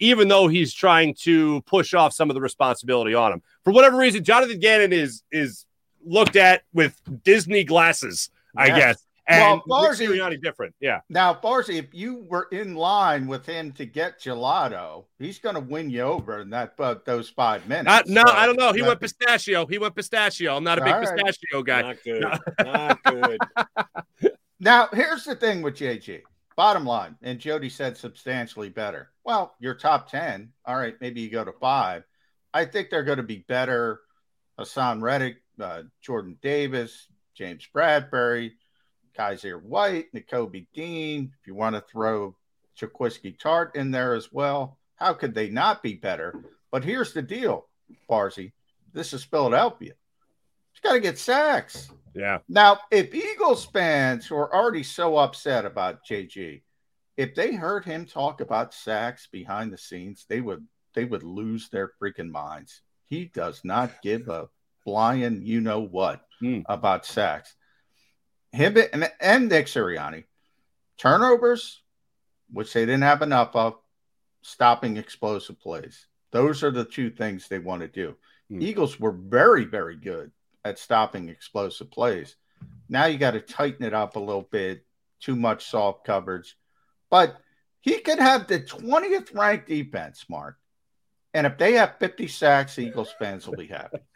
[0.00, 3.42] even though he's trying to push off some of the responsibility on him.
[3.64, 5.64] For whatever reason, Jonathan Gannon is is
[6.04, 8.78] looked at with Disney glasses, I Yes.
[8.78, 9.04] guess.
[9.30, 10.74] And Well, Nick Farzy- Sirianni different.
[10.80, 11.00] Yeah.
[11.10, 15.60] Now, Farzy, if you were in line with him to get gelato, he's going to
[15.60, 17.90] win you over in that but those five minutes.
[17.90, 18.72] Uh, no, So, I don't know.
[18.72, 19.66] He went pistachio.
[19.66, 20.56] He went pistachio.
[20.56, 21.08] I'm not a big All right.
[21.14, 21.82] pistachio guy.
[21.82, 22.22] Not good.
[22.22, 22.38] No.
[22.64, 23.38] Not good.
[24.60, 26.22] Now, here's the thing with JG.
[26.58, 29.12] Bottom line, and Jody said substantially better.
[29.22, 32.02] Well, your top 10, all right, maybe you go to five.
[32.52, 34.00] I think they're going to be better.
[34.58, 37.06] Haason Reddick, uh, Jordan Davis,
[37.36, 38.54] James Bradberry,
[39.16, 41.30] Kyzir White, Nakobe Dean.
[41.40, 42.34] If you want to throw
[42.76, 46.34] Jaquiski Tartt in there as well, how could they not be better?
[46.72, 47.68] But here's the deal,
[48.10, 48.50] Farzy.
[48.92, 49.92] This is Philadelphia.
[50.78, 51.90] He's got to get sacks.
[52.14, 52.38] Yeah.
[52.48, 56.62] Now, if Eagles fans who are already so upset about JG,
[57.16, 60.64] if they heard him talk about sacks behind the scenes, they would
[60.94, 62.82] they would lose their freaking minds.
[63.06, 64.48] He does not give a
[64.84, 66.60] flying you know what Hmm.
[66.66, 67.56] about sacks.
[68.52, 70.24] Him and, and Nick Sirianni,
[70.96, 71.82] turnovers,
[72.52, 73.74] which they didn't have enough of,
[74.42, 76.06] stopping explosive plays.
[76.30, 78.16] Those are the two things they want to do.
[78.48, 78.62] Hmm.
[78.62, 80.30] Eagles were very, very good
[80.64, 82.36] at stopping explosive plays.
[82.88, 84.84] Now you got to tighten it up a little bit.
[85.20, 86.56] Too much soft coverage,
[87.10, 87.36] but
[87.80, 90.56] he could have the 20th ranked defense, Mark.
[91.34, 93.98] And if they have 50 sacks, Eagles fans will be happy.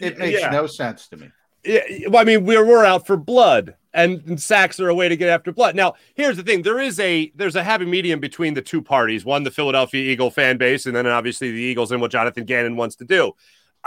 [0.00, 0.50] It makes Yeah.
[0.50, 1.28] no sense to me.
[1.64, 5.08] Yeah, well, I mean, we're we're out for blood, and, and sacks are a way
[5.08, 5.74] to get after blood.
[5.74, 9.24] Now, here's the thing: there is a there's a happy medium between the two parties.
[9.24, 12.76] One, the Philadelphia Eagle fan base, and then obviously the Eagles and what Jonathan Gannon
[12.76, 13.32] wants to do.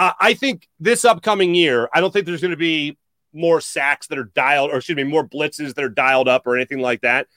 [0.01, 2.97] Uh, I think this upcoming year, I don't think there's going to be
[3.33, 6.55] more sacks that are dialed, or excuse me, more blitzes that are dialed up, or
[6.55, 7.27] anything like that.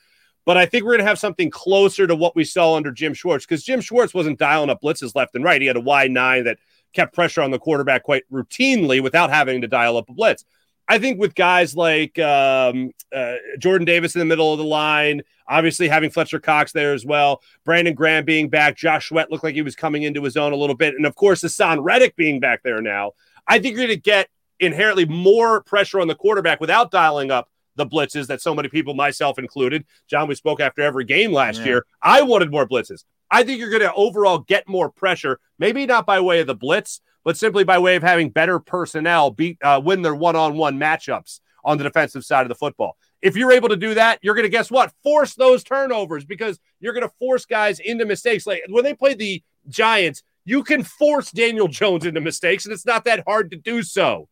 [0.46, 3.12] But I think we're going to have something closer to what we saw under Jim
[3.12, 5.60] Schwartz because Jim Schwartz wasn't dialing up blitzes left and right.
[5.60, 6.56] He had a wide nine that
[6.94, 10.46] kept pressure on the quarterback quite routinely without having to dial up a blitz.
[10.86, 15.22] I think with guys like um, uh, Jordan Davis in the middle of the line,
[15.48, 19.54] obviously having Fletcher Cox there as well, Brandon Graham being back, Josh Sweat looked like
[19.54, 22.38] he was coming into his own a little bit, and of course Haason Reddick being
[22.38, 23.12] back there now.
[23.46, 24.28] I think you're going to get
[24.60, 28.94] inherently more pressure on the quarterback without dialing up the blitzes that so many people,
[28.94, 29.84] myself included.
[30.08, 31.66] John, we spoke after every game last yeah.
[31.66, 31.86] year.
[32.02, 33.04] I wanted more blitzes.
[33.30, 36.54] I think you're going to overall get more pressure, maybe not by way of the
[36.54, 41.40] blitz, but simply by way of having better personnel beat uh, win their one-on-one matchups
[41.64, 42.96] on the defensive side of the football.
[43.22, 44.92] If you're able to do that, you're going to guess what?
[45.02, 48.46] Force those turnovers because you're going to force guys into mistakes.
[48.46, 52.84] Like when they played the Giants, you can force Daniel Jones into mistakes, and it's
[52.84, 54.28] not that hard to do so.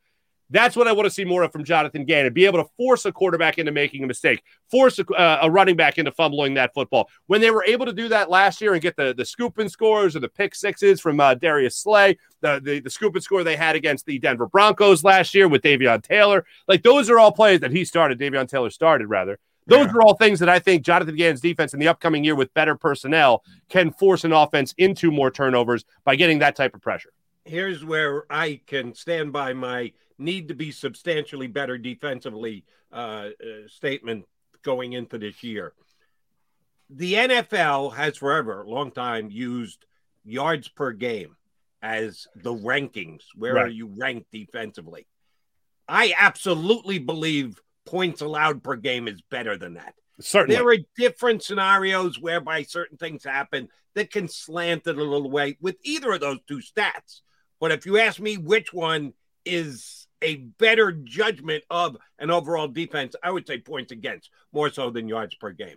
[0.52, 2.32] That's what I want to see more of from Jonathan Gannon.
[2.34, 5.76] Be able to force a quarterback into making a mistake, force a, uh, a, running
[5.76, 7.08] back into fumbling that football.
[7.26, 9.70] When they were able to do that last year and get the, the scoop and
[9.70, 13.42] scores or the pick sixes from uh, Darius Slay, the, the, the scoop and score
[13.42, 17.32] they had against the Denver Broncos last year with Davion Taylor, like those are all
[17.32, 19.38] plays that he started, Davion Taylor started rather.
[19.66, 19.92] Those yeah.
[19.92, 22.76] are all things that I think Jonathan Gannon's defense in the upcoming year with better
[22.76, 27.12] personnel can force an offense into more turnovers by getting that type of pressure.
[27.44, 29.92] Here's where I can stand by my
[30.22, 34.24] need to be substantially better defensively uh, uh, statement
[34.62, 35.72] going into this year.
[36.90, 39.84] The NFL has forever, a long time, used
[40.24, 41.36] yards per game
[41.82, 43.22] as the rankings.
[43.34, 43.66] Where right.
[43.66, 45.06] are you ranked defensively?
[45.88, 49.94] I absolutely believe points allowed per game is better than that.
[50.20, 50.56] Certainly.
[50.56, 55.56] There are different scenarios whereby certain things happen that can slant it a little way
[55.60, 57.20] with either of those two stats.
[57.60, 59.12] But if you ask me which one
[59.44, 64.90] is a better judgment of an overall defense, I would say points against more so
[64.90, 65.76] than yards per game.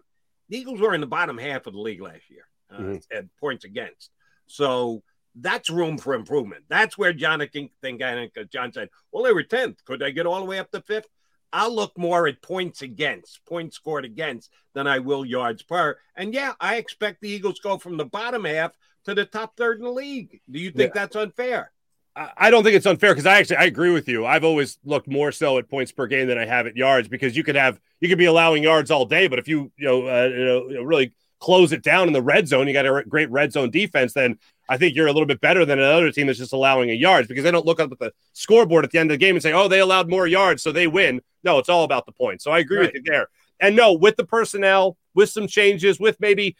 [0.49, 3.17] The Eagles were in the bottom half of the league last year uh, mm-hmm.
[3.17, 4.11] at points against.
[4.47, 5.03] So
[5.35, 6.65] that's room for improvement.
[6.69, 9.83] That's where Jonathan Gannon, John said, well, they were 10th.
[9.85, 11.07] Could they get all the way up to fifth?
[11.51, 15.97] I'll look more at points against, points scored against, than I will yards per.
[16.15, 18.73] And yeah, I expect the Eagles go from the bottom half
[19.05, 20.41] to the top third in the league.
[20.49, 21.01] Do you think yeah.
[21.01, 21.71] that's unfair?
[22.15, 24.25] I don't think it's unfair because I actually I agree with you.
[24.25, 27.35] I've always looked more so at points per game than I have at yards because
[27.35, 30.07] you could have you could be allowing yards all day, but if you you know,
[30.07, 33.29] uh, you know really close it down in the red zone, you got a great
[33.29, 34.13] red zone defense.
[34.13, 34.39] Then
[34.69, 37.27] I think you're a little bit better than another team that's just allowing a yards
[37.27, 39.43] because they don't look up at the scoreboard at the end of the game and
[39.43, 42.45] say, "Oh, they allowed more yards, so they win." No, it's all about the points.
[42.45, 42.85] So I agree right.
[42.87, 43.27] with you there.
[43.59, 46.55] And no, with the personnel, with some changes, with maybe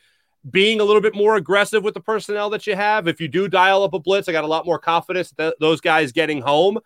[0.50, 3.08] being a little bit more aggressive with the personnel that you have.
[3.08, 5.82] If you do dial up a blitz, I got a lot more confidence that those
[5.82, 6.80] guys getting home.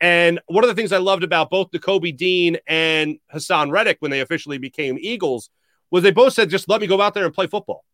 [0.00, 4.10] And one of the things I loved about both Nakobe Dean and Haason Reddick when
[4.10, 5.50] they officially became Eagles
[5.90, 7.84] was they both said, just let me go out there and play football.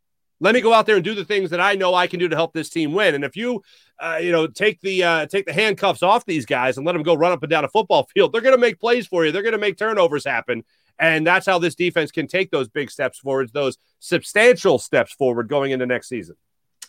[0.40, 2.28] Let me go out there and do the things that I know I can do
[2.28, 3.16] to help this team win.
[3.16, 3.60] And if you,
[3.98, 7.02] uh, you know, take the uh, take the handcuffs off these guys and let them
[7.02, 9.32] go run up and down a football field, they're going to make plays for you.
[9.32, 10.62] They're going to make turnovers happen.
[10.98, 15.48] And that's how this defense can take those big steps forward, those substantial steps forward
[15.48, 16.36] going into next season.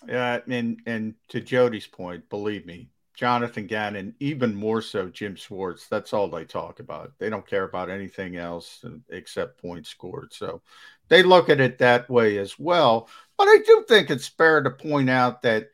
[0.08, 5.88] Yeah, and and to Jody's point, believe me, Jonathan Gannon, even more so Jim Schwartz,
[5.88, 7.12] that's all they talk about.
[7.20, 10.34] They don't care about anything else except points scored.
[10.34, 10.62] So
[11.10, 13.10] they look at it that way as well.
[13.38, 15.68] But I do think it's fair to point out that,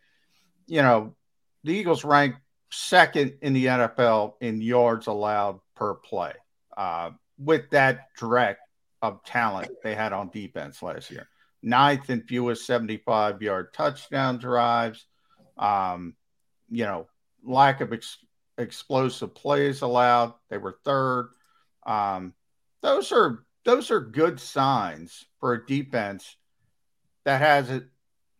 [0.65, 1.15] you know,
[1.63, 2.35] the Eagles rank
[2.71, 6.33] second in the NFL in yards allowed per play.
[6.75, 8.61] Uh, with that direct
[9.01, 11.27] of talent they had on defense last year.
[11.61, 15.05] Ninth and fewest 75 yard touchdown drives.
[15.57, 16.15] Um,
[16.69, 17.07] you know,
[17.43, 18.25] lack of ex-
[18.57, 20.33] explosive plays allowed.
[20.49, 21.29] They were third.
[21.85, 22.33] Um,
[22.81, 26.37] those are those are good signs for a defense
[27.25, 27.83] that has a,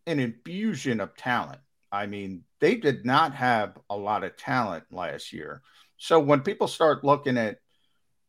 [0.06, 1.60] an infusion of talent.
[1.92, 5.62] I mean, they did not have a lot of talent last year.
[5.98, 7.58] So when people start looking at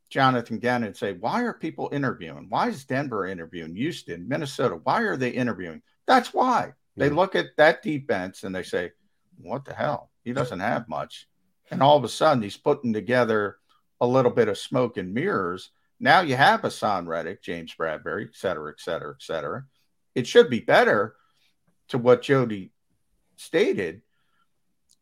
[0.09, 2.47] Jonathan Gannon and say, why are people interviewing?
[2.49, 3.74] Why is Denver interviewing?
[3.74, 5.83] Houston, Minnesota, why are they interviewing?
[6.07, 6.73] That's why.
[6.97, 7.16] They hmm.
[7.16, 8.93] look at that defense and they say,
[9.39, 10.11] what the hell?
[10.24, 11.28] He doesn't have much.
[11.70, 13.57] And all of a sudden, he's putting together
[14.01, 15.70] a little bit of smoke and mirrors.
[15.99, 19.65] Now you have Haason Reddick, James Bradberry, et cetera, et cetera, et cetera.
[20.15, 21.16] It should be better
[21.89, 22.73] to what Jody
[23.37, 24.03] stated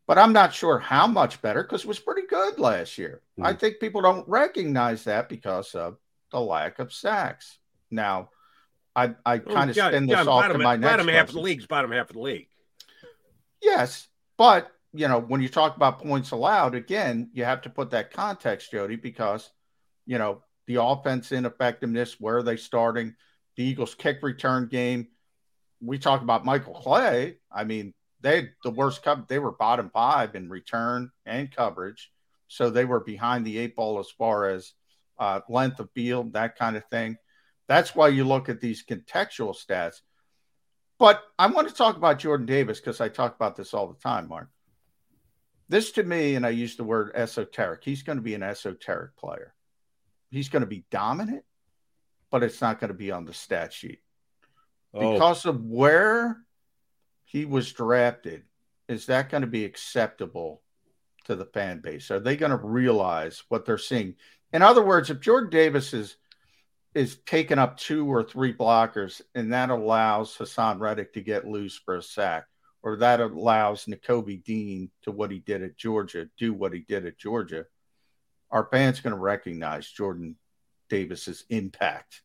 [0.06, 3.22] but I'm not sure how much better because it was pretty good last year.
[3.38, 3.46] Mm-hmm.
[3.46, 5.96] I think people don't recognize that because of
[6.30, 7.58] the lack of sacks.
[7.90, 8.30] Now,
[8.94, 11.40] I I kind of spin this John, off to my next bottom half of the
[11.40, 12.48] league's bottom half of the league.
[13.62, 17.90] Yes, but you know when you talk about points allowed, again, you have to put
[17.90, 19.50] that context, Jody, because
[20.06, 22.20] you know the offense ineffectiveness.
[22.20, 23.14] Where are they starting?
[23.56, 25.08] The Eagles' kick return game.
[25.80, 27.36] We talk about Michael Clay.
[27.52, 27.94] I mean,
[28.24, 29.22] they had the worst cover.
[29.28, 32.10] They were bottom five in return and coverage.
[32.48, 34.72] So they were behind the eight ball as far as
[35.18, 37.18] uh, length of field, that kind of thing.
[37.68, 40.00] That's why you look at these contextual stats.
[40.98, 44.00] But I want to talk about Jordan Davis because I talk about this all the
[44.00, 44.48] time, Mark.
[45.68, 49.16] This to me, and I use the word esoteric, he's going to be an esoteric
[49.16, 49.54] player.
[50.30, 51.44] He's going to be dominant,
[52.30, 54.00] but it's not going to be on the stat sheet.
[54.94, 55.12] Oh.
[55.12, 56.43] Because of where
[57.34, 58.44] he was drafted,
[58.88, 60.62] is that going to be acceptable
[61.24, 62.12] to the fan base?
[62.12, 64.14] Are they going to realize what they're seeing?
[64.52, 66.16] In other words, if Jordan Davis is
[66.94, 71.76] is taking up two or three blockers, and that allows Haason Reddick to get loose
[71.76, 72.44] for a sack,
[72.84, 77.04] or that allows Nakobe Dean to what he did at Georgia, do what he did
[77.04, 77.64] at Georgia,
[78.52, 80.36] our fans going to recognize Jordan
[80.88, 82.22] Davis's impact?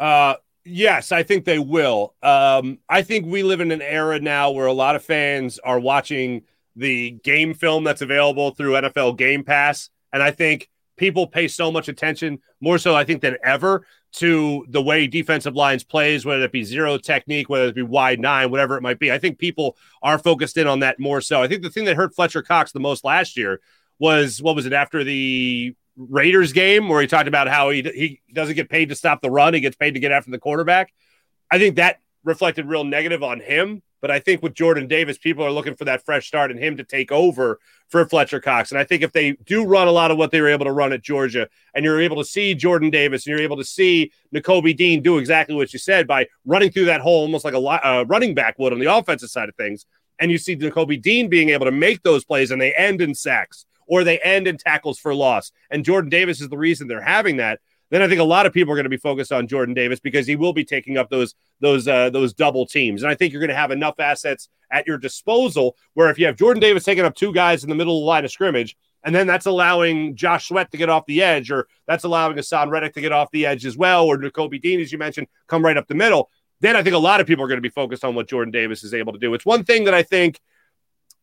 [0.00, 0.34] Uh,
[0.70, 2.14] yes, I think they will.
[2.22, 5.80] Um, I think we live in an era now where a lot of fans are
[5.80, 6.42] watching
[6.76, 11.72] the game film that's available through NFL Game Pass, and I think people pay so
[11.72, 16.44] much attention, more so I think than ever, to the way defensive lines plays, whether
[16.44, 19.12] it be zero technique, whether it be wide nine, whatever it might be.
[19.12, 21.42] I think people are focused in on that more so.
[21.42, 23.60] I think the thing that hurt Fletcher Cox the most last year
[23.98, 25.74] was what was it after the
[26.08, 29.30] Raiders game where he talked about how he he doesn't get paid to stop the
[29.30, 30.92] run, he gets paid to get after the quarterback.
[31.50, 33.82] I think that reflected real negative on him.
[34.00, 36.76] But I think with Jordan Davis, people are looking for that fresh start and him
[36.78, 37.58] to take over
[37.88, 38.70] for Fletcher Cox.
[38.70, 40.72] And I think if they do run a lot of what they were able to
[40.72, 44.10] run at Georgia, and you're able to see Jordan Davis, and you're able to see
[44.34, 47.58] Nakobe Dean do exactly what you said by running through that hole almost like a
[47.58, 49.84] uh, running back would on the offensive side of things,
[50.18, 53.14] and you see Nakobe Dean being able to make those plays and they end in
[53.14, 57.02] sacks or they end in tackles for loss, and Jordan Davis is the reason they're
[57.02, 57.60] having that
[57.90, 60.00] then I think a lot of people are going to be focused on Jordan Davis
[60.00, 63.02] because he will be taking up those those uh, those double teams.
[63.02, 66.26] And I think you're going to have enough assets at your disposal where if you
[66.26, 68.76] have Jordan Davis taking up two guys in the middle of the line of scrimmage,
[69.02, 72.70] and then that's allowing Josh Sweat to get off the edge, or that's allowing Haason
[72.70, 75.64] Reddick to get off the edge as well, or Nakobe Dean, as you mentioned, come
[75.64, 76.30] right up the middle.
[76.60, 78.52] Then I think a lot of people are going to be focused on what Jordan
[78.52, 79.34] Davis is able to do.
[79.34, 80.38] It's one thing that I think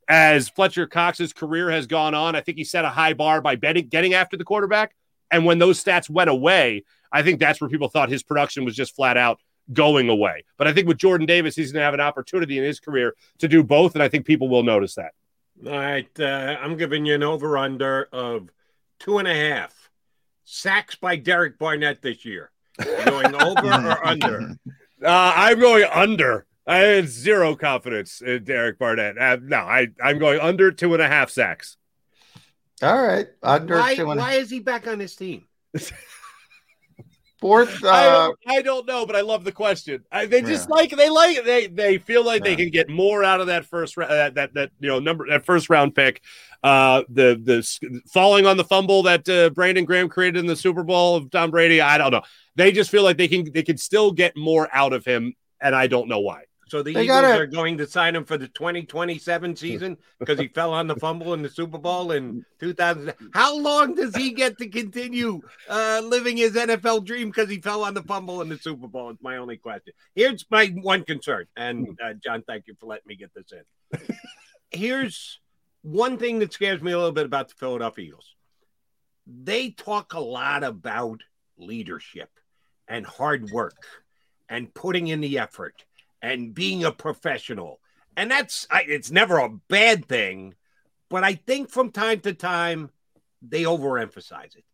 [0.08, 3.56] as Fletcher Cox's career has gone on, I think he set a high bar by
[3.56, 4.96] betting, getting after the quarterback.
[5.30, 8.76] And when those stats went away, I think that's where people thought his production was
[8.76, 9.40] just flat out
[9.74, 10.46] going away.
[10.58, 13.16] But I think with Jordan Davis, he's going to have an opportunity in his career
[13.40, 13.96] to do both.
[13.96, 15.12] And I think people will notice that.
[15.66, 16.08] All right.
[16.20, 18.50] Uh, I'm giving you an over under of
[19.00, 19.90] two and a half
[20.46, 22.52] sacks by Derek Barnett this year.
[23.06, 24.58] Going over or under?
[25.04, 26.46] Uh, I'm going under.
[26.68, 29.18] I had zero confidence in Derek Barnett.
[29.18, 31.78] Uh, no, I, I'm going under two and a half sacks.
[32.82, 33.28] All right.
[33.42, 35.46] Under why, why is he back on his team?
[37.40, 40.04] Fourth, uh, I, don't, I, don't, know, but I love the question.
[40.12, 40.76] I, they just yeah.
[40.76, 42.50] like they like they they feel like yeah.
[42.50, 45.28] they can get more out of that first round that, that that you know number
[45.30, 46.24] that first round pick.
[46.64, 50.84] Uh, the the falling on the fumble that uh, Brandon Graham created in the Super
[50.84, 51.80] Bowl of Tom Brady.
[51.80, 52.24] I don't know.
[52.56, 55.76] They just feel like they can they can still get more out of him, and
[55.76, 56.46] I don't know why.
[56.68, 57.40] So the they Eagles gotta...
[57.42, 61.34] are going to sign him for the 2027 season because he fell on the fumble
[61.34, 63.14] in the Super Bowl in 2000.
[63.34, 67.84] How long does he get to continue uh, living his NFL dream because he fell
[67.84, 69.10] on the fumble in the Super Bowl?
[69.10, 69.94] Is my only question.
[70.16, 74.16] Here's my one concern, and uh, John, thank you for letting me get this in.
[74.72, 75.40] Here's
[75.82, 78.36] one thing that scares me a little bit about the Philadelphia Eagles.
[79.26, 81.22] They talk a lot about
[81.58, 82.30] leadership
[82.88, 83.86] and hard work
[84.50, 85.86] and putting in the effort
[86.22, 87.80] and being a professional.
[88.16, 90.56] And that's it's never a bad thing,
[91.10, 92.90] but I think from time to time
[93.42, 94.66] they overemphasize it.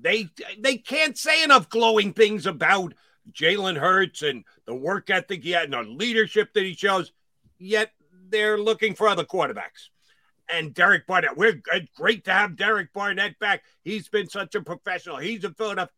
[0.00, 2.94] They they can't say enough glowing things about
[3.32, 7.12] Jalen Hurts and the work ethic he had and the leadership that he shows.
[7.58, 7.90] Yet
[8.28, 9.90] they're looking for other quarterbacks.
[10.48, 11.60] And Derek Barnett, we're
[11.96, 13.64] great to have Derek Barnett back.
[13.82, 15.16] He's been such a professional.
[15.16, 15.90] He's a Philadelphia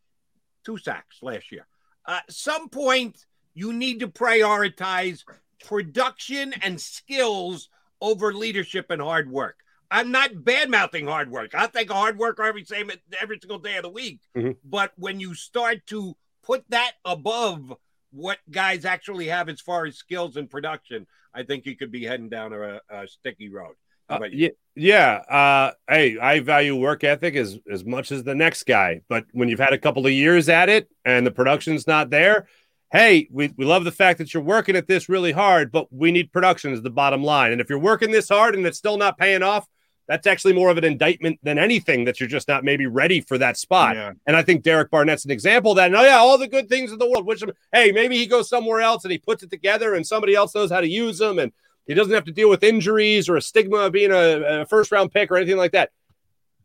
[0.65, 1.67] two sacks last year.
[2.05, 3.25] Uh, some point
[3.59, 5.25] you need to prioritize
[5.67, 7.69] production and skills
[8.01, 9.57] over leadership and hard work.
[9.91, 11.57] I'm not bad mouthing hard work.
[11.57, 14.21] I think hard work every same every single day of the week.
[14.37, 14.53] Mm-hmm.
[14.65, 17.75] But when you start to put that above
[18.13, 22.05] what guys actually have as far as skills and production, I think you could be
[22.05, 23.75] heading down a, a sticky road.
[24.09, 25.15] Uh, yeah, yeah.
[25.29, 29.49] Uh, hey, I value work ethic as as much as the next guy, but when
[29.49, 32.47] you've had a couple of years at it and the production's not there,
[32.91, 36.11] hey, we, we love the fact that you're working at this really hard, but we
[36.11, 37.53] need production is the bottom line.
[37.53, 39.67] And if you're working this hard and it's still not paying off,
[40.07, 43.37] that's actually more of an indictment than anything that you're just not maybe ready for
[43.37, 43.95] that spot.
[43.95, 44.13] Yeah.
[44.27, 45.89] And I think Derek Barnett's an example of that.
[45.89, 48.49] And oh, yeah, all the good things in the world, which, hey, maybe he goes
[48.49, 51.39] somewhere else and he puts it together and somebody else knows how to use them
[51.39, 51.53] and
[51.87, 54.91] he doesn't have to deal with injuries or a stigma of being a, a first
[54.93, 55.91] round pick or anything like that.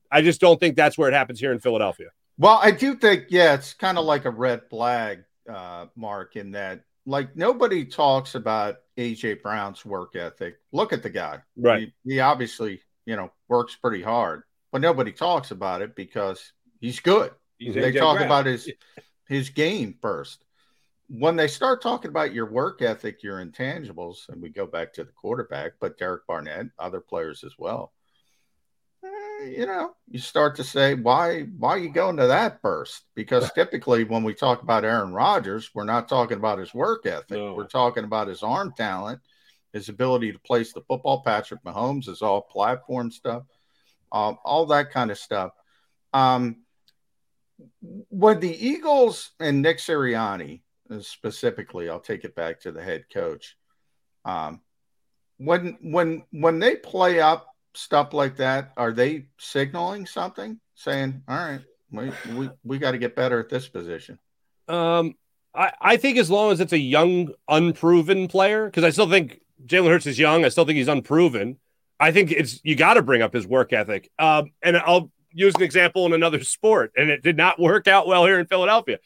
[0.09, 2.09] I just don't think that's where it happens here in Philadelphia.
[2.37, 6.51] Well, I do think, yeah, it's kind of like a red flag, uh, Mark, in
[6.51, 10.57] that like nobody talks about AJ Brown's work ethic.
[10.71, 11.39] Look at the guy.
[11.57, 11.91] Right.
[12.03, 16.99] He, he obviously, you know, works pretty hard, but nobody talks about it because he's
[16.99, 17.31] good.
[17.57, 18.27] He's they AJ talk Brown.
[18.27, 18.71] about his
[19.27, 20.43] his game first.
[21.09, 25.03] When they start talking about your work ethic, your intangibles, and we go back to
[25.03, 27.91] the quarterback, but Derek Barnett, other players as well.
[29.41, 33.03] You know, you start to say, why why are you going to that first?
[33.15, 37.38] Because typically when we talk about Aaron Rodgers, we're not talking about his work ethic.
[37.38, 37.53] No.
[37.53, 39.19] We're talking about his arm talent,
[39.73, 41.23] his ability to place the football.
[41.23, 43.43] Patrick Mahomes is all platform stuff,
[44.11, 45.51] um, all that kind of stuff.
[46.14, 46.64] Um,
[48.10, 53.05] when the Eagles and Nick Sirianni uh, specifically, I'll take it back to the head
[53.11, 53.57] coach.
[54.26, 54.61] Um,
[55.38, 61.35] when when when they play up stuff like that, are they signaling something, saying, "All
[61.35, 64.19] right, we we, we got to get better at this position"?
[64.67, 65.15] Um,
[65.53, 69.41] I, I think as long as it's a young, unproven player, because I still think
[69.65, 70.45] Jalen Hurts is young.
[70.45, 71.57] I still think he's unproven.
[71.99, 74.09] I think it's you got to bring up his work ethic.
[74.19, 78.07] Um, and I'll use an example in another sport, and it did not work out
[78.07, 78.99] well here in Philadelphia.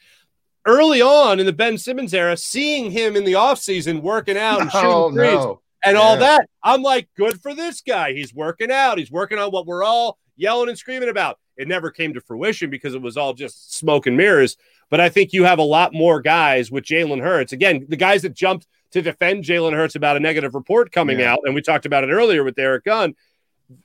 [0.66, 4.72] Early on in the Ben Simmons era, seeing him in the offseason working out and
[4.72, 5.62] shooting Oh, threes no.
[5.88, 8.14] And all that, I'm like, good for this guy.
[8.14, 8.98] He's working out.
[8.98, 11.40] He's working on what we're all yelling and screaming about.
[11.58, 14.58] It never came to fruition because it was all just smoke and mirrors.
[14.90, 17.52] But I think you have a lot more guys with Jalen Hurts.
[17.52, 21.34] Again, the guys that jumped to defend Jalen Hurts about a negative report coming Yeah.
[21.34, 23.16] out, and we talked about it earlier with Derrick Gunn.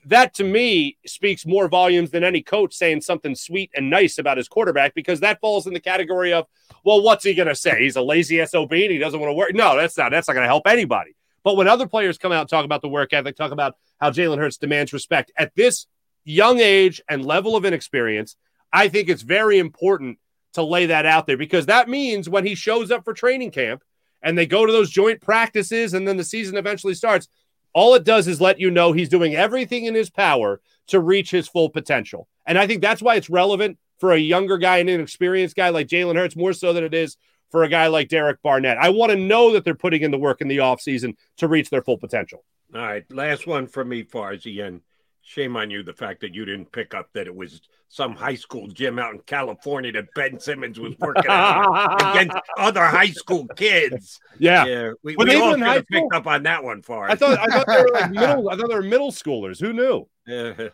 [0.05, 4.37] That to me speaks more volumes than any coach saying something sweet and nice about
[4.37, 6.47] his quarterback because that falls in the category of,
[6.85, 7.83] well, what's he going to say?
[7.83, 9.55] He's a lazy SOB and he doesn't want to work.
[9.55, 10.13] No, that's not.
[10.13, 11.17] That's not going to help anybody.
[11.45, 14.11] But when other players come out and talk about the work ethic, talk about how
[14.11, 15.87] Jalen Hurts demands respect at this
[16.25, 18.37] young age and level of inexperience,
[18.73, 20.19] I think it's very important
[20.55, 23.83] to lay that out there because that means when he shows up for training camp
[24.23, 27.29] and they go to those joint practices and then the season eventually starts,
[27.75, 31.31] all it does is let you know he's doing everything in his power to reach
[31.31, 32.29] his full potential.
[32.47, 35.87] And I think that's why it's relevant for a younger guy and inexperienced guy like
[35.89, 37.17] Jalen Hurts more so than it is
[37.53, 38.79] for a guy like Derek Barnett.
[38.79, 41.71] I want to know that they're putting in the work in the offseason to reach
[41.71, 42.43] their full potential.
[42.75, 44.81] All right, last one for me, Farzy, and
[45.21, 48.35] shame on you the fact that you didn't pick up that it was some high
[48.35, 54.19] school gym out in California that Ben Simmons was working against other high school kids.
[54.39, 54.65] Yeah.
[54.65, 57.11] yeah, we, we all should have picked up on that one, Farzy.
[57.11, 59.61] I thought I thought they were like middle I thought they were middle schoolers.
[59.61, 60.09] Who knew?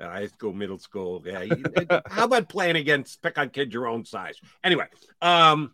[0.00, 0.08] Yeah.
[0.08, 1.22] High school, middle school.
[1.24, 1.44] Yeah.
[2.06, 4.40] How about playing against pick on kids your own size?
[4.64, 4.86] Anyway,
[5.22, 5.72] um,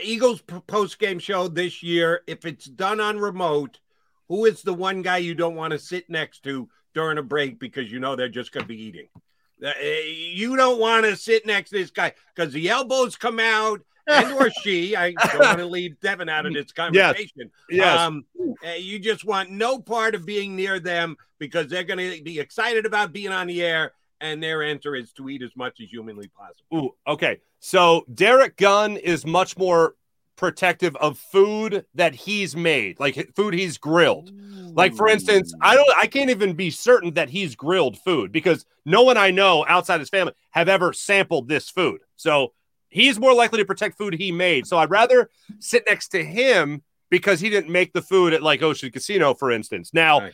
[0.00, 2.22] Eagles post game show this year.
[2.26, 3.80] If it's done on remote,
[4.28, 7.58] who is the one guy you don't want to sit next to during a break
[7.58, 9.08] because you know they're just going to be eating?
[9.64, 9.72] Uh,
[10.04, 13.80] you don't want to sit next to this guy because the elbows come out.
[14.10, 17.50] and or she, I don't want to leave Devin out of this conversation.
[17.68, 18.00] Yes.
[18.00, 18.24] Um,
[18.66, 22.40] uh, you just want no part of being near them because they're going to be
[22.40, 25.88] excited about being on the air, and their answer is to eat as much as
[25.88, 26.66] humanly possible.
[26.74, 27.38] Ooh, okay.
[27.60, 29.94] So Derrick Gunn is much more
[30.36, 34.30] protective of food that he's made, like food he's grilled.
[34.74, 38.64] Like for instance, I don't I can't even be certain that he's grilled food because
[38.84, 42.00] no one I know outside his family have ever sampled this food.
[42.16, 42.52] So
[42.88, 44.66] he's more likely to protect food he made.
[44.66, 48.62] So I'd rather sit next to him because he didn't make the food at like
[48.62, 49.92] Ocean Casino, for instance.
[49.92, 50.30] Now,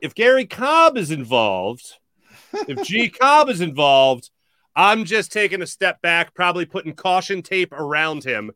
[0.00, 1.94] if Gary Cobb is involved,
[2.68, 4.30] if G Cobb is involved,
[4.76, 8.50] I'm just taking a step back, probably putting caution tape around him,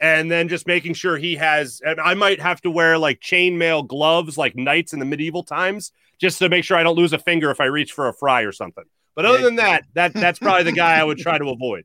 [0.00, 1.80] and then just making sure he has.
[1.84, 5.92] And I might have to wear like chainmail gloves, like knights in the medieval times,
[6.18, 8.42] just to make sure I don't lose a finger if I reach for a fry
[8.42, 8.84] or something.
[9.14, 11.84] But other than that, that that's probably the guy I would try to avoid.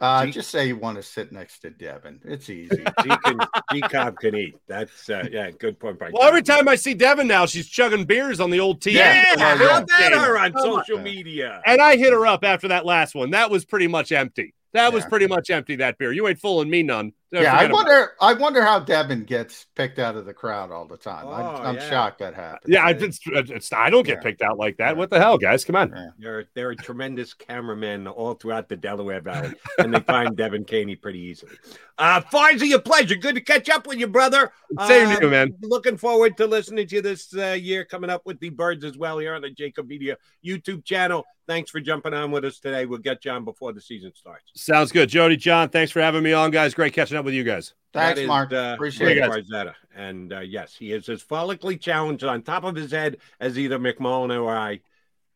[0.00, 2.20] Uh, just say you want to sit next to Devin.
[2.24, 2.76] It's easy.
[3.02, 3.40] G can
[3.88, 4.56] Cobb can eat.
[4.68, 5.98] That's uh, yeah, good point.
[5.98, 8.94] By Well, every time I see Devin now, she's chugging beers on the old TV.
[8.94, 10.12] Yeah, Yeah, how about game.
[10.12, 10.52] her on.
[10.58, 11.62] social media?
[11.64, 13.30] And I hit her up after that last one.
[13.30, 14.54] That was pretty much empty.
[14.76, 15.76] That was pretty much empty.
[15.76, 16.12] That beer.
[16.12, 17.12] You ain't fooling me none.
[17.32, 18.12] Don't yeah, I forget about wonder.
[18.20, 21.26] I wonder how Devin gets picked out of the crowd all the time.
[21.26, 21.90] Oh, I'm, I'm yeah.
[21.90, 22.72] shocked that happens.
[22.72, 24.96] Yeah, I, it's, it's, I don't get picked out like that.
[24.96, 25.64] What the hell, guys?
[25.64, 26.12] Come on.
[26.18, 30.94] They're they're a tremendous cameraman all throughout the Delaware Valley, and they find Devin Caney
[30.94, 31.56] pretty easily.
[31.98, 33.14] Uh, Farzy, a pleasure.
[33.14, 34.52] Good to catch up with you, brother.
[34.86, 35.54] Same Uh, to you, man.
[35.62, 38.98] Looking forward to listening to you this uh, year coming up with the birds as
[38.98, 41.24] well here on the JAKIB Media YouTube channel.
[41.46, 42.84] Thanks for jumping on with us today.
[42.84, 44.50] We'll get you on before the season starts.
[44.56, 45.08] Sounds good.
[45.08, 46.74] Jody, John, thanks for having me on, guys.
[46.74, 47.72] Great catching up with you guys.
[47.94, 48.52] Thanks, That is, Mark.
[48.52, 49.48] Uh, Appreciate Mark it.
[49.48, 49.74] Farzetta.
[49.94, 53.78] And uh, yes, he is as follically challenged on top of his head as either
[53.78, 54.80] McMullen or I.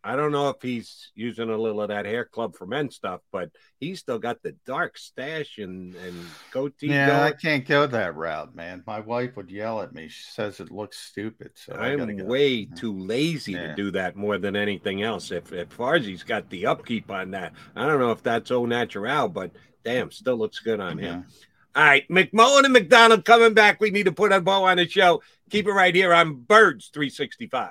[0.02, 3.20] I don't know if he's using a little of that hair club for men stuff,
[3.30, 6.88] but he's still got the dark stash and, and goatee.
[6.88, 7.20] Yeah, going.
[7.20, 8.82] I can't go that route, man.
[8.86, 10.08] My wife would yell at me.
[10.08, 11.50] She says it looks stupid.
[11.54, 12.24] So I'm go.
[12.24, 12.76] way mm.
[12.76, 13.68] too lazy Yeah.
[13.68, 15.30] to do that more than anything else.
[15.30, 19.28] If if Farzi's got the upkeep on that, I don't know if that's au natural,
[19.28, 19.50] but
[19.84, 21.20] damn, still looks good on him.
[21.20, 21.30] Mm-hmm.
[21.76, 23.80] All right, McMullen and McDonald coming back.
[23.80, 25.22] We need to put a bow on the show.
[25.50, 27.70] Keep it right here on Birds 365.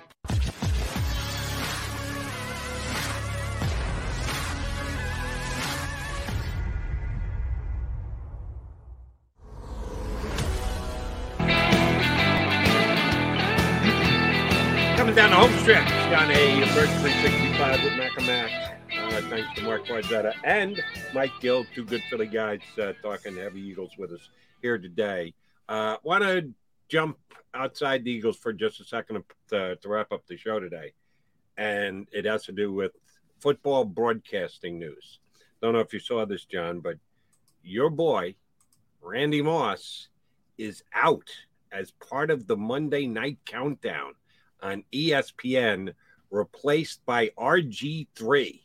[16.81, 18.51] Bird 365 with Mac.
[18.97, 20.83] Uh, thanks to Mark Farzetta and
[21.13, 24.29] Mike Gill, two good Philly guys uh, talking heavy Eagles with us
[24.63, 25.35] here today.
[25.69, 26.51] Uh, Want to
[26.89, 27.19] jump
[27.53, 30.93] outside the Eagles for just a second to, to wrap up the show today.
[31.55, 32.93] And it has to do with
[33.41, 35.19] football broadcasting news.
[35.61, 36.95] Don't know if you saw this, John, but
[37.61, 38.33] your boy,
[39.03, 40.07] Randy Moss,
[40.57, 41.29] is out
[41.71, 44.13] as part of the Monday night countdown
[44.63, 45.93] on ESPN,
[46.31, 48.61] replaced by RG3.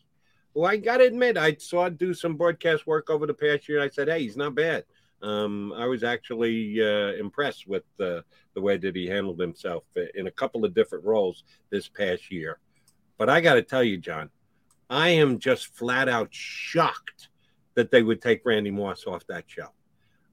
[0.55, 3.78] Who I got to admit, I saw do some broadcast work over the past year.
[3.78, 4.84] And I said, hey, he's not bad.
[5.22, 8.20] Um, I was actually uh, impressed with uh,
[8.55, 9.84] the way that he handled himself
[10.14, 12.59] in a couple of different roles this past year.
[13.18, 14.30] But I got to tell you, John,
[14.88, 17.28] I am just flat out shocked
[17.74, 19.68] that they would take Randy Moss off that show.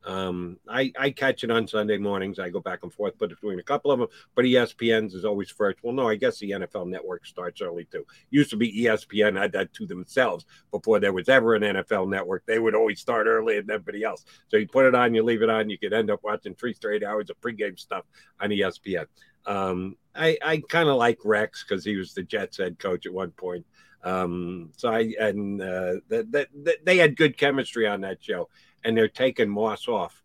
[0.05, 2.39] Um, I, I catch it on Sunday mornings.
[2.39, 5.49] I go back and forth but between a couple of them, but ESPN's is always
[5.49, 5.80] first.
[5.81, 8.05] Well, no, I guess the NFL network starts early too.
[8.30, 12.45] Used to be ESPN had that to themselves before there was ever an NFL network.
[12.45, 14.25] They would always start early and everybody else.
[14.49, 16.73] So you put it on, you leave it on, you could end up watching three
[16.73, 18.05] straight hours of pregame stuff
[18.39, 19.05] on ESPN.
[19.45, 23.13] Um, I, I kind of like Rex because he was the Jets head coach at
[23.13, 23.65] one point.
[24.03, 28.49] Um, so I and uh, that that they had good chemistry on that show,
[28.84, 30.22] and they're taking Moss off.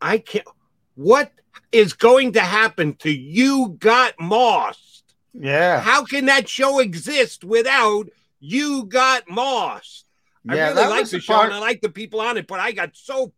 [0.00, 0.46] I can't.
[0.94, 1.32] What
[1.72, 5.02] is going to happen to You Got Moss?
[5.32, 5.80] Yeah.
[5.80, 8.08] How can that show exist without
[8.40, 10.04] You Got Mossed?
[10.48, 12.60] I Yeah, really like the the show and I like the people on it, but
[12.60, 13.32] I got so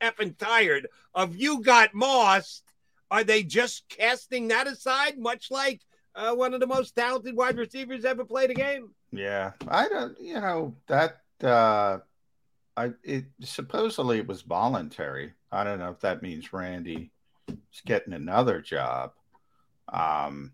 [0.00, 2.62] effing tired of You Got Moss.
[3.10, 5.82] Are they just casting that aside, much like
[6.14, 8.90] uh, one of the most talented wide receivers ever played a game?
[9.12, 10.18] Yeah, I don't.
[10.20, 11.20] You know that.
[11.42, 11.98] uh
[12.76, 15.32] I it supposedly it was voluntary.
[15.52, 17.10] I don't know if that means Randy
[17.48, 19.12] is getting another job.
[19.92, 20.52] Um,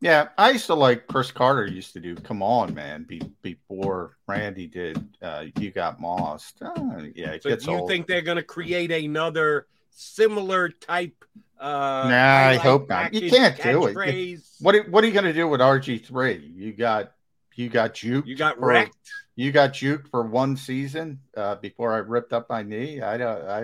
[0.00, 2.14] yeah, I used to like Cris Carter used to do.
[2.14, 3.02] Come on, man!
[3.08, 6.62] Be, before Randy did, uh, you got mossed.
[6.62, 7.88] Uh, yeah, it So gets you old.
[7.90, 11.24] think they're going to create another similar type?
[11.58, 13.12] Uh, nah, I hope not.
[13.12, 14.40] You can't do it.
[14.60, 16.52] What are- What are you going to do with RG three?
[16.54, 17.12] You got
[17.56, 18.26] you got juked.
[18.26, 18.94] You got wrecked.
[19.38, 23.00] You got juked for one season uh, before I ripped up my knee.
[23.00, 23.44] I don't.
[23.44, 23.60] I,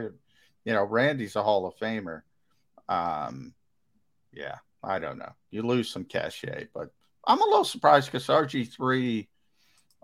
[0.65, 2.23] you know, Randy's a Hall of Famer.
[2.89, 3.55] Um,
[4.33, 5.33] yeah, I don't know.
[5.51, 6.93] You lose some cachet, but
[7.27, 9.29] I'm a little surprised because RG three,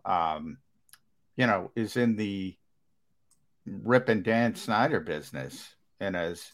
[0.05, 0.59] um,
[1.37, 2.57] you know, is in the
[3.65, 6.51] Rip and Dan Snyder business, and as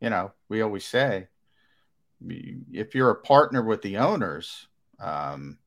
[0.00, 1.26] you know, we always say,
[2.28, 4.68] if you're a partner with the owners,
[5.00, 5.58] um,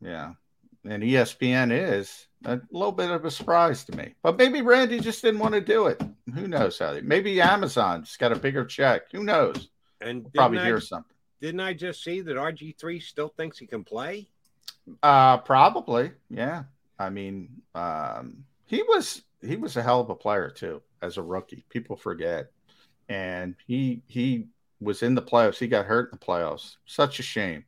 [0.00, 0.32] yeah,
[0.84, 4.14] and ESPN is a little bit of a surprise to me.
[4.22, 6.00] But maybe Randy just didn't want to do it.
[6.34, 6.94] Who knows how?
[6.94, 9.10] They, maybe Amazon just got a bigger check.
[9.12, 9.68] Who knows?
[10.00, 11.14] And didn't Probably I- hear something.
[11.40, 14.28] Didn't I just see that RG three still thinks he can play?
[15.02, 16.12] Uh, probably.
[16.28, 16.64] Yeah.
[16.98, 21.22] I mean, um, he was he was a hell of a player too as a
[21.22, 21.64] rookie.
[21.70, 22.50] People forget,
[23.08, 24.48] and he he
[24.82, 25.56] was in the playoffs.
[25.58, 26.76] He got hurt in the playoffs.
[26.84, 27.64] Such a shame.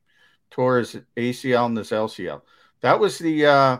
[0.51, 2.41] Tore his ACL and his LCL.
[2.83, 3.77] That was the uh,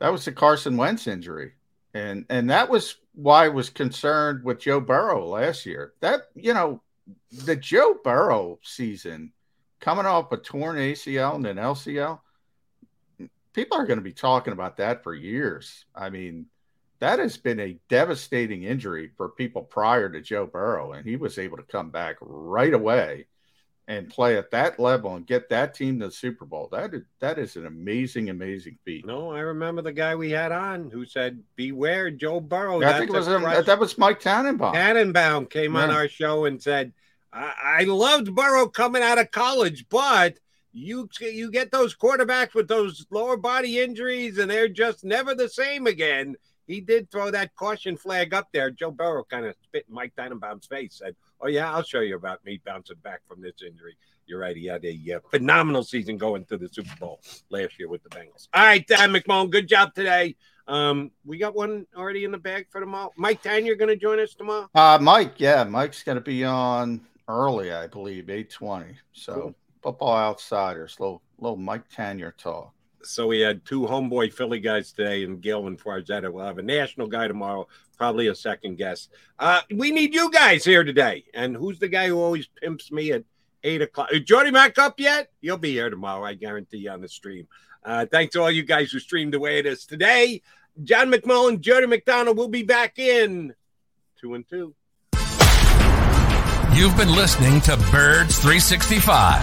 [0.00, 1.52] that was the Carson Wentz injury,
[1.94, 5.94] and and that was why I was concerned with Joe Burrow last year.
[6.00, 6.82] That you know,
[7.32, 9.32] the Joe Burrow season
[9.80, 12.20] coming off a torn ACL and an LCL,
[13.54, 15.86] people are going to be talking about that for years.
[15.94, 16.46] I mean,
[16.98, 21.38] that has been a devastating injury for people prior to Joe Burrow, and he was
[21.38, 23.24] able to come back right away
[23.88, 26.68] and play at that level and get that team to the Super Bowl.
[26.70, 29.04] That is, that is an amazing, amazing feat.
[29.04, 33.10] No, I remember the guy we had on who said, "Beware, Joe Burrow." I think
[33.10, 34.74] it was a that was Mike Tannenbaum.
[34.74, 36.92] Tannenbaum came on our show and said,
[37.32, 40.38] I, I loved Burrow coming out of college, but
[40.72, 45.48] you you get those quarterbacks with those lower body injuries and they're just never the
[45.48, 46.36] same again.
[46.66, 48.70] He did throw that caution flag up there.
[48.70, 52.16] Joe Burrow kind of spit in Mike Tannenbaum's face, said, Oh, yeah, I'll show you
[52.16, 53.96] about me bouncing back from this injury.
[54.26, 54.56] You're right.
[54.56, 58.10] He had a uh, phenomenal season going to the Super Bowl last year with the
[58.10, 58.46] Bengals.
[58.54, 60.36] All right, Dan McMullen, good job today.
[60.68, 63.10] Um, we got one already in the bag for tomorrow.
[63.16, 64.68] Mike Tan, you're going to join us tomorrow.
[64.74, 68.94] Uh, Mike, yeah, Mike's going to be on early, I believe, eight twenty.
[69.12, 69.54] So Cool.
[69.82, 72.72] football outsiders, little little Mike Tanier talk.
[73.02, 76.32] So we had two homeboy Philly guys today, and Gill and Farzetta.
[76.32, 77.66] We'll have a national guy tomorrow,
[77.96, 79.10] probably a second guest.
[79.38, 81.24] Uh, we need you guys here today.
[81.32, 83.24] And who's the guy who always pimps me at
[83.64, 84.12] eight o'clock?
[84.12, 85.30] Is Jordy Mac up yet?
[85.40, 87.48] He'll be here tomorrow, I guarantee you, on the stream.
[87.84, 90.42] Uh, thanks to all you guys who streamed the way it is today.
[90.84, 93.54] John McMullen, Jody McDonald will be back in
[94.20, 94.74] two and two.
[96.74, 99.42] You've been listening to Birds 365,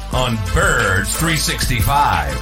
[0.13, 2.33] on Birds 365.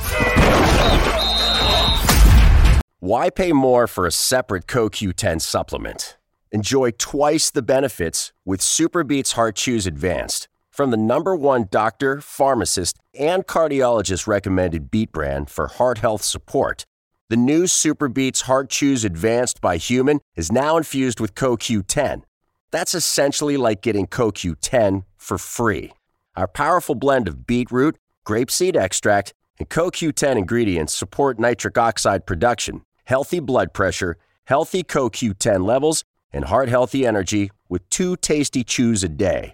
[3.00, 6.18] Why pay more for a separate CoQ10 supplement?
[6.52, 12.98] Enjoy twice the benefits with SuperBeets Heart Chews Advanced from the number one doctor, pharmacist,
[13.18, 16.86] and cardiologist recommended beet brand for heart health support.
[17.30, 22.24] The new SuperBeets Heart Chews Advanced by Humann is now infused with CoQ10.
[22.72, 25.92] That's essentially like getting CoQ10 for free.
[26.40, 33.42] Our powerful blend of beetroot, grapeseed extract, and CoQ10 ingredients support nitric oxide production, healthy
[33.42, 39.54] blood pressure, healthy CoQ10 levels, and heart healthy energy with two tasty chews a day.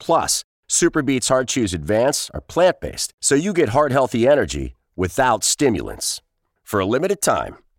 [0.00, 5.44] Plus, SuperBeets Heart Chews Advance are plant based, so you get heart healthy energy without
[5.44, 6.20] stimulants.
[6.64, 7.58] For a limited time,